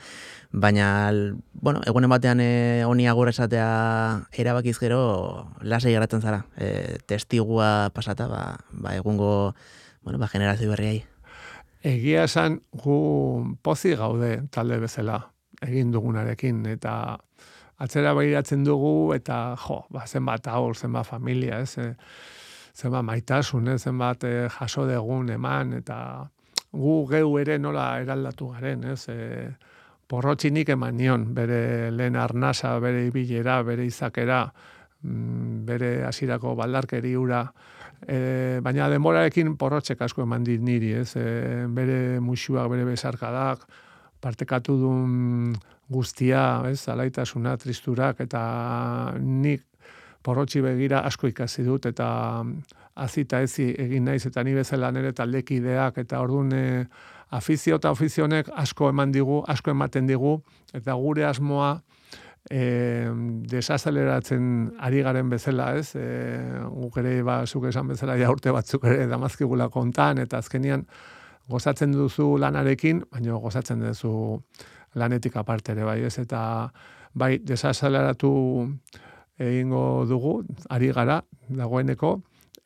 baina, 0.51 1.11
bueno, 1.53 1.83
egunen 1.85 2.09
batean 2.09 2.41
e, 2.41 2.81
honi 2.87 3.05
agur 3.07 3.29
esatea 3.29 4.25
erabakiz 4.33 4.79
gero, 4.81 5.51
lasai 5.61 5.93
geratzen 5.93 6.25
zara, 6.25 6.47
e, 6.57 6.97
testigua 7.05 7.91
pasata, 7.93 8.25
ba, 8.27 8.43
ba 8.73 8.97
egungo, 8.97 9.53
bueno, 10.09 10.17
ba, 10.17 10.27
generazio 10.27 10.71
berriai. 10.71 11.03
Egia 11.85 12.23
esan, 12.25 12.55
gu 12.73 12.95
pozi 13.61 13.91
gaude 13.93 14.39
talde 14.49 14.79
bezala 14.81 15.19
egin 15.61 15.91
dugunarekin, 15.93 16.63
eta 16.65 16.93
atzera 17.77 18.15
behiratzen 18.17 18.63
dugu, 18.65 19.13
eta 19.13 19.53
jo, 19.67 19.83
ba, 19.93 20.07
zenbat 20.07 20.49
aur, 20.49 20.73
zenbat 20.73 21.05
familia, 21.05 21.59
ez, 21.61 21.77
e, 21.77 21.93
zenbat 22.73 23.05
maitasun, 23.05 23.69
ez, 23.75 23.83
zenbat 23.83 24.25
e, 24.25 24.33
jaso 24.57 24.87
degun 24.89 25.29
eman, 25.29 25.77
eta 25.77 25.99
gu 26.73 26.95
geu 27.13 27.37
ere 27.37 27.59
nola 27.61 27.91
eraldatu 28.01 28.49
garen, 28.55 28.89
ez, 28.95 29.03
e, 29.13 29.45
porrotxinik 30.09 30.73
eman 30.73 30.97
nion, 30.97 31.33
bere 31.37 31.91
lehen 31.93 32.17
arnasa, 32.17 32.79
bere 32.81 33.05
ibilera, 33.11 33.61
bere 33.61 33.85
izakera, 33.85 34.47
mm, 35.03 35.65
bere 35.69 35.99
hasirako 36.09 36.57
baldarkeri 36.57 37.13
ura, 37.15 37.45
E, 38.07 38.59
baina 38.63 38.87
denborarekin 38.91 39.55
porrotxek 39.59 40.01
asko 40.01 40.23
eman 40.23 40.43
dit 40.47 40.61
niri, 40.61 40.93
ez? 41.01 41.13
E, 41.19 41.65
bere 41.75 42.19
musuak, 42.23 42.69
bere 42.71 42.85
besarkadak, 42.87 43.65
partekatu 44.21 44.77
duen 44.79 45.55
guztia, 45.89 46.61
ez? 46.69 46.87
Alaitasuna, 46.91 47.57
tristurak, 47.57 48.21
eta 48.23 48.41
nik 49.19 49.65
porrotxi 50.23 50.61
begira 50.63 51.03
asko 51.07 51.29
ikasi 51.31 51.63
dut, 51.67 51.87
eta 51.89 52.09
azita 52.99 53.41
ezi 53.41 53.69
egin 53.79 54.09
naiz, 54.09 54.25
eta 54.27 54.43
ni 54.43 54.53
bezala 54.55 54.91
nire 54.91 55.13
taldekideak, 55.15 56.01
eta 56.03 56.19
orduan 56.23 56.51
e, 56.55 56.65
afizio 57.35 57.77
eta 57.79 57.91
ofizionek 57.93 58.49
asko 58.57 58.89
eman 58.89 59.13
digu, 59.15 59.43
asko 59.47 59.71
ematen 59.71 60.09
digu, 60.09 60.39
eta 60.73 60.95
gure 60.99 61.25
asmoa, 61.25 61.79
e, 62.49 63.09
desazeleratzen 63.49 64.75
ari 64.79 65.01
garen 65.03 65.29
bezala, 65.29 65.73
ez? 65.77 65.93
E, 65.95 66.05
guk 66.69 66.99
ere, 67.01 67.19
ba, 67.23 67.41
zuk 67.45 67.67
esan 67.69 67.89
bezala, 67.91 68.17
ja 68.19 68.29
urte 68.31 68.53
batzuk 68.55 68.85
ere 68.89 69.07
damazkigula 69.11 69.69
kontan, 69.73 70.21
eta 70.23 70.39
azkenian 70.39 70.85
gozatzen 71.49 71.93
duzu 71.95 72.37
lanarekin, 72.37 73.03
baina 73.11 73.37
gozatzen 73.41 73.81
duzu 73.83 74.13
lanetik 74.95 75.35
aparte 75.37 75.73
ere, 75.75 75.85
bai, 75.87 75.99
ez? 76.05 76.17
Eta 76.21 76.41
bai, 77.13 77.37
desazeleratu 77.43 78.31
egingo 79.39 80.05
dugu, 80.07 80.39
ari 80.69 80.91
gara, 80.95 81.21
dagoeneko, 81.49 82.17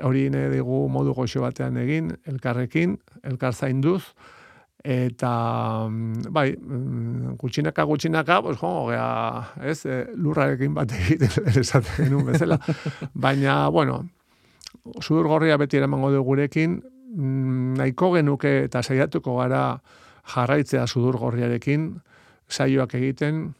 hori 0.03 0.29
ne 0.33 0.47
dugu 0.51 0.87
modu 0.89 1.13
goxo 1.13 1.43
batean 1.43 1.77
egin, 1.77 2.11
elkarrekin, 2.27 2.97
elkar 3.23 3.53
zainduz, 3.53 4.01
eta 4.83 5.87
mm, 5.87 6.31
bai, 6.35 6.51
mm, 6.59 7.35
gutxinaka 7.39 7.85
gutxinaka, 7.87 8.41
pues 8.43 8.57
jo, 8.59 8.71
gea, 8.89 9.07
ez, 9.63 9.85
e, 9.85 10.03
lurrarekin 10.19 10.73
bat 10.75 10.91
egiten 10.91 11.47
esaten 11.63 12.05
genuen 12.05 12.27
bezala. 12.33 12.59
Baina, 13.13 13.69
bueno, 13.71 14.01
zudur 15.01 15.31
gorria 15.31 15.57
beti 15.57 15.79
eramango 15.79 16.11
du 16.11 16.23
gurekin, 16.23 16.81
mm, 17.15 17.77
nahiko 17.79 18.11
genuke 18.17 18.57
eta 18.65 18.83
saiatuko 18.83 19.37
gara 19.39 19.79
jarraitzea 20.35 20.85
sudur 20.87 21.17
gorriarekin, 21.21 21.93
saioak 22.51 22.95
egiten, 22.99 23.53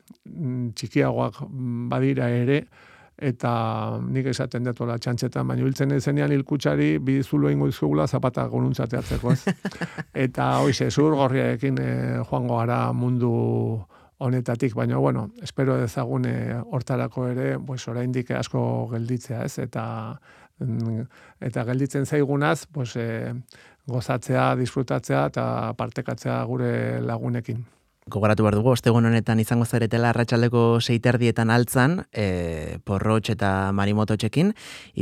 txikiagoak 0.76 1.40
badira 1.92 2.28
ere, 2.32 2.66
eta 3.24 3.54
nik 4.04 4.28
esaten 4.34 4.68
dut 4.68 4.82
la 4.88 4.98
txantxetan, 5.00 5.48
baina 5.48 5.64
hiltzen 5.64 5.96
ezenean 5.96 6.32
hilkutsari 6.36 6.98
bizulo 7.04 7.52
ingo 7.54 7.70
izkugula 7.72 8.08
zapata 8.08 8.46
gonuntzateatzeko, 8.52 9.34
ez? 9.34 9.54
eta 10.26 10.50
hoize, 10.64 10.90
zur 10.92 11.16
gorriarekin 11.20 11.80
e, 11.80 11.90
joango 12.30 12.60
gara 12.60 12.80
mundu 12.94 13.34
honetatik, 14.24 14.76
baina 14.76 14.98
bueno, 14.98 15.30
espero 15.42 15.78
dezagune 15.80 16.34
hortarako 16.64 17.28
ere, 17.32 17.52
pues 17.60 17.88
oraindik 17.88 18.32
asko 18.32 18.64
gelditzea, 18.92 19.44
ez? 19.48 19.58
Eta 19.64 19.86
mm, 20.60 21.06
eta 21.50 21.64
gelditzen 21.70 22.06
zaigunaz, 22.06 22.66
pues 22.72 22.98
e, 22.98 23.34
gozatzea, 23.88 24.54
disfrutatzea 24.60 25.26
eta 25.32 25.46
partekatzea 25.80 26.44
gure 26.48 26.74
lagunekin 27.04 27.64
gogoratu 28.08 28.44
behar 28.44 28.56
dugu, 28.58 28.72
ostegun 28.74 29.06
honetan 29.08 29.40
izango 29.40 29.66
zaretela 29.66 30.10
arratsaldeko 30.12 30.80
seiterdietan 30.82 31.50
altzan, 31.54 32.02
e, 32.12 32.78
porrotx 32.84 33.32
eta 33.34 33.72
marimoto 33.76 34.18
txekin, 34.20 34.54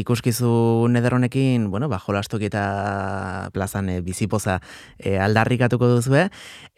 ikuskizu 0.04 0.88
nederonekin, 0.94 1.70
bueno, 1.74 1.90
ba, 1.90 2.00
jolastoki 2.00 2.50
eta 2.52 3.50
plazan 3.54 3.90
e, 3.90 4.00
bizipoza 4.06 4.60
e, 4.98 5.18
aldarrikatuko 5.18 5.90
duzue, 5.96 6.28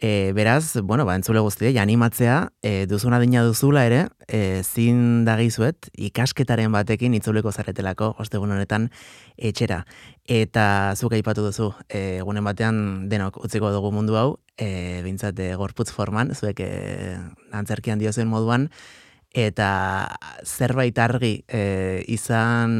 e, 0.00 0.32
beraz, 0.36 0.80
bueno, 0.82 1.04
ba, 1.04 1.18
entzule 1.18 1.44
guzti, 1.44 1.74
animatzea, 1.78 2.38
e, 2.62 2.86
duzuna 2.86 3.20
dina 3.20 3.44
duzula 3.44 3.84
ere, 3.84 4.06
e, 4.26 4.62
zin 4.64 5.24
dagizuet, 5.28 5.90
ikasketaren 5.94 6.72
batekin 6.72 7.14
itzuleko 7.20 7.52
zaretelako, 7.52 8.14
ostegun 8.18 8.56
honetan, 8.56 8.90
etxera. 9.36 9.84
Eta 10.24 10.94
zuk 10.96 11.12
aipatu 11.12 11.42
duzu, 11.44 11.74
e, 11.88 12.18
egunen 12.22 12.44
batean 12.44 13.08
denok 13.10 13.36
utziko 13.44 13.68
dugu 13.74 13.90
mundu 13.92 14.16
hau, 14.16 14.38
e, 14.56 15.02
bintzat 15.04 15.38
e, 15.38 15.50
gorputz 15.60 15.90
forman, 15.92 16.32
zuek 16.32 16.62
e, 16.64 16.70
antzerkian 17.52 18.00
diozen 18.00 18.28
moduan, 18.28 18.70
eta 19.34 19.68
zerbait 20.46 20.98
argi 20.98 21.34
e, 21.44 22.04
izan 22.08 22.72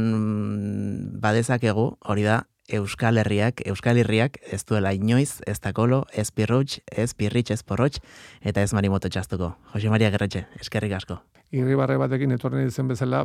badezakegu, 1.20 1.90
hori 2.00 2.24
da, 2.24 2.44
Euskal 2.72 3.20
Herriak, 3.20 3.60
Euskal 3.68 4.00
Herriak, 4.00 4.40
ez 4.48 4.62
duela 4.64 4.94
inoiz, 4.96 5.42
ez 5.44 5.58
takolo, 5.60 6.06
ez 6.16 6.30
pirrutx, 6.32 6.80
ez 6.88 7.12
pirritx, 7.12 7.58
ez 7.58 7.62
porrotx, 7.62 8.00
eta 8.40 8.64
ez 8.64 8.72
marimoto 8.72 9.12
txastuko. 9.12 9.52
Jose 9.74 9.92
Maria 9.92 10.08
Gerretxe, 10.14 10.46
eskerrik 10.64 10.96
asko 10.96 11.20
irribarre 11.54 11.96
batekin 12.00 12.34
etorri 12.34 12.64
ditzen 12.66 12.88
bezala, 12.90 13.24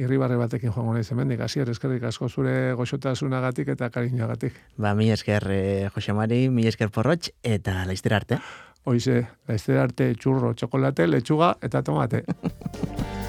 irribarre 0.00 0.36
batekin 0.40 0.72
joango 0.72 0.96
nahi 0.96 1.04
zemendik. 1.04 1.40
Asi, 1.44 1.62
eskerrik 1.64 2.04
asko 2.10 2.28
zure 2.28 2.72
goxotasunagatik 2.78 3.72
eta 3.76 3.90
kariñagatik. 3.94 4.58
Ba, 4.76 4.94
mi 4.98 5.10
esker 5.14 5.48
eh, 5.50 5.88
Jose 5.94 6.12
Mari, 6.16 6.44
mi 6.50 6.66
esker 6.68 6.92
porrotx, 6.92 7.32
eta 7.42 7.82
laizter 7.88 8.18
arte. 8.18 8.40
Hoize, 8.84 9.22
laizter 9.48 9.78
arte 9.78 10.12
txurro, 10.18 10.54
txokolate, 10.54 11.06
lechuga 11.06 11.54
eta 11.62 11.84
tomate. 11.86 12.24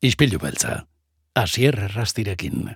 Ispilu 0.00 0.38
beltza, 0.40 0.86
asier 1.36 1.76
errastirekin. 1.76 2.70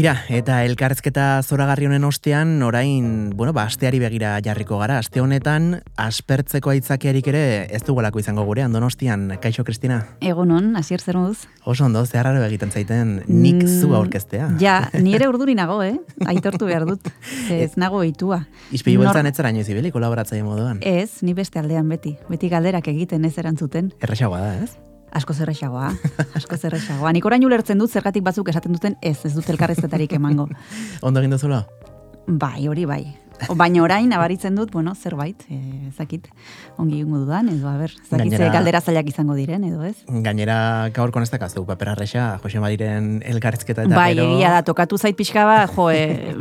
Tira, 0.00 0.14
eta 0.32 0.62
elkarrezketa 0.64 1.42
zoragarri 1.44 1.84
honen 1.84 2.06
ostean, 2.08 2.54
orain, 2.64 3.34
bueno, 3.36 3.52
ba, 3.52 3.66
asteari 3.68 3.98
begira 4.00 4.30
jarriko 4.40 4.78
gara. 4.80 4.96
Aste 5.02 5.20
honetan, 5.20 5.82
aspertzeko 6.00 6.72
aitzakiarik 6.72 7.28
ere 7.28 7.42
ez 7.68 7.82
dugulako 7.84 8.22
izango 8.22 8.46
gurean, 8.48 8.72
donostian. 8.72 9.26
Kaixo, 9.44 9.60
Kristina? 9.68 9.98
Egunon, 10.24 10.70
hasier 10.80 11.04
zer 11.04 11.18
moduz? 11.20 11.42
Oso 11.68 11.84
ondo, 11.84 12.00
zeharraro 12.08 12.40
egiten 12.48 12.72
zaiten 12.72 13.18
nik 13.28 13.60
zu 13.68 13.90
Mm, 13.90 13.94
aurkeztea. 14.00 14.48
Ja, 14.58 14.78
ni 15.04 15.12
ere 15.20 15.28
urduri 15.28 15.52
nago, 15.58 15.82
eh? 15.84 15.98
Aitortu 16.24 16.64
behar 16.72 16.86
dut. 16.88 17.04
Ez 17.52 17.74
nago 17.76 18.00
itua. 18.08 18.46
Izpilu 18.72 19.02
Nor- 19.04 19.10
beltzan 19.12 19.28
ez 19.28 19.36
zara 19.36 19.50
inoiz 19.52 19.68
ibili 19.68 19.92
kolaboratzaile 19.92 20.46
moduan. 20.48 20.80
Ez, 20.80 21.20
ni 21.20 21.34
beste 21.36 21.60
aldean 21.60 21.92
beti. 21.92 22.16
Beti 22.32 22.48
galderak 22.48 22.88
egiten 22.88 23.28
ez 23.28 23.36
erantzuten. 23.36 23.92
Erresagoa 24.00 24.40
da, 24.48 24.54
ez? 24.64 24.78
Asko 25.10 25.34
zerrexagoa, 25.34 25.90
asko 26.38 26.56
zerrexagoa. 26.56 27.12
Nik 27.12 27.26
orain 27.26 27.44
ulertzen 27.44 27.80
dut 27.82 27.90
zergatik 27.90 28.22
batzuk 28.22 28.48
esaten 28.52 28.76
duten 28.76 28.96
ez, 29.02 29.18
ez 29.26 29.34
dut 29.34 29.48
elkarrezketarik 29.50 30.12
emango. 30.18 30.46
Ondo 31.06 31.22
egin 31.22 31.34
duzula? 31.34 31.64
Bai, 32.26 32.68
hori 32.70 32.86
bai. 32.86 33.02
Baina 33.56 33.82
orain 33.82 34.08
nabaritzen 34.10 34.54
dut, 34.54 34.70
bueno, 34.72 34.94
zerbait, 34.94 35.42
eh, 35.48 35.88
ezakit, 35.88 36.28
ongi 36.78 37.00
ingo 37.00 37.18
dudan, 37.22 37.48
edo, 37.48 37.68
a 37.68 37.76
ber, 37.78 37.90
ezakit 37.90 38.18
Gainera- 38.18 38.52
galdera 38.52 38.80
zailak 38.80 39.08
izango 39.08 39.34
diren, 39.34 39.64
edo 39.64 39.82
ez? 39.84 39.96
Gainera, 40.08 40.90
gaur 40.94 41.10
konestakazu, 41.10 41.64
papera 41.66 41.94
resa, 41.94 42.38
Jose 42.42 42.60
Madiren 42.60 43.22
elkarrizketa 43.24 43.84
eta 43.88 43.96
bai, 43.96 44.14
gero... 44.14 44.28
egia 44.36 44.50
da, 44.50 44.62
tokatu 44.62 44.98
zait 44.98 45.16
pixka 45.16 45.44
bat, 45.48 45.72
jo, 45.74 45.90
e, 45.90 46.34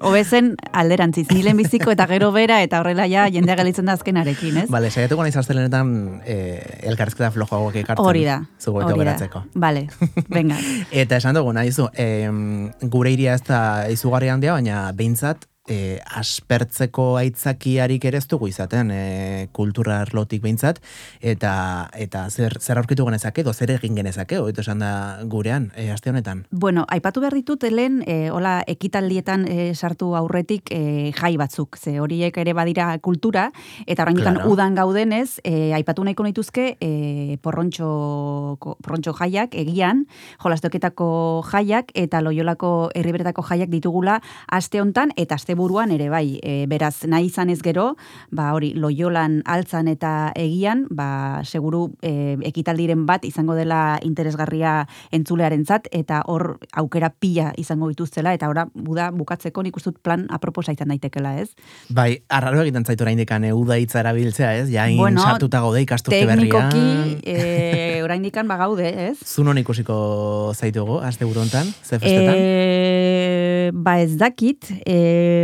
hobezen 0.00 0.54
alderantziz, 0.72 1.28
nilen 1.30 1.56
biziko 1.56 1.92
eta 1.94 2.06
gero 2.10 2.32
bera, 2.32 2.60
eta 2.62 2.80
horrela 2.80 3.06
ja 3.10 3.26
jendea 3.32 3.56
galitzen 3.60 3.86
da 3.86 3.96
azkenarekin, 3.98 4.64
ez? 4.64 4.68
Bale, 4.72 4.90
saiatuko 4.90 5.22
naiz 5.22 5.36
astelenetan 5.40 6.20
eh, 6.24 6.80
elkarrizketa 6.90 7.30
flojoagoak 7.34 7.80
ekartzen. 7.84 8.04
Hori 8.04 8.24
da, 8.26 8.40
hori 8.66 9.04
da. 9.04 9.44
Bale, 9.54 9.86
venga. 10.28 10.58
Eta 11.04 11.18
esan 11.20 11.36
dugu, 11.36 11.52
nahizu, 11.56 11.88
em, 11.94 12.70
gure 12.90 13.12
iria 13.14 13.34
ez 13.34 13.42
da 13.46 13.60
izugarri 13.92 14.30
handia, 14.32 14.54
baina 14.56 14.86
behintzat, 14.96 15.46
e, 15.68 16.00
aspertzeko 16.04 17.14
aitzakiarik 17.16 18.04
ere 18.04 18.18
ez 18.20 18.26
dugu 18.28 18.48
izaten 18.50 18.90
e, 18.92 19.48
kultura 19.56 20.00
arlotik 20.04 20.42
behintzat, 20.44 20.80
eta 21.24 21.54
eta 22.00 22.26
zer, 22.30 22.58
zer 22.60 22.78
aurkitu 22.80 23.06
genezake, 23.08 23.44
edo 23.44 23.54
zer 23.54 23.74
egin 23.76 23.96
genezake, 23.96 24.38
hobeto 24.38 24.60
esan 24.64 24.82
da 24.84 25.20
gurean, 25.30 25.70
e, 25.76 25.88
aste 25.94 26.12
honetan. 26.12 26.44
Bueno, 26.50 26.84
aipatu 26.88 27.22
behar 27.24 27.36
ditut, 27.38 27.64
helen, 27.64 28.02
e, 28.06 28.30
hola, 28.30 28.58
ekitaldietan 28.68 29.46
e, 29.48 29.72
sartu 29.74 30.12
aurretik 30.18 30.70
e, 30.74 31.12
jai 31.16 31.34
batzuk, 31.40 31.78
ze 31.80 31.98
horiek 32.00 32.36
ere 32.44 32.52
badira 32.52 32.92
kultura, 32.98 33.50
eta 33.86 34.04
orain 34.04 34.20
Claro. 34.24 34.48
udan 34.48 34.74
gaudenez, 34.74 35.40
e, 35.44 35.72
aipatu 35.74 36.04
nahiko 36.04 36.24
nituzke 36.24 36.76
e, 36.80 37.38
porrontxo, 37.42 38.56
porrontxo 38.60 39.12
jaiak, 39.18 39.54
egian, 39.58 40.04
jolastoketako 40.42 41.08
jaiak, 41.50 41.90
eta 41.94 42.20
loiolako 42.22 42.90
herriberetako 42.94 43.42
jaiak 43.42 43.72
ditugula 43.72 44.20
aste 44.48 44.80
hontan 44.80 45.12
eta 45.16 45.34
aste 45.34 45.53
buruan 45.54 45.92
ere 45.94 46.08
bai, 46.12 46.38
e, 46.42 46.66
beraz, 46.70 47.04
nahi 47.06 47.28
izan 47.30 47.50
ez 47.50 47.60
gero, 47.62 47.94
ba 48.30 48.52
hori, 48.54 48.72
loiolan 48.74 49.40
altzan 49.44 49.88
eta 49.88 50.32
egian, 50.36 50.86
ba, 50.90 51.42
seguru 51.44 51.88
e, 52.02 52.36
ekitaldiren 52.50 53.06
bat 53.06 53.24
izango 53.24 53.54
dela 53.54 53.98
interesgarria 54.02 54.86
entzulearentzat 55.14 55.88
eta 55.92 56.22
hor 56.30 56.58
aukera 56.72 57.10
pila 57.10 57.52
izango 57.60 57.88
dituztela 57.92 58.34
eta 58.34 58.48
ora 58.48 58.66
buda 58.74 59.10
bukatzeko 59.14 59.62
nik 59.62 59.76
uste 59.76 59.92
dut 59.92 60.02
plan 60.04 60.26
aproposa 60.32 60.72
izan 60.72 60.92
daitekela, 60.92 61.36
ez? 61.40 61.50
Bai, 61.88 62.24
arraro 62.28 62.62
egiten 62.62 62.84
zaitu 62.84 63.04
oraindik 63.04 63.30
uda 63.54 63.76
hitza 63.78 64.00
erabiltzea, 64.00 64.54
ez? 64.62 64.68
Ja, 64.72 64.84
Bueno, 64.96 65.22
sartuta 65.22 65.60
gaude 65.60 65.82
ikasturte 65.82 66.20
berrian. 66.26 66.70
Teknikoki 66.70 67.20
e, 67.24 68.00
oraindik 68.06 68.36
bagaude, 68.48 68.88
ez? 69.10 69.16
Zunon 69.24 69.58
ikusiko 69.58 70.52
zaitugu, 70.54 70.98
aste 71.04 71.24
buru 71.24 71.40
hontan, 71.40 71.66
ze 71.82 71.98
festetan? 71.98 72.34
E, 72.36 73.70
ba 73.74 73.98
ez 74.00 74.16
dakit, 74.16 74.70
e, 74.84 75.43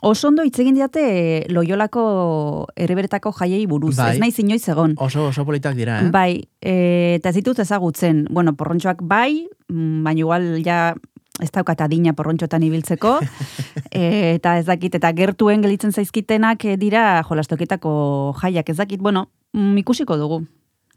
oso 0.00 0.28
ondo 0.28 0.44
hitz 0.46 0.58
egin 0.62 0.76
diate 0.78 1.46
Loiolako 1.50 2.66
herriberetako 2.76 3.32
jaiei 3.40 3.66
buruz, 3.66 3.96
Bai. 3.96 4.12
ez 4.14 4.22
naiz 4.22 4.38
inoiz 4.38 4.62
egon. 4.68 4.94
Oso, 4.98 5.28
oso 5.28 5.44
politak 5.44 5.76
dira, 5.76 6.00
eh? 6.02 6.10
Bai, 6.14 6.48
e, 6.60 7.14
eta 7.18 7.32
ez 7.32 7.38
ditut 7.40 7.58
ezagutzen, 7.58 8.26
bueno, 8.30 8.54
porrontxoak 8.54 9.02
bai, 9.02 9.48
mm, 9.68 10.02
baina 10.04 10.24
igual 10.24 10.50
ja 10.64 10.94
ez 11.42 11.50
daukat 11.54 11.80
adina 11.80 12.14
porrontxotan 12.18 12.62
ibiltzeko, 12.66 13.18
e, 13.90 14.34
eta 14.36 14.58
ez 14.58 14.66
dakit, 14.66 14.94
eta 14.98 15.12
gertuen 15.14 15.62
gelitzen 15.62 15.92
zaizkitenak 15.92 16.64
e, 16.64 16.76
dira 16.76 17.22
jolastoketako 17.26 18.36
jaiak, 18.42 18.70
ez 18.70 18.78
dakit, 18.78 19.02
bueno, 19.02 19.28
mm, 19.54 19.82
ikusiko 19.84 20.18
dugu, 20.18 20.44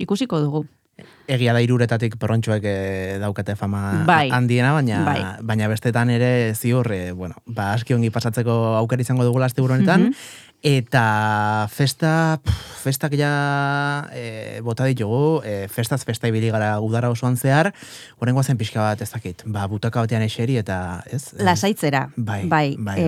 ikusiko 0.02 0.42
dugu. 0.42 0.66
Egia 1.32 1.54
da 1.56 1.62
iruretatik 1.64 2.18
porrontxoek 2.20 2.66
eh, 2.68 3.18
daukate 3.22 3.56
fama 3.56 4.04
Bai. 4.08 4.26
handiena, 4.36 4.74
baina, 4.76 4.98
Bai. 5.08 5.22
baina 5.48 5.70
bestetan 5.72 6.10
ere 6.12 6.54
ziur, 6.56 6.90
eh, 6.92 7.12
bueno, 7.16 7.38
ba, 7.46 7.70
aski 7.78 7.96
ongi 7.96 8.10
pasatzeko 8.12 8.52
aukera 8.82 9.06
izango 9.06 9.24
dugu 9.24 9.40
aste 9.44 9.62
honetan, 9.64 10.10
Mhm. 10.10 10.14
Eta 10.62 11.68
festa, 11.74 12.38
pff, 12.44 12.82
festak 12.86 13.14
ja 13.18 13.32
e, 14.14 14.60
bota 14.62 14.86
ditugu, 14.86 15.42
e, 15.46 15.68
festaz 15.70 16.04
festa 16.06 16.30
ibili 16.30 16.50
gara 16.54 16.76
udara 16.82 17.10
osoan 17.10 17.38
zehar, 17.38 17.72
horrengoa 18.22 18.44
zen 18.44 18.58
pixka 18.62 18.82
bat 18.82 19.02
ez 19.02 19.10
dakit, 19.10 19.42
ba, 19.46 19.66
butaka 19.70 20.04
batean 20.06 20.22
eseri 20.26 20.58
eta, 20.62 21.02
ez? 21.10 21.34
Eh, 21.34 21.44
Lasaitzera. 21.46 22.08
Bai, 22.16 22.46
bai. 22.50 22.76
bai, 22.78 22.98
E, 23.02 23.08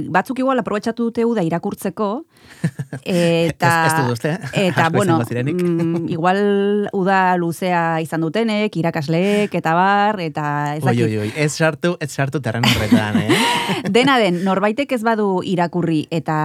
bai, 0.00 0.08
batzuk 0.16 0.38
igual 0.40 0.58
aprobetxatu 0.60 1.10
dute 1.10 1.24
uda 1.28 1.44
irakurtzeko. 1.44 2.24
eta, 3.04 3.72
Ez- 4.12 4.24
ez? 4.24 4.38
Eta, 4.52 4.88
bueno, 4.90 5.18
mm, 5.20 6.08
igual 6.08 6.88
uda 6.92 7.36
luzea 7.36 8.00
izan 8.00 8.20
dutenek, 8.24 8.76
irakasleek, 8.76 9.54
eta 9.54 9.74
bar, 9.74 10.20
eta 10.20 10.76
ez 10.76 10.82
Oi, 10.84 10.88
dakit. 10.88 11.04
oi, 11.04 11.18
oi, 11.18 11.32
ez 11.36 11.52
sartu, 11.52 11.96
ez 12.00 12.10
sartu 12.10 12.40
terren 12.40 12.64
horretan, 12.64 13.20
eh? 13.20 13.40
Dena 13.96 14.18
den, 14.18 14.42
norbaitek 14.44 14.92
ez 14.92 15.02
badu 15.04 15.42
irakurri 15.44 16.06
eta 16.10 16.36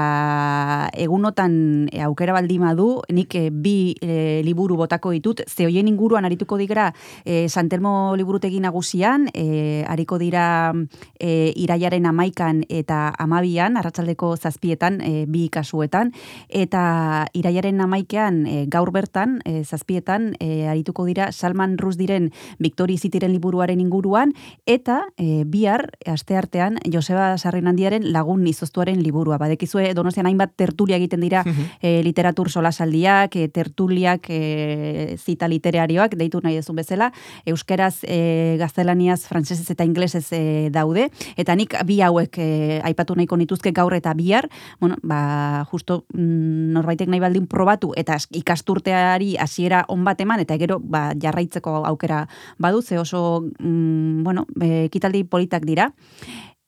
egunotan 0.93 1.87
e, 1.91 2.01
aukera 2.05 2.33
baldin 2.33 2.63
badu, 2.65 3.01
nik 3.09 3.35
e, 3.35 3.49
bi 3.51 3.95
e, 4.01 4.41
liburu 4.45 4.77
botako 4.79 5.11
ditut, 5.15 5.41
ze 5.47 5.65
hoien 5.67 5.87
inguruan 5.87 6.25
arituko 6.25 6.57
digra 6.57 6.89
e, 7.25 7.47
Santelmo 7.49 8.15
liburutegi 8.17 8.59
nagusian, 8.59 9.27
e, 9.33 9.83
ariko 9.87 10.19
dira 10.19 10.73
e, 11.19 11.51
iraiaren 11.55 12.05
amaikan 12.09 12.63
eta 12.69 13.13
amabian, 13.19 13.77
arratsaldeko 13.77 14.35
zazpietan, 14.37 15.01
e, 15.01 15.25
bi 15.27 15.47
kasuetan, 15.49 16.13
eta 16.49 17.27
iraiaren 17.33 17.81
amaikean 17.81 18.45
e, 18.45 18.65
gaur 18.71 18.91
bertan, 18.95 19.39
e, 19.45 19.63
zazpietan, 19.63 20.33
e, 20.39 20.67
arituko 20.69 21.05
dira 21.05 21.31
Salman 21.31 21.77
Rusdiren 21.77 22.31
Victori 22.59 22.97
Zitiren 22.97 23.33
liburuaren 23.33 23.81
inguruan, 23.81 24.33
eta 24.65 25.01
e, 25.17 25.43
bihar, 25.45 25.89
aste 26.05 26.37
artean, 26.37 26.79
Joseba 26.91 27.31
Sarrinandiaren 27.37 28.11
lagun 28.13 28.45
izoztuaren 28.47 29.03
liburua. 29.03 29.37
Badekizue, 29.41 29.93
donostian 29.97 30.27
hainbat 30.39 30.55
tertulia 30.55 30.95
egiten 30.97 31.19
dira 31.21 31.43
e, 31.81 32.01
literatur 32.03 32.49
solasaldiak, 32.49 33.35
e, 33.35 33.47
tertuliak, 33.49 34.29
e, 34.29 35.17
zita 35.17 35.47
literarioak, 35.47 36.15
deitu 36.15 36.39
nahi 36.43 36.55
dezun 36.55 36.75
bezala, 36.79 37.11
euskeraz, 37.45 38.03
e, 38.03 38.55
gaztelaniaz, 38.59 39.25
frantsesez 39.27 39.69
eta 39.69 39.83
inglesez 39.83 40.31
e, 40.31 40.69
daude, 40.71 41.09
eta 41.37 41.55
nik 41.55 41.75
bi 41.85 41.99
hauek 42.01 42.39
e, 42.39 42.79
aipatu 42.83 43.15
nahiko 43.15 43.37
nituzke 43.37 43.71
gaur 43.71 43.93
eta 43.93 44.13
bihar, 44.13 44.49
bueno, 44.79 44.95
ba, 45.03 45.65
justo 45.71 46.05
mm, 46.13 46.71
norbaitek 46.77 47.09
nahi 47.09 47.19
baldin 47.19 47.47
probatu, 47.47 47.91
eta 47.97 48.15
as- 48.15 48.29
ikasturteari 48.31 49.35
hasiera 49.37 49.83
on 49.89 50.05
bat 50.07 50.19
eman, 50.21 50.39
eta 50.39 50.57
gero 50.57 50.79
ba, 50.79 51.11
jarraitzeko 51.19 51.83
aukera 51.89 52.27
badu, 52.57 52.81
ze 52.81 52.99
oso, 52.99 53.43
mm, 53.59 54.23
bueno, 54.23 54.45
ekitaldi 54.59 55.23
politak 55.25 55.65
dira. 55.65 55.91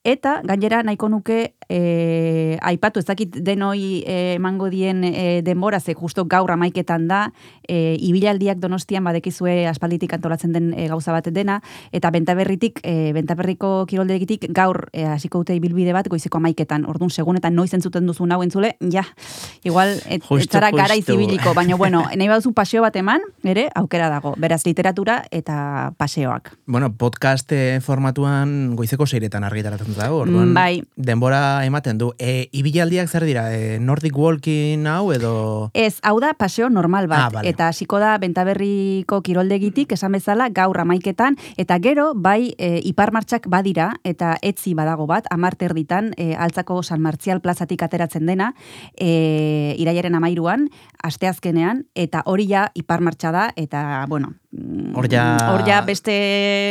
Eta 0.01 0.39
gainera 0.41 0.79
nahiko 0.81 1.11
nuke 1.13 1.53
e, 1.71 2.57
aipatu 2.61 2.99
ez 2.99 3.07
dakit 3.07 3.37
denoi 3.45 4.03
e, 4.03 4.35
emango 4.35 4.69
dien 4.69 5.03
e, 5.07 5.41
denbora 5.45 5.79
ze 5.79 5.95
justo 5.95 6.25
gaur 6.25 6.51
amaiketan 6.51 7.07
da 7.07 7.21
e, 7.63 7.95
ibilaldiak 7.99 8.59
donostian 8.59 9.03
badekizue 9.07 9.67
aspalditik 9.69 10.13
antolatzen 10.13 10.51
den 10.51 10.73
e, 10.75 10.87
gauza 10.91 11.15
bat 11.15 11.29
dena 11.31 11.61
eta 11.95 12.11
bentaberritik 12.11 12.81
e, 12.83 13.13
bentaberriko 13.15 13.85
kiroldegitik 13.87 14.49
gaur 14.51 14.89
e, 14.91 15.05
hasiko 15.07 15.43
dute 15.43 15.55
ibilbide 15.55 15.93
bat 15.95 16.09
goizeko 16.11 16.41
amaiketan. 16.41 16.85
Ordun 16.89 17.09
segun 17.09 17.39
eta 17.39 17.49
noiz 17.49 17.71
entzuten 17.73 18.07
duzu 18.09 18.27
nau 18.27 18.41
entzule 18.43 18.75
ja 18.91 19.05
igual 19.63 19.95
et, 20.09 20.25
etzara 20.41 20.71
gara 20.75 20.97
izibiliko 20.99 21.53
baina 21.55 21.77
bueno 21.79 22.03
nahi 22.17 22.27
baduzu 22.27 22.53
paseo 22.57 22.83
bat 22.83 22.95
eman 22.99 23.23
ere 23.43 23.69
aukera 23.75 24.09
dago. 24.11 24.35
Beraz 24.37 24.65
literatura 24.65 25.21
eta 25.31 25.93
paseoak. 25.97 26.55
Bueno, 26.65 26.91
podcast 26.93 27.51
eh, 27.55 27.79
formatuan 27.81 28.75
goizeko 28.75 29.07
seiretan 29.07 29.45
argitaratzen 29.47 29.95
Zau, 29.95 30.15
orduan, 30.23 30.53
Bai. 30.53 30.83
denbora 30.95 31.60
ematen 31.65 31.97
du. 31.97 32.11
E, 32.19 32.49
ibilaldiak 32.51 33.09
zer 33.09 33.25
dira? 33.25 33.45
E, 33.53 33.79
Nordic 33.79 34.17
Walking 34.17 34.87
hau 34.87 35.11
edo... 35.13 35.69
Ez, 35.73 35.99
hau 36.03 36.19
da 36.19 36.33
paseo 36.33 36.69
normal 36.69 37.07
bat, 37.07 37.19
Ah, 37.19 37.29
vale. 37.29 37.49
eta 37.49 37.67
hasiko 37.69 37.99
da 37.99 38.17
bentaberriko 38.17 39.21
kiroldegitik, 39.21 39.91
esan 39.93 40.11
bezala, 40.11 40.49
gaur 40.49 40.79
amaiketan, 40.81 41.37
eta 41.57 41.77
gero, 41.79 42.11
bai, 42.15 42.53
e, 42.57 42.79
iparmartxak 42.89 43.47
badira, 43.47 43.91
eta 44.03 44.35
etzi 44.41 44.73
badago 44.73 45.07
bat, 45.07 45.25
amarter 45.31 45.73
ditan, 45.73 46.13
e, 46.17 46.33
altzako 46.35 46.81
San 46.83 47.01
Martzial 47.01 47.41
plazatik 47.41 47.83
ateratzen 47.83 48.25
dena, 48.25 48.53
e, 48.97 49.75
iraiaren 49.77 50.15
amairuan, 50.15 50.67
asteazkenean, 51.03 51.85
eta 51.95 52.23
hori 52.25 52.47
ja 52.49 52.69
iparmartxa 52.75 53.31
da, 53.31 53.49
eta, 53.55 54.05
bueno, 54.09 54.33
Hor 54.51 55.07
ja- 55.07 55.37
hor 55.53 55.61
ja 55.65 55.77
beste 55.87 56.11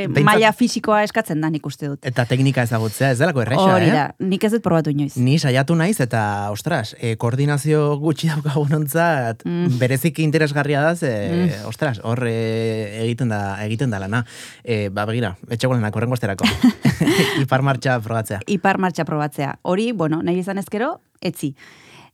Behintzat- 0.05 0.24
maila 0.26 0.51
fisikoa 0.53 0.99
eskatzen 1.03 1.41
da 1.41 1.49
nik 1.49 1.64
uste 1.64 1.89
dut. 1.89 1.99
Eta 2.05 2.26
teknika 2.28 2.62
ezagutzea, 2.66 3.12
ez 3.14 3.18
delako 3.18 3.41
erresa, 3.41 3.62
Hori 3.74 3.87
eh? 3.89 3.93
da, 3.95 4.03
nik 4.20 4.45
ez 4.45 4.51
dut 4.53 4.62
probatu 4.62 4.91
inoiz. 4.93 5.16
Ni 5.16 5.39
saiatu 5.39 5.74
naiz 5.74 5.97
eta, 6.05 6.51
ostras, 6.53 6.95
e, 7.01 7.14
koordinazio 7.16 7.97
gutxi 8.03 8.28
daukagunontzat 8.28 9.47
Mm. 9.47 9.78
bereziki 9.81 10.22
interesgarria 10.22 10.83
da, 10.83 10.95
ze, 10.95 11.12
Mm. 11.33 11.68
ostras, 11.68 12.01
hor 12.05 12.20
e, 12.28 13.01
egiten 13.07 13.28
da 13.33 13.57
egiten 13.64 13.89
da 13.91 13.99
lana. 13.99 14.26
E, 14.62 14.91
ba, 14.91 15.07
begira, 15.07 15.37
etxegolenak 15.49 15.97
horrengo 15.97 16.14
esterako. 16.14 16.45
Ipar 17.41 17.62
martxa 17.62 17.99
frogatzea. 18.01 18.41
ipar 18.47 18.76
martxa 18.78 19.05
probatzea. 19.07 19.59
Hori, 19.62 19.93
bueno, 19.93 20.22
nahi 20.22 20.39
izan 20.45 20.59
ezkero, 20.59 21.01
etzi. 21.20 21.55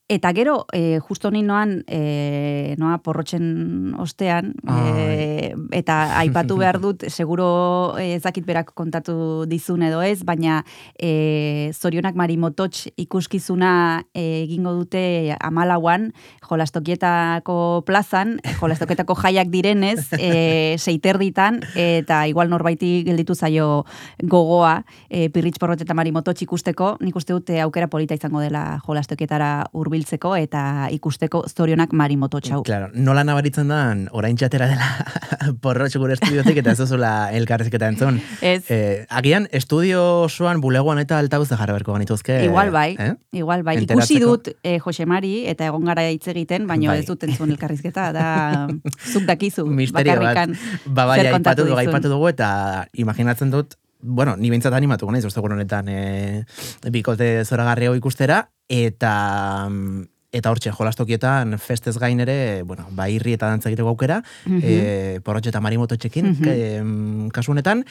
Eta 0.09 0.31
gero, 0.33 0.67
e, 0.73 1.01
justo 1.03 1.33
ni 1.33 1.41
noan, 1.43 1.81
e, 1.91 2.77
noa 2.79 3.01
porrotzen 3.03 3.91
ostean, 3.99 4.53
e, 4.63 5.51
eta 5.75 5.97
aipatu 6.21 6.55
behar 6.61 6.79
dut, 6.79 7.03
seguro 7.11 7.99
e, 7.99 8.13
ezakit 8.15 8.47
berak 8.47 8.71
kontatu 8.79 9.49
dizun 9.51 9.83
edo 9.83 10.05
ez, 10.07 10.23
baina 10.23 10.61
e, 10.95 11.73
zorionak 11.75 12.15
marimototx 12.15 12.93
ikuskizuna 13.03 14.05
e, 14.15 14.45
egingo 14.45 14.77
dute 14.79 15.35
amalauan, 15.41 16.13
jolastokietako 16.47 17.83
plazan, 17.91 18.37
jolastokietako 18.61 19.19
jaiak 19.25 19.51
direnez, 19.51 20.07
e, 20.21 20.79
seiterditan, 20.79 21.59
eta 21.75 22.21
igual 22.31 22.47
norbaiti 22.55 23.01
gelditu 23.11 23.35
zaio 23.35 23.83
gogoa, 24.23 24.85
e, 25.11 25.27
pirritx 25.35 25.59
porrot 25.59 25.83
eta 25.83 25.99
marimototx 25.99 26.47
ikusteko, 26.47 26.95
nik 27.03 27.19
uste 27.19 27.35
dute 27.35 27.59
aukera 27.67 27.91
polita 27.91 28.15
izango 28.15 28.39
dela 28.47 28.79
jolastokietara 28.87 29.67
hurbiltzeko 29.97 30.35
eta 30.37 30.89
ikusteko 30.93 31.43
zorionak 31.49 31.93
marimototx 31.97 32.51
hau. 32.53 32.63
Claro, 32.67 32.89
nola 32.95 33.25
nabaritzen 33.25 33.69
da, 33.69 33.79
orain 34.13 34.37
txatera 34.37 34.69
dela 34.69 34.89
porrotx 35.63 35.97
gure 35.97 36.15
estudiotik 36.17 36.61
eta 36.63 36.73
ez 36.75 36.79
duzula 36.79 37.31
elkarrezketa 37.37 37.89
entzun. 37.93 38.21
Ez, 38.41 38.65
Eh, 38.69 39.07
agian, 39.09 39.47
estudio 39.55 40.03
osoan 40.27 40.61
bulegoan 40.61 40.99
eta 40.99 41.19
altauze 41.23 41.57
jarra 41.57 41.73
berko 41.77 41.93
ganituzke. 41.95 42.43
Igual 42.45 42.71
bai, 42.75 42.97
Eh? 42.99 43.15
igual 43.33 43.63
bai. 43.63 43.77
Enteratzeko. 43.79 44.19
Ikusi 44.19 44.21
dut 44.21 44.49
eh, 44.63 44.79
Jose 44.83 45.07
Mari 45.07 45.47
eta 45.47 45.67
egon 45.71 45.85
gara 45.87 46.05
hitz 46.11 46.27
egiten, 46.29 46.67
baina 46.67 46.91
Bai. 46.93 46.99
ez 47.01 47.07
dut 47.07 47.23
entzun 47.25 47.51
elkarrizketa, 47.55 48.11
da 48.13 48.67
zuk 49.13 49.25
dakizu, 49.25 49.67
Misterio 49.81 50.19
bat. 50.21 50.35
bakarrikan 50.35 50.57
Ba, 50.87 51.07
bai, 51.07 51.21
aipatu 51.27 51.65
dugu, 51.65 51.79
aipatu 51.79 52.09
dugu, 52.13 52.29
eta 52.29 52.87
imaginatzen 52.95 53.51
dut, 53.51 53.77
bueno, 54.01 54.37
ni 54.37 54.51
behintzat 54.51 54.75
animatuko 54.75 55.13
naiz, 55.13 55.25
ostegun 55.25 55.53
honetan 55.53 55.89
e, 55.89 56.45
bikote 56.91 57.45
zoragarri 57.45 57.87
hau 57.87 57.95
ikustera, 57.97 58.49
eta 58.69 59.67
mm, 59.71 60.05
eta 60.37 60.51
hortxe, 60.53 60.71
jolastokietan 60.75 61.57
festez 61.59 61.97
gain 61.99 62.21
ere, 62.21 62.63
bueno, 62.63 62.85
ba, 62.93 63.09
irri 63.09 63.33
eta 63.33 63.49
dantza 63.49 63.71
egiteko 63.71 63.89
aukera, 63.95 64.23
Mhm. 64.45 64.61
e, 64.63 65.21
porrotxe 65.25 65.49
eta 65.49 65.61
marimoto 65.65 65.97
txekin, 65.97 66.27
Mhm. 66.33 66.49
em, 66.49 67.29
kasu 67.31 67.53
honetan, 67.53 67.85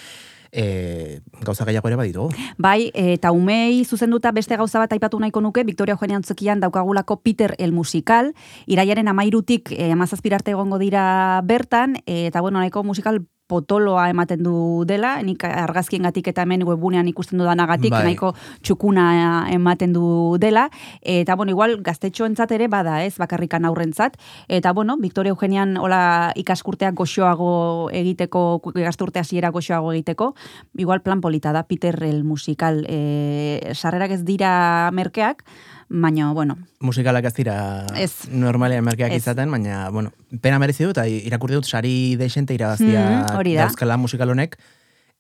e, 0.52 1.22
gauza 1.42 1.66
gehiago 1.66 1.88
ere 1.90 1.96
baditugu. 1.98 2.30
Bai, 2.58 2.92
eta 2.94 3.32
umei 3.32 3.84
zuzenduta 3.84 4.32
beste 4.32 4.56
gauza 4.56 4.80
bat 4.80 4.94
aipatu 4.94 5.20
nahiko 5.20 5.42
nuke, 5.42 5.64
Victoria 5.64 5.94
Eugenia 5.94 6.18
Antzokian 6.18 6.60
daukagulako 6.60 7.22
Peter 7.22 7.56
el 7.58 7.72
musikal, 7.74 8.34
iraiaren 8.68 9.08
amairutik 9.08 9.72
eh, 9.72 9.92
amazazpirarte 9.92 10.52
egongo 10.52 10.78
dira 10.78 11.42
bertan, 11.44 11.98
eh, 12.06 12.28
eta 12.28 12.42
bueno, 12.42 12.60
nahiko 12.60 12.84
musikal 12.84 13.26
potoloa 13.48 14.10
ematen 14.10 14.42
du 14.44 14.84
dela, 14.88 15.16
nik 15.24 15.44
argazkien 15.46 16.06
gatik 16.08 16.32
eta 16.32 16.46
hemen 16.46 16.66
webgunean 16.66 17.08
ikusten 17.08 17.40
dudanagatik, 17.42 17.94
Bai. 17.94 18.04
nahiko 18.08 18.34
txukuna 18.66 19.06
ematen 19.54 19.94
du 19.94 20.38
dela, 20.42 20.70
eta 21.02 21.36
bueno, 21.36 21.54
igual 21.54 21.78
gaztetxoentzat 21.86 22.56
ere 22.58 22.68
bada, 22.72 23.04
ez, 23.06 23.16
bakarrikan 23.22 23.66
aurrentzat, 23.66 24.18
eta 24.50 24.74
bueno, 24.74 24.98
Victoria 24.98 25.36
Eugenian 25.36 25.78
hola 25.78 26.34
ikaskurteak 26.36 26.96
goxoago 26.98 27.90
egiteko, 27.94 28.62
ikasturte 28.74 29.22
hasiera 29.22 29.54
goxoago 29.54 29.94
egiteko, 29.94 30.34
igual 30.78 31.02
plan 31.06 31.22
polita 31.22 31.54
da 31.54 31.64
Peter 31.64 32.02
el 32.04 32.24
musikal, 32.24 32.84
e, 32.90 33.72
sarrerak 33.74 34.18
ez 34.18 34.24
dira 34.26 34.90
merkeak, 34.94 35.46
baina, 35.90 36.32
bueno, 36.34 36.58
Musikalak 36.80 37.26
ez 37.26 37.34
dira 37.34 37.86
Ez. 37.96 38.28
normalean 38.32 38.84
merkeak 38.84 39.12
Ez. 39.12 39.22
izaten, 39.24 39.52
baina, 39.52 39.90
bueno, 39.90 40.12
pena 40.42 40.60
merezi 40.60 40.84
dut, 40.84 40.98
eta 40.98 41.08
irakurri 41.08 41.56
dut 41.56 41.66
sari 41.66 42.16
deixente 42.16 42.54
irabaztia 42.54 43.26
hori 43.38 43.54
da. 43.56 43.64
dauzkala 43.68 43.98
musikal 43.98 44.30
honek. 44.30 44.58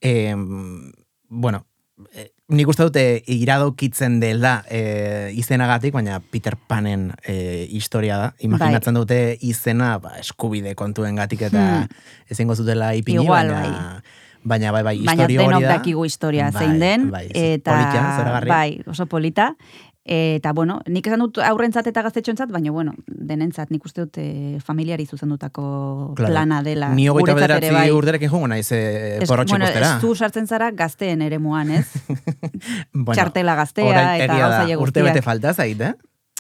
E, 0.01 0.33
bueno, 1.29 1.65
e, 2.13 2.31
nik 2.49 2.67
uste 2.67 2.83
dute 2.83 3.23
iradokitzen 3.31 4.19
dela 4.19 4.63
e, 4.69 5.31
izenagatik, 5.37 5.93
baina 5.93 6.19
Peter 6.19 6.57
Panen 6.57 7.11
e, 7.25 7.67
historia 7.69 8.17
da. 8.17 8.33
Imaginatzen 8.39 8.93
Bai. 8.93 9.01
dute 9.01 9.37
izena 9.41 9.97
ba, 9.99 10.17
eskubide 10.19 10.75
kontuen 10.75 11.15
gatik 11.15 11.41
eta 11.47 11.63
Hmm. 11.85 11.87
ezingo 12.29 12.55
zutela 12.55 12.93
ipini, 12.95 13.23
Igual, 13.23 13.49
baina... 13.51 14.03
Baina, 14.45 14.69
bai, 14.71 14.83
bai, 14.85 14.99
baina 15.01 15.23
historia 15.23 15.39
denok 15.41 15.55
hori 15.55 15.63
da. 15.65 15.69
dakigu 15.79 16.03
historia 16.05 16.51
Bai, 16.53 16.61
zein 16.67 16.79
den, 16.79 17.07
bai, 17.09 17.23
eta 17.33 17.73
zoragarria. 18.19 18.53
bai, 18.53 18.83
oso 18.85 19.07
polita, 19.07 19.55
eta 20.07 20.51
bueno, 20.53 20.81
nik 20.85 21.07
esan 21.09 21.19
dut 21.23 21.39
aurrentzat 21.41 21.87
eta 21.89 22.03
gaztetxoentzat, 22.05 22.51
baina 22.53 22.69
bueno, 22.71 22.91
denentzat 23.07 23.71
nik 23.73 23.83
uste 23.85 24.03
dut 24.05 24.17
eh, 24.21 24.59
familiari 24.63 25.07
zuzendutako 25.09 26.13
Claro. 26.15 26.31
plana 26.31 26.61
dela. 26.63 26.89
Ni 26.93 27.07
hogeita 27.09 27.33
bederatzi 27.33 27.71
bai. 27.73 27.89
urderekin 27.91 28.29
jungo 28.29 28.47
naiz 28.47 28.71
e, 28.71 29.17
Ez- 29.23 29.27
porrotxe 29.27 29.53
bueno, 29.55 29.65
ikustera. 29.65 29.95
ez 29.95 30.01
zu 30.01 30.13
sartzen 30.15 30.45
zara 30.47 30.69
gazteen 30.71 31.21
ere 31.25 31.39
muan, 31.39 31.71
ez? 31.71 31.87
bueno, 32.93 33.13
Txartela 33.17 33.55
gaztea 33.55 33.85
orain 33.89 34.21
eta 34.21 34.35
gauza 34.37 34.61
Urte 34.65 34.75
guztiak. 34.77 35.05
bete 35.09 35.21
falta 35.25 35.53
zait, 35.53 35.81
eh? 35.81 35.93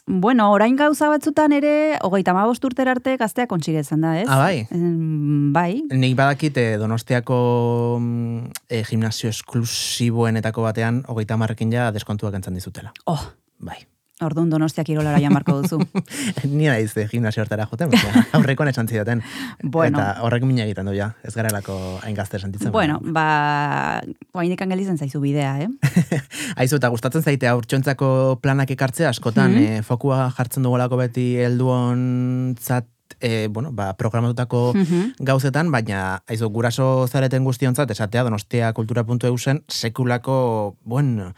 Bueno, 0.07 0.51
orain 0.53 0.75
gauza 0.77 1.07
batzutan 1.09 1.51
ere, 1.57 1.97
hogeita 2.05 2.35
mabost 2.37 2.63
urtera 2.63 2.91
arte 2.93 3.15
gaztea 3.17 3.47
kontxiretzen 3.49 4.01
da, 4.05 4.11
ez? 4.21 4.27
Ah, 4.29 4.37
bai? 4.37 4.67
Em, 4.69 5.51
bai, 5.51 5.81
Nik 5.89 6.13
badakit 6.15 6.57
eh, 6.61 6.77
donostiako 6.77 7.97
mm, 7.99 8.51
eh, 8.69 8.83
gimnasio 8.85 9.29
esklusiboenetako 9.33 10.61
batean, 10.61 11.01
hogeita 11.09 11.37
marrekin 11.41 11.71
ja 11.73 11.89
deskontuak 11.91 12.35
entzan 12.37 12.53
dizutela. 12.53 12.93
oh, 13.07 13.17
Bai. 13.59 13.85
orduan 14.23 14.47
donostiak 14.49 14.87
irolara 14.89 15.19
jamarko 15.19 15.57
duzu. 15.61 15.77
Ni 16.47 16.69
naiz 16.69 16.93
gimnasio 17.11 17.43
hortara 17.43 17.65
joten, 17.67 17.91
aurrekoan 18.37 18.69
esan 18.71 18.87
zidaten. 18.87 19.21
Bueno. 19.61 19.99
Eta 19.99 20.21
horrek 20.23 20.45
mina 20.47 20.63
egiten 20.63 20.85
du 20.87 20.93
ja, 20.95 21.09
ez 21.27 21.33
garelako 21.35 21.75
hain 22.01 22.15
gazte 22.15 22.39
sentitzen. 22.39 22.71
bueno, 22.71 23.01
ba, 23.03 24.01
oaindik 24.33 24.63
gelditzen 24.63 24.97
zaizu 24.97 25.19
bidea, 25.19 25.57
eh? 25.67 25.69
Aizu, 26.55 26.77
eta 26.79 26.87
gustatzen 26.95 27.23
zaite 27.27 27.47
aurtxontzako 27.51 28.39
planak 28.41 28.71
ekartzea, 28.71 29.09
askotan 29.11 29.51
Mhm. 29.51 29.63
eh, 29.67 29.81
fokua 29.83 30.31
jartzen 30.37 30.63
dugulako 30.63 30.95
beti 31.03 31.35
helduontzat 31.43 32.87
eh, 33.19 33.47
bueno, 33.51 33.71
ba, 33.71 33.93
programatutako 33.97 34.73
Mhm. 34.75 35.11
gauzetan, 35.19 35.71
baina 35.71 36.23
aizu, 36.27 36.49
guraso 36.49 37.07
zareten 37.07 37.43
guztiontzat, 37.43 37.91
esatea 37.91 38.23
donostia 38.23 38.73
kultura.eu 38.73 39.37
zen, 39.37 39.63
sekulako, 39.67 40.77
bueno, 40.83 41.33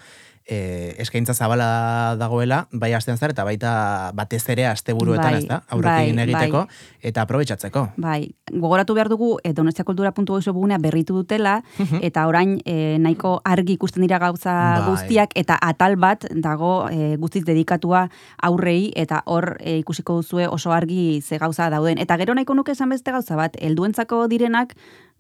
eh, 0.48 0.96
eskaintza 0.98 1.34
zabala 1.34 2.16
dagoela, 2.18 2.68
bai 2.72 2.94
astean 2.94 3.18
zar, 3.18 3.32
eta 3.36 3.44
baita 3.44 4.12
batez 4.16 4.44
ere 4.50 4.66
asteburuetan, 4.68 5.28
Bai, 5.28 5.42
ez 5.44 5.48
da, 5.50 5.62
aurrekin 5.70 6.16
bai, 6.16 6.24
egiteko, 6.24 6.64
bai. 6.66 7.00
eta 7.12 7.24
aprobetsatzeko. 7.28 7.84
Bai, 7.98 8.32
gogoratu 8.52 8.96
behar 8.96 9.10
dugu, 9.12 9.38
e, 9.44 9.52
donostiakultura.eu 9.54 10.40
webgunea 10.48 10.80
berritu 10.80 11.18
dutela, 11.18 11.62
eta 12.02 12.28
orain 12.28 12.58
e, 12.66 12.98
nahiko 13.04 13.42
argi 13.44 13.76
ikusten 13.76 14.06
dira 14.06 14.20
gauza 14.24 14.54
Bai. 14.56 14.86
guztiak, 14.90 15.36
eta 15.36 15.60
atal 15.62 15.98
bat 16.00 16.26
dago 16.32 16.88
e, 16.90 17.18
guztiz 17.18 17.44
dedikatua 17.46 18.08
aurrei, 18.42 18.94
eta 18.96 19.24
hor 19.26 19.58
e, 19.60 19.78
ikusiko 19.84 20.22
duzue 20.22 20.48
oso 20.48 20.72
argi 20.72 21.22
ze 21.22 21.38
gauza 21.38 21.70
dauden. 21.70 22.00
Eta 22.00 22.18
gero 22.18 22.34
nahiko 22.34 22.56
nuke 22.56 22.72
esan 22.72 22.90
beste 22.90 23.12
gauza 23.12 23.36
bat, 23.36 23.60
helduentzako 23.60 24.28
direnak, 24.32 24.78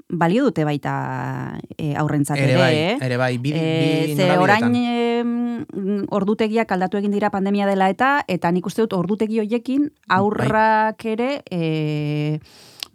balio 0.09 0.43
dute 0.45 0.63
baita 0.63 1.57
e, 1.77 1.93
aurrentzat 1.95 2.37
ere, 2.39 2.53
Ere 2.53 2.61
bai, 2.61 2.75
eh? 2.75 2.97
ere 3.01 3.17
bai, 3.17 3.37
bi, 3.37 3.51
Eh, 3.53 4.05
bi 4.07 4.15
ze 4.15 4.27
norabideetan. 4.27 4.39
orain 4.43 4.75
em, 4.75 6.05
ordutegiak 6.09 6.71
aldatu 6.71 6.97
egin 6.97 7.11
dira 7.11 7.29
pandemia 7.29 7.67
dela 7.67 7.89
eta 7.89 8.23
eta 8.27 8.51
nik 8.51 8.65
uste 8.65 8.81
dut 8.85 8.93
ordutegi 8.93 9.39
hoiekin 9.39 9.89
aurrak 10.07 11.03
ere 11.05 11.41
e, 11.51 12.39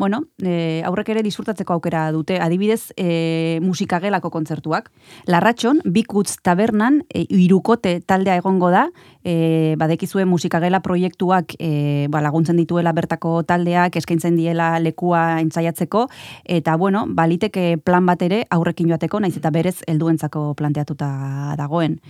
bueno, 0.02 0.24
e, 0.42 0.82
aurrek 0.82 1.12
ere 1.12 1.20
disfrutatzeko 1.22 1.76
aukera 1.76 2.00
dute, 2.10 2.40
adibidez, 2.42 2.90
e, 2.98 3.60
musikagelako 3.62 4.32
kontzertuak. 4.34 4.88
Larratxon, 5.30 5.78
Bikutz 5.94 6.40
tabernan, 6.42 7.04
e, 7.06 7.22
irukote 7.30 8.00
taldea 8.02 8.34
egongo 8.40 8.72
da, 8.74 8.88
e, 9.22 9.76
badekizue 9.78 10.26
musikagela 10.26 10.82
proiektuak 10.82 11.54
e, 11.54 12.08
ba, 12.10 12.18
laguntzen 12.26 12.58
dituela 12.58 12.90
bertako 12.98 13.44
taldeak, 13.46 14.00
eskaintzen 14.02 14.34
diela 14.34 14.72
lekua 14.82 15.38
entzaiatzeko, 15.44 16.08
eta 16.58 16.74
bueno, 16.82 17.06
baliteke 17.06 17.76
plan 17.78 18.02
bat 18.10 18.26
ere 18.26 18.42
aurrekin 18.50 18.90
joateko, 18.90 19.22
naiz 19.22 19.36
eta 19.38 19.54
berez 19.54 19.84
helduentzako 19.86 20.48
planteatuta 20.58 21.12
dagoen. 21.62 22.00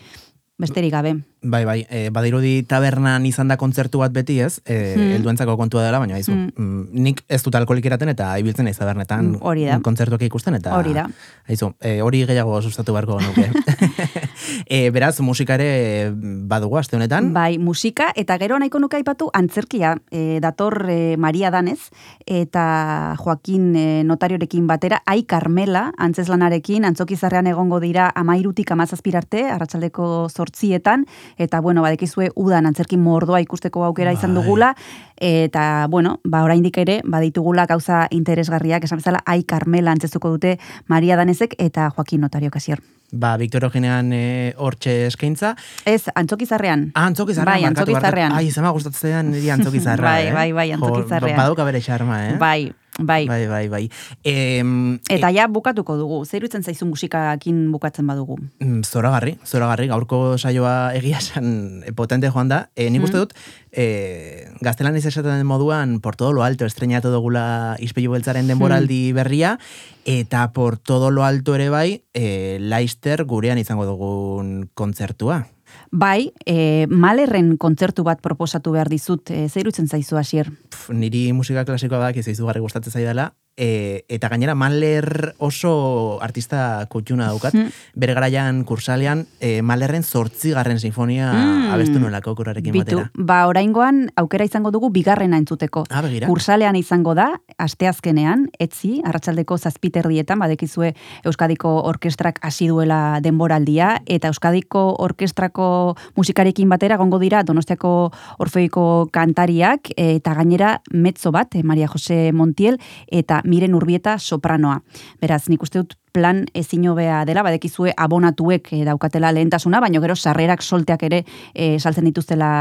Besterik 0.61 0.93
gabe. 0.93 1.15
Bai, 1.43 1.65
bai, 1.65 1.87
e, 1.91 2.11
badirudi 2.15 2.63
tabernan 2.69 3.25
izan 3.27 3.49
da 3.51 3.57
kontzertu 3.59 3.99
bat 3.99 4.13
beti 4.15 4.37
ez, 4.45 4.61
e, 4.65 4.95
Hmm. 4.95 5.13
helduentzako 5.17 5.57
kontua 5.57 5.83
dela, 5.83 5.99
baina 5.99 6.15
haizu, 6.15 6.31
Hmm. 6.33 6.51
mm, 6.57 6.89
nik 6.93 7.23
ez 7.29 7.43
dut 7.43 7.55
alkoholik 7.55 7.87
eraten 7.87 8.09
eta 8.09 8.39
ibiltzen 8.39 8.65
naiz 8.65 8.77
tabernetan 8.79 9.39
hori 9.41 9.65
da. 9.65 9.81
kontzertuak 9.81 10.23
ikusten 10.23 10.55
eta 10.55 10.77
Hori 10.79 10.93
da. 10.95 11.09
Aizu, 11.49 11.73
e, 11.81 12.01
hori 12.03 12.25
gehiago 12.27 12.61
sustatu 12.63 12.93
beharko 12.93 13.19
nuke. 13.21 13.51
e, 14.67 14.91
beraz, 14.91 15.21
musika 15.21 15.55
ere 15.55 16.13
badugu 16.13 16.79
aste 16.79 16.97
honetan. 16.97 17.33
Bai, 17.35 17.59
musika, 17.59 18.11
eta 18.17 18.37
gero 18.41 18.59
nahiko 18.59 18.81
nuke 18.83 18.99
aipatu 18.99 19.31
antzerkia, 19.35 19.97
e, 20.11 20.39
dator 20.43 20.87
e, 20.91 21.17
Maria 21.17 21.51
Danez, 21.51 21.91
eta 22.27 23.17
Joaquin 23.19 23.73
e, 23.77 23.87
notariorekin 24.05 24.67
batera, 24.67 25.03
Ai 25.07 25.23
Carmela, 25.29 25.91
antzeslanarekin, 25.99 26.87
antzokizarrean 26.89 27.49
egongo 27.51 27.81
dira 27.81 28.11
amairutik 28.15 28.71
amazazpirarte, 28.73 29.45
arratsaldeko 29.51 30.29
sortzietan, 30.29 31.07
eta 31.39 31.61
bueno, 31.61 31.83
badekizue 31.83 32.31
udan 32.37 32.67
antzerkin 32.67 33.03
mordoa 33.03 33.43
ikusteko 33.45 33.85
aukera 33.89 34.13
izan 34.13 34.35
Bai. 34.35 34.43
dugula, 34.43 34.75
eta 35.23 35.87
bueno, 35.89 36.19
ba 36.25 36.43
oraindik 36.43 36.77
ere 36.83 37.01
baditugula 37.05 37.67
gauza 37.71 38.09
interesgarriak, 38.11 38.83
esan 38.85 38.99
bezala 38.99 39.21
Ai 39.25 39.45
Carmela 39.45 39.93
antzezuko 39.95 40.29
dute 40.35 40.59
Maria 40.89 41.15
Danezek 41.17 41.55
eta 41.63 41.89
Joaquin 41.95 42.21
Notario 42.21 42.51
Kasier. 42.51 42.83
Ba, 43.15 43.37
Victor 43.37 43.65
Eugenean 43.69 44.11
e, 44.17 44.55
hortxe 44.57 45.07
eskaintza. 45.07 45.55
Ez, 45.85 46.07
antzokizarrean. 46.17 46.91
Ah, 46.95 47.07
antzokizarrean. 47.11 47.59
Bai, 47.61 47.65
antzokizarrean. 47.69 48.33
Ai, 48.33 48.51
zema 48.51 48.71
gustatzen 48.73 49.31
niri 49.31 49.51
antzokizarra, 49.57 50.09
Bai, 50.11 50.27
eh? 50.27 50.33
bai, 50.33 50.53
bai, 50.57 50.69
Jo, 50.73 50.79
antzokizarrean. 50.81 51.37
ba- 51.37 51.43
Baduka 51.45 51.65
bere 51.69 51.81
xarma, 51.85 52.17
eh? 52.31 52.37
Bai, 52.41 52.73
bai. 52.99 53.27
Bai, 53.27 53.47
bai, 53.49 53.69
bai. 53.69 53.91
Em, 54.25 54.99
Eta 55.09 55.31
ja 55.33 55.47
bukatuko 55.49 55.97
dugu, 55.97 56.25
zer 56.27 56.43
irutzen 56.43 56.63
zaizu 56.63 56.87
musikakin 56.87 57.71
bukatzen 57.73 58.07
badugu. 58.07 58.37
Mm, 58.61 58.83
zoragarri, 58.85 59.39
zoragarri, 59.45 59.89
gaurko 59.89 60.37
saioa 60.39 60.93
egia 60.95 61.19
esan 61.19 61.83
e, 61.87 61.93
potente 61.93 62.29
joan 62.31 62.49
da. 62.49 62.71
E, 62.77 62.91
nik 62.91 63.03
uste 63.03 63.17
Mhm. 63.17 63.23
dut, 63.23 63.33
e, 63.73 64.49
gaztelan 64.61 64.97
esaten 64.97 65.33
den 65.39 65.47
moduan, 65.47 66.01
por 66.01 66.17
todo 66.17 66.33
lo 66.33 66.45
alto, 66.45 66.67
estrenatu 66.67 67.09
dugula 67.11 67.77
izpilu 67.81 68.13
beltzaren 68.13 68.47
denboraldi 68.47 69.13
berria, 69.13 69.59
eta 70.05 70.53
por 70.53 70.79
todo 70.79 71.11
lo 71.11 71.25
alto 71.25 71.55
ere 71.55 71.69
bai, 71.71 72.05
e, 72.13 72.59
Leister 72.61 73.25
gurean 73.25 73.59
izango 73.59 73.87
dugun 73.87 74.69
kontzertua. 74.75 75.47
Bai, 75.93 76.33
e, 76.49 76.87
malerren 76.89 77.59
kontzertu 77.61 78.01
bat 78.03 78.23
proposatu 78.25 78.73
behar 78.73 78.89
dizut, 78.89 79.29
e, 79.31 79.45
zer 79.53 79.61
irutzen 79.67 79.89
zaizu 79.93 80.17
hasier. 80.17 80.49
Niri 80.89 81.27
musika 81.37 81.67
klasikoa 81.69 81.99
bak 82.09 82.17
ez 82.17 82.29
izugarri 82.33 82.61
gustatzen 82.65 82.93
zaidala, 82.97 83.35
e, 83.61 84.01
eta 84.09 84.31
gainera 84.33 84.55
Mahler 84.57 85.35
oso 85.37 86.19
artista 86.25 86.87
kutxuna 86.89 87.27
daukat, 87.29 87.53
Hmm. 87.53 87.69
bere 87.95 88.15
garaian 88.15 88.65
kursalean, 88.65 89.27
e, 89.41 89.61
Mahlerren 89.61 90.03
zortzigarren 90.03 90.79
sinfonia 90.81 91.31
Mm. 91.35 91.71
abestu 91.75 91.99
nuelako 92.01 92.35
kurarekin 92.37 92.73
Bitu, 92.73 92.97
batera. 92.97 93.11
ba 93.15 93.47
oraingoan 93.47 94.09
aukera 94.17 94.47
izango 94.47 94.71
dugu 94.71 94.89
bigarrena 94.89 95.37
entzuteko. 95.37 95.85
Ah. 95.91 96.03
Kursalean 96.27 96.77
izango 96.77 97.15
da, 97.15 97.41
asteazkenean, 97.59 98.49
etzi, 98.59 99.03
arratsaldeko 99.05 99.59
zazpiterdietan, 99.59 100.39
badekizue 100.39 100.95
Euskadiko 101.25 101.83
Orkestrak 101.85 102.39
hasi 102.41 102.69
duela 102.69 103.21
denboraldia, 103.21 104.01
eta 104.07 104.29
Euskadiko 104.29 104.97
Orkestrako 104.99 105.82
musikarekin 106.17 106.69
batera 106.73 106.99
gongo 107.01 107.21
dira 107.23 107.43
Donostiako 107.47 107.95
Orfeiko 108.43 109.09
kantariak, 109.13 109.93
eta 109.97 110.37
gainera 110.39 110.77
mezzo 110.93 111.33
bat, 111.33 111.55
eh, 111.55 111.63
Maria 111.63 111.89
Jose 111.89 112.33
Montiel, 112.33 112.79
eta 113.11 113.43
Miren 113.45 113.75
Urbieta 113.75 114.19
sopranoa. 114.19 114.81
Beraz, 115.21 115.49
nik 115.49 115.63
uste 115.63 115.83
dut 115.83 115.99
plan 116.13 116.45
ezin 116.55 116.87
hobea 116.89 117.23
dela, 117.29 117.43
badekizue 117.43 117.95
abonatuek 117.97 118.73
eh, 118.77 118.83
daukatela 118.87 119.33
lehentasuna, 119.33 119.81
baina 119.81 120.01
gero 120.05 120.17
sarrerak 120.17 120.63
solteak 120.63 121.03
ere 121.09 121.23
eh, 121.55 121.79
saltzen 121.81 122.07
dituztela 122.11 122.53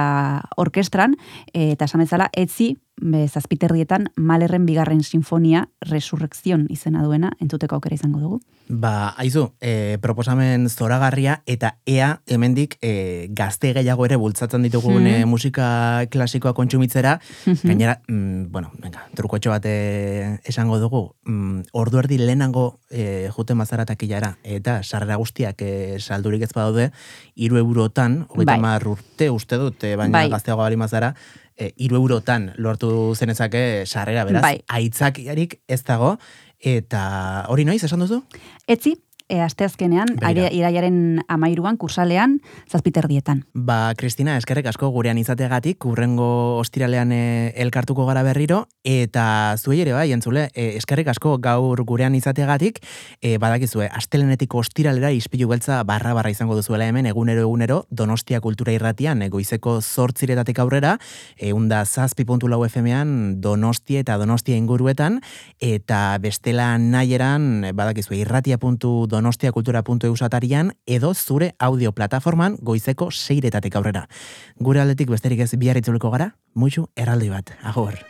orkestran, 0.58 1.18
eh, 1.54 1.72
eta 1.74 1.86
esan 1.86 2.06
bezala, 2.06 2.30
etzi, 2.34 2.74
be, 3.02 3.28
zazpiterrietan 3.28 4.10
Malerren 4.16 4.66
bigarren 4.66 5.04
sinfonia 5.04 5.68
resurrekzion 5.90 6.68
izena 6.70 7.04
duena, 7.04 7.34
entzuteko 7.42 7.78
aukera 7.78 7.98
izango 7.98 8.22
dugu. 8.22 8.42
Ba, 8.72 9.12
aizu, 9.20 9.50
e, 9.60 9.98
proposamen 10.00 10.70
zoragarria 10.70 11.42
eta 11.50 11.74
ea 11.90 12.22
hemendik 12.32 12.78
e, 12.80 13.28
gazte 13.36 13.74
gehiago 13.76 14.06
ere 14.08 14.16
bultzatzen 14.22 14.64
ditugun 14.64 15.10
e, 15.10 15.26
musika 15.28 16.06
klasikoa 16.12 16.54
kontsumitzera. 16.56 17.18
Mhm. 17.46 17.68
Gainera, 17.68 17.98
mm, 18.08 18.46
bueno, 18.52 18.72
venga, 18.80 19.04
trukotxo 19.18 19.52
bat 19.52 19.66
e, 19.68 20.40
esango 20.48 20.80
dugu, 20.80 21.04
mm, 21.26 21.74
ordu 21.74 22.00
erdi 22.00 22.22
lehenango 22.22 22.80
e, 22.90 23.28
juten 23.36 23.60
bazara 23.60 23.86
takilara, 23.86 24.38
eta 24.44 24.80
sarrera 24.84 25.20
guztiak 25.20 25.62
e, 25.62 26.00
saldurik 26.00 26.48
ez 26.48 26.54
badaude, 26.56 26.92
iru 27.36 27.60
eurotan, 27.60 28.22
hogeita 28.30 28.56
Bai. 28.56 28.80
urte 28.88 29.30
uste 29.30 29.58
dut, 29.60 29.84
e, 29.84 29.98
baina 29.98 30.22
Bai. 30.22 30.30
gazteago 30.30 30.64
bali 30.64 30.80
mazara, 30.80 31.16
e, 31.58 31.72
iru 31.78 32.00
eurotan 32.02 32.52
lortu 32.58 33.14
zenezake 33.16 33.86
sarrera, 33.86 34.26
beraz, 34.26 34.42
Bai. 34.44 34.58
aitzakiarik 34.68 35.60
ez 35.68 35.82
dago, 35.88 36.16
eta 36.60 37.04
hori 37.50 37.66
noiz, 37.66 37.82
esan 37.84 38.04
duzu? 38.04 38.22
Etzi, 38.70 38.96
e, 39.32 39.40
asteazkenean, 39.40 40.10
Begira. 40.12 40.28
aire- 40.28 40.52
iraiaren 40.52 41.24
amairuan, 41.32 41.78
kursalean, 41.80 42.42
zazpiterdietan. 42.70 43.46
Ba, 43.56 43.94
Kristina, 43.98 44.36
eskerrek 44.38 44.68
asko 44.68 44.90
gurean 44.92 45.18
izateagatik, 45.18 45.86
urrengo 45.88 46.58
ostiralean 46.60 47.12
e, 47.16 47.54
elkartuko 47.64 48.06
gara 48.06 48.24
berriro, 48.28 48.66
eta 48.84 49.56
zuei 49.58 49.80
ere 49.86 49.94
bai, 49.96 50.12
entzule, 50.12 50.50
e, 50.54 50.76
eskerrek 50.82 51.08
asko 51.14 51.38
gaur 51.40 51.80
gurean 51.88 52.16
izateagatik, 52.16 52.82
e, 53.22 53.38
badakizue, 53.40 53.88
astelenetik 53.88 54.54
ostiralera 54.54 55.12
ispilu 55.16 55.48
beltza 55.48 55.80
barra 55.88 56.14
barra 56.14 56.30
izango 56.34 56.56
duzuela 56.60 56.86
hemen, 56.90 57.06
egunero 57.08 57.42
egunero, 57.48 57.86
Donostia 57.90 58.42
Kultura 58.42 58.74
Irratian, 58.76 59.22
egoizeko 59.22 59.80
zortziretatik 59.82 60.60
aurrera, 60.60 60.98
eunda 61.38 61.86
zazpi 61.86 62.26
puntu 62.26 62.50
lau 62.52 62.66
FM-an, 62.68 63.40
Donostia 63.42 64.02
eta 64.04 64.18
Donostia 64.20 64.58
inguruetan, 64.60 65.22
eta 65.62 66.18
bestela 66.20 66.78
nahieran, 66.78 67.72
badakizue, 67.74 68.18
irratia.donostiakultura.eu 68.26 69.21
donostiakultura.eu 69.22 70.16
satarian 70.18 70.74
edo 70.86 71.14
zure 71.14 71.54
audio 71.60 71.94
plataforman 71.94 72.58
goizeko 72.62 73.12
seiretatik 73.12 73.76
aurrera. 73.76 74.08
Gure 74.60 74.82
aldetik 74.82 75.14
besterik 75.14 75.46
ez 75.46 75.54
biarritzuliko 75.56 76.12
gara, 76.12 76.34
muitxu 76.54 76.90
erraldi 76.98 77.30
bat, 77.30 77.54
agor! 77.64 78.02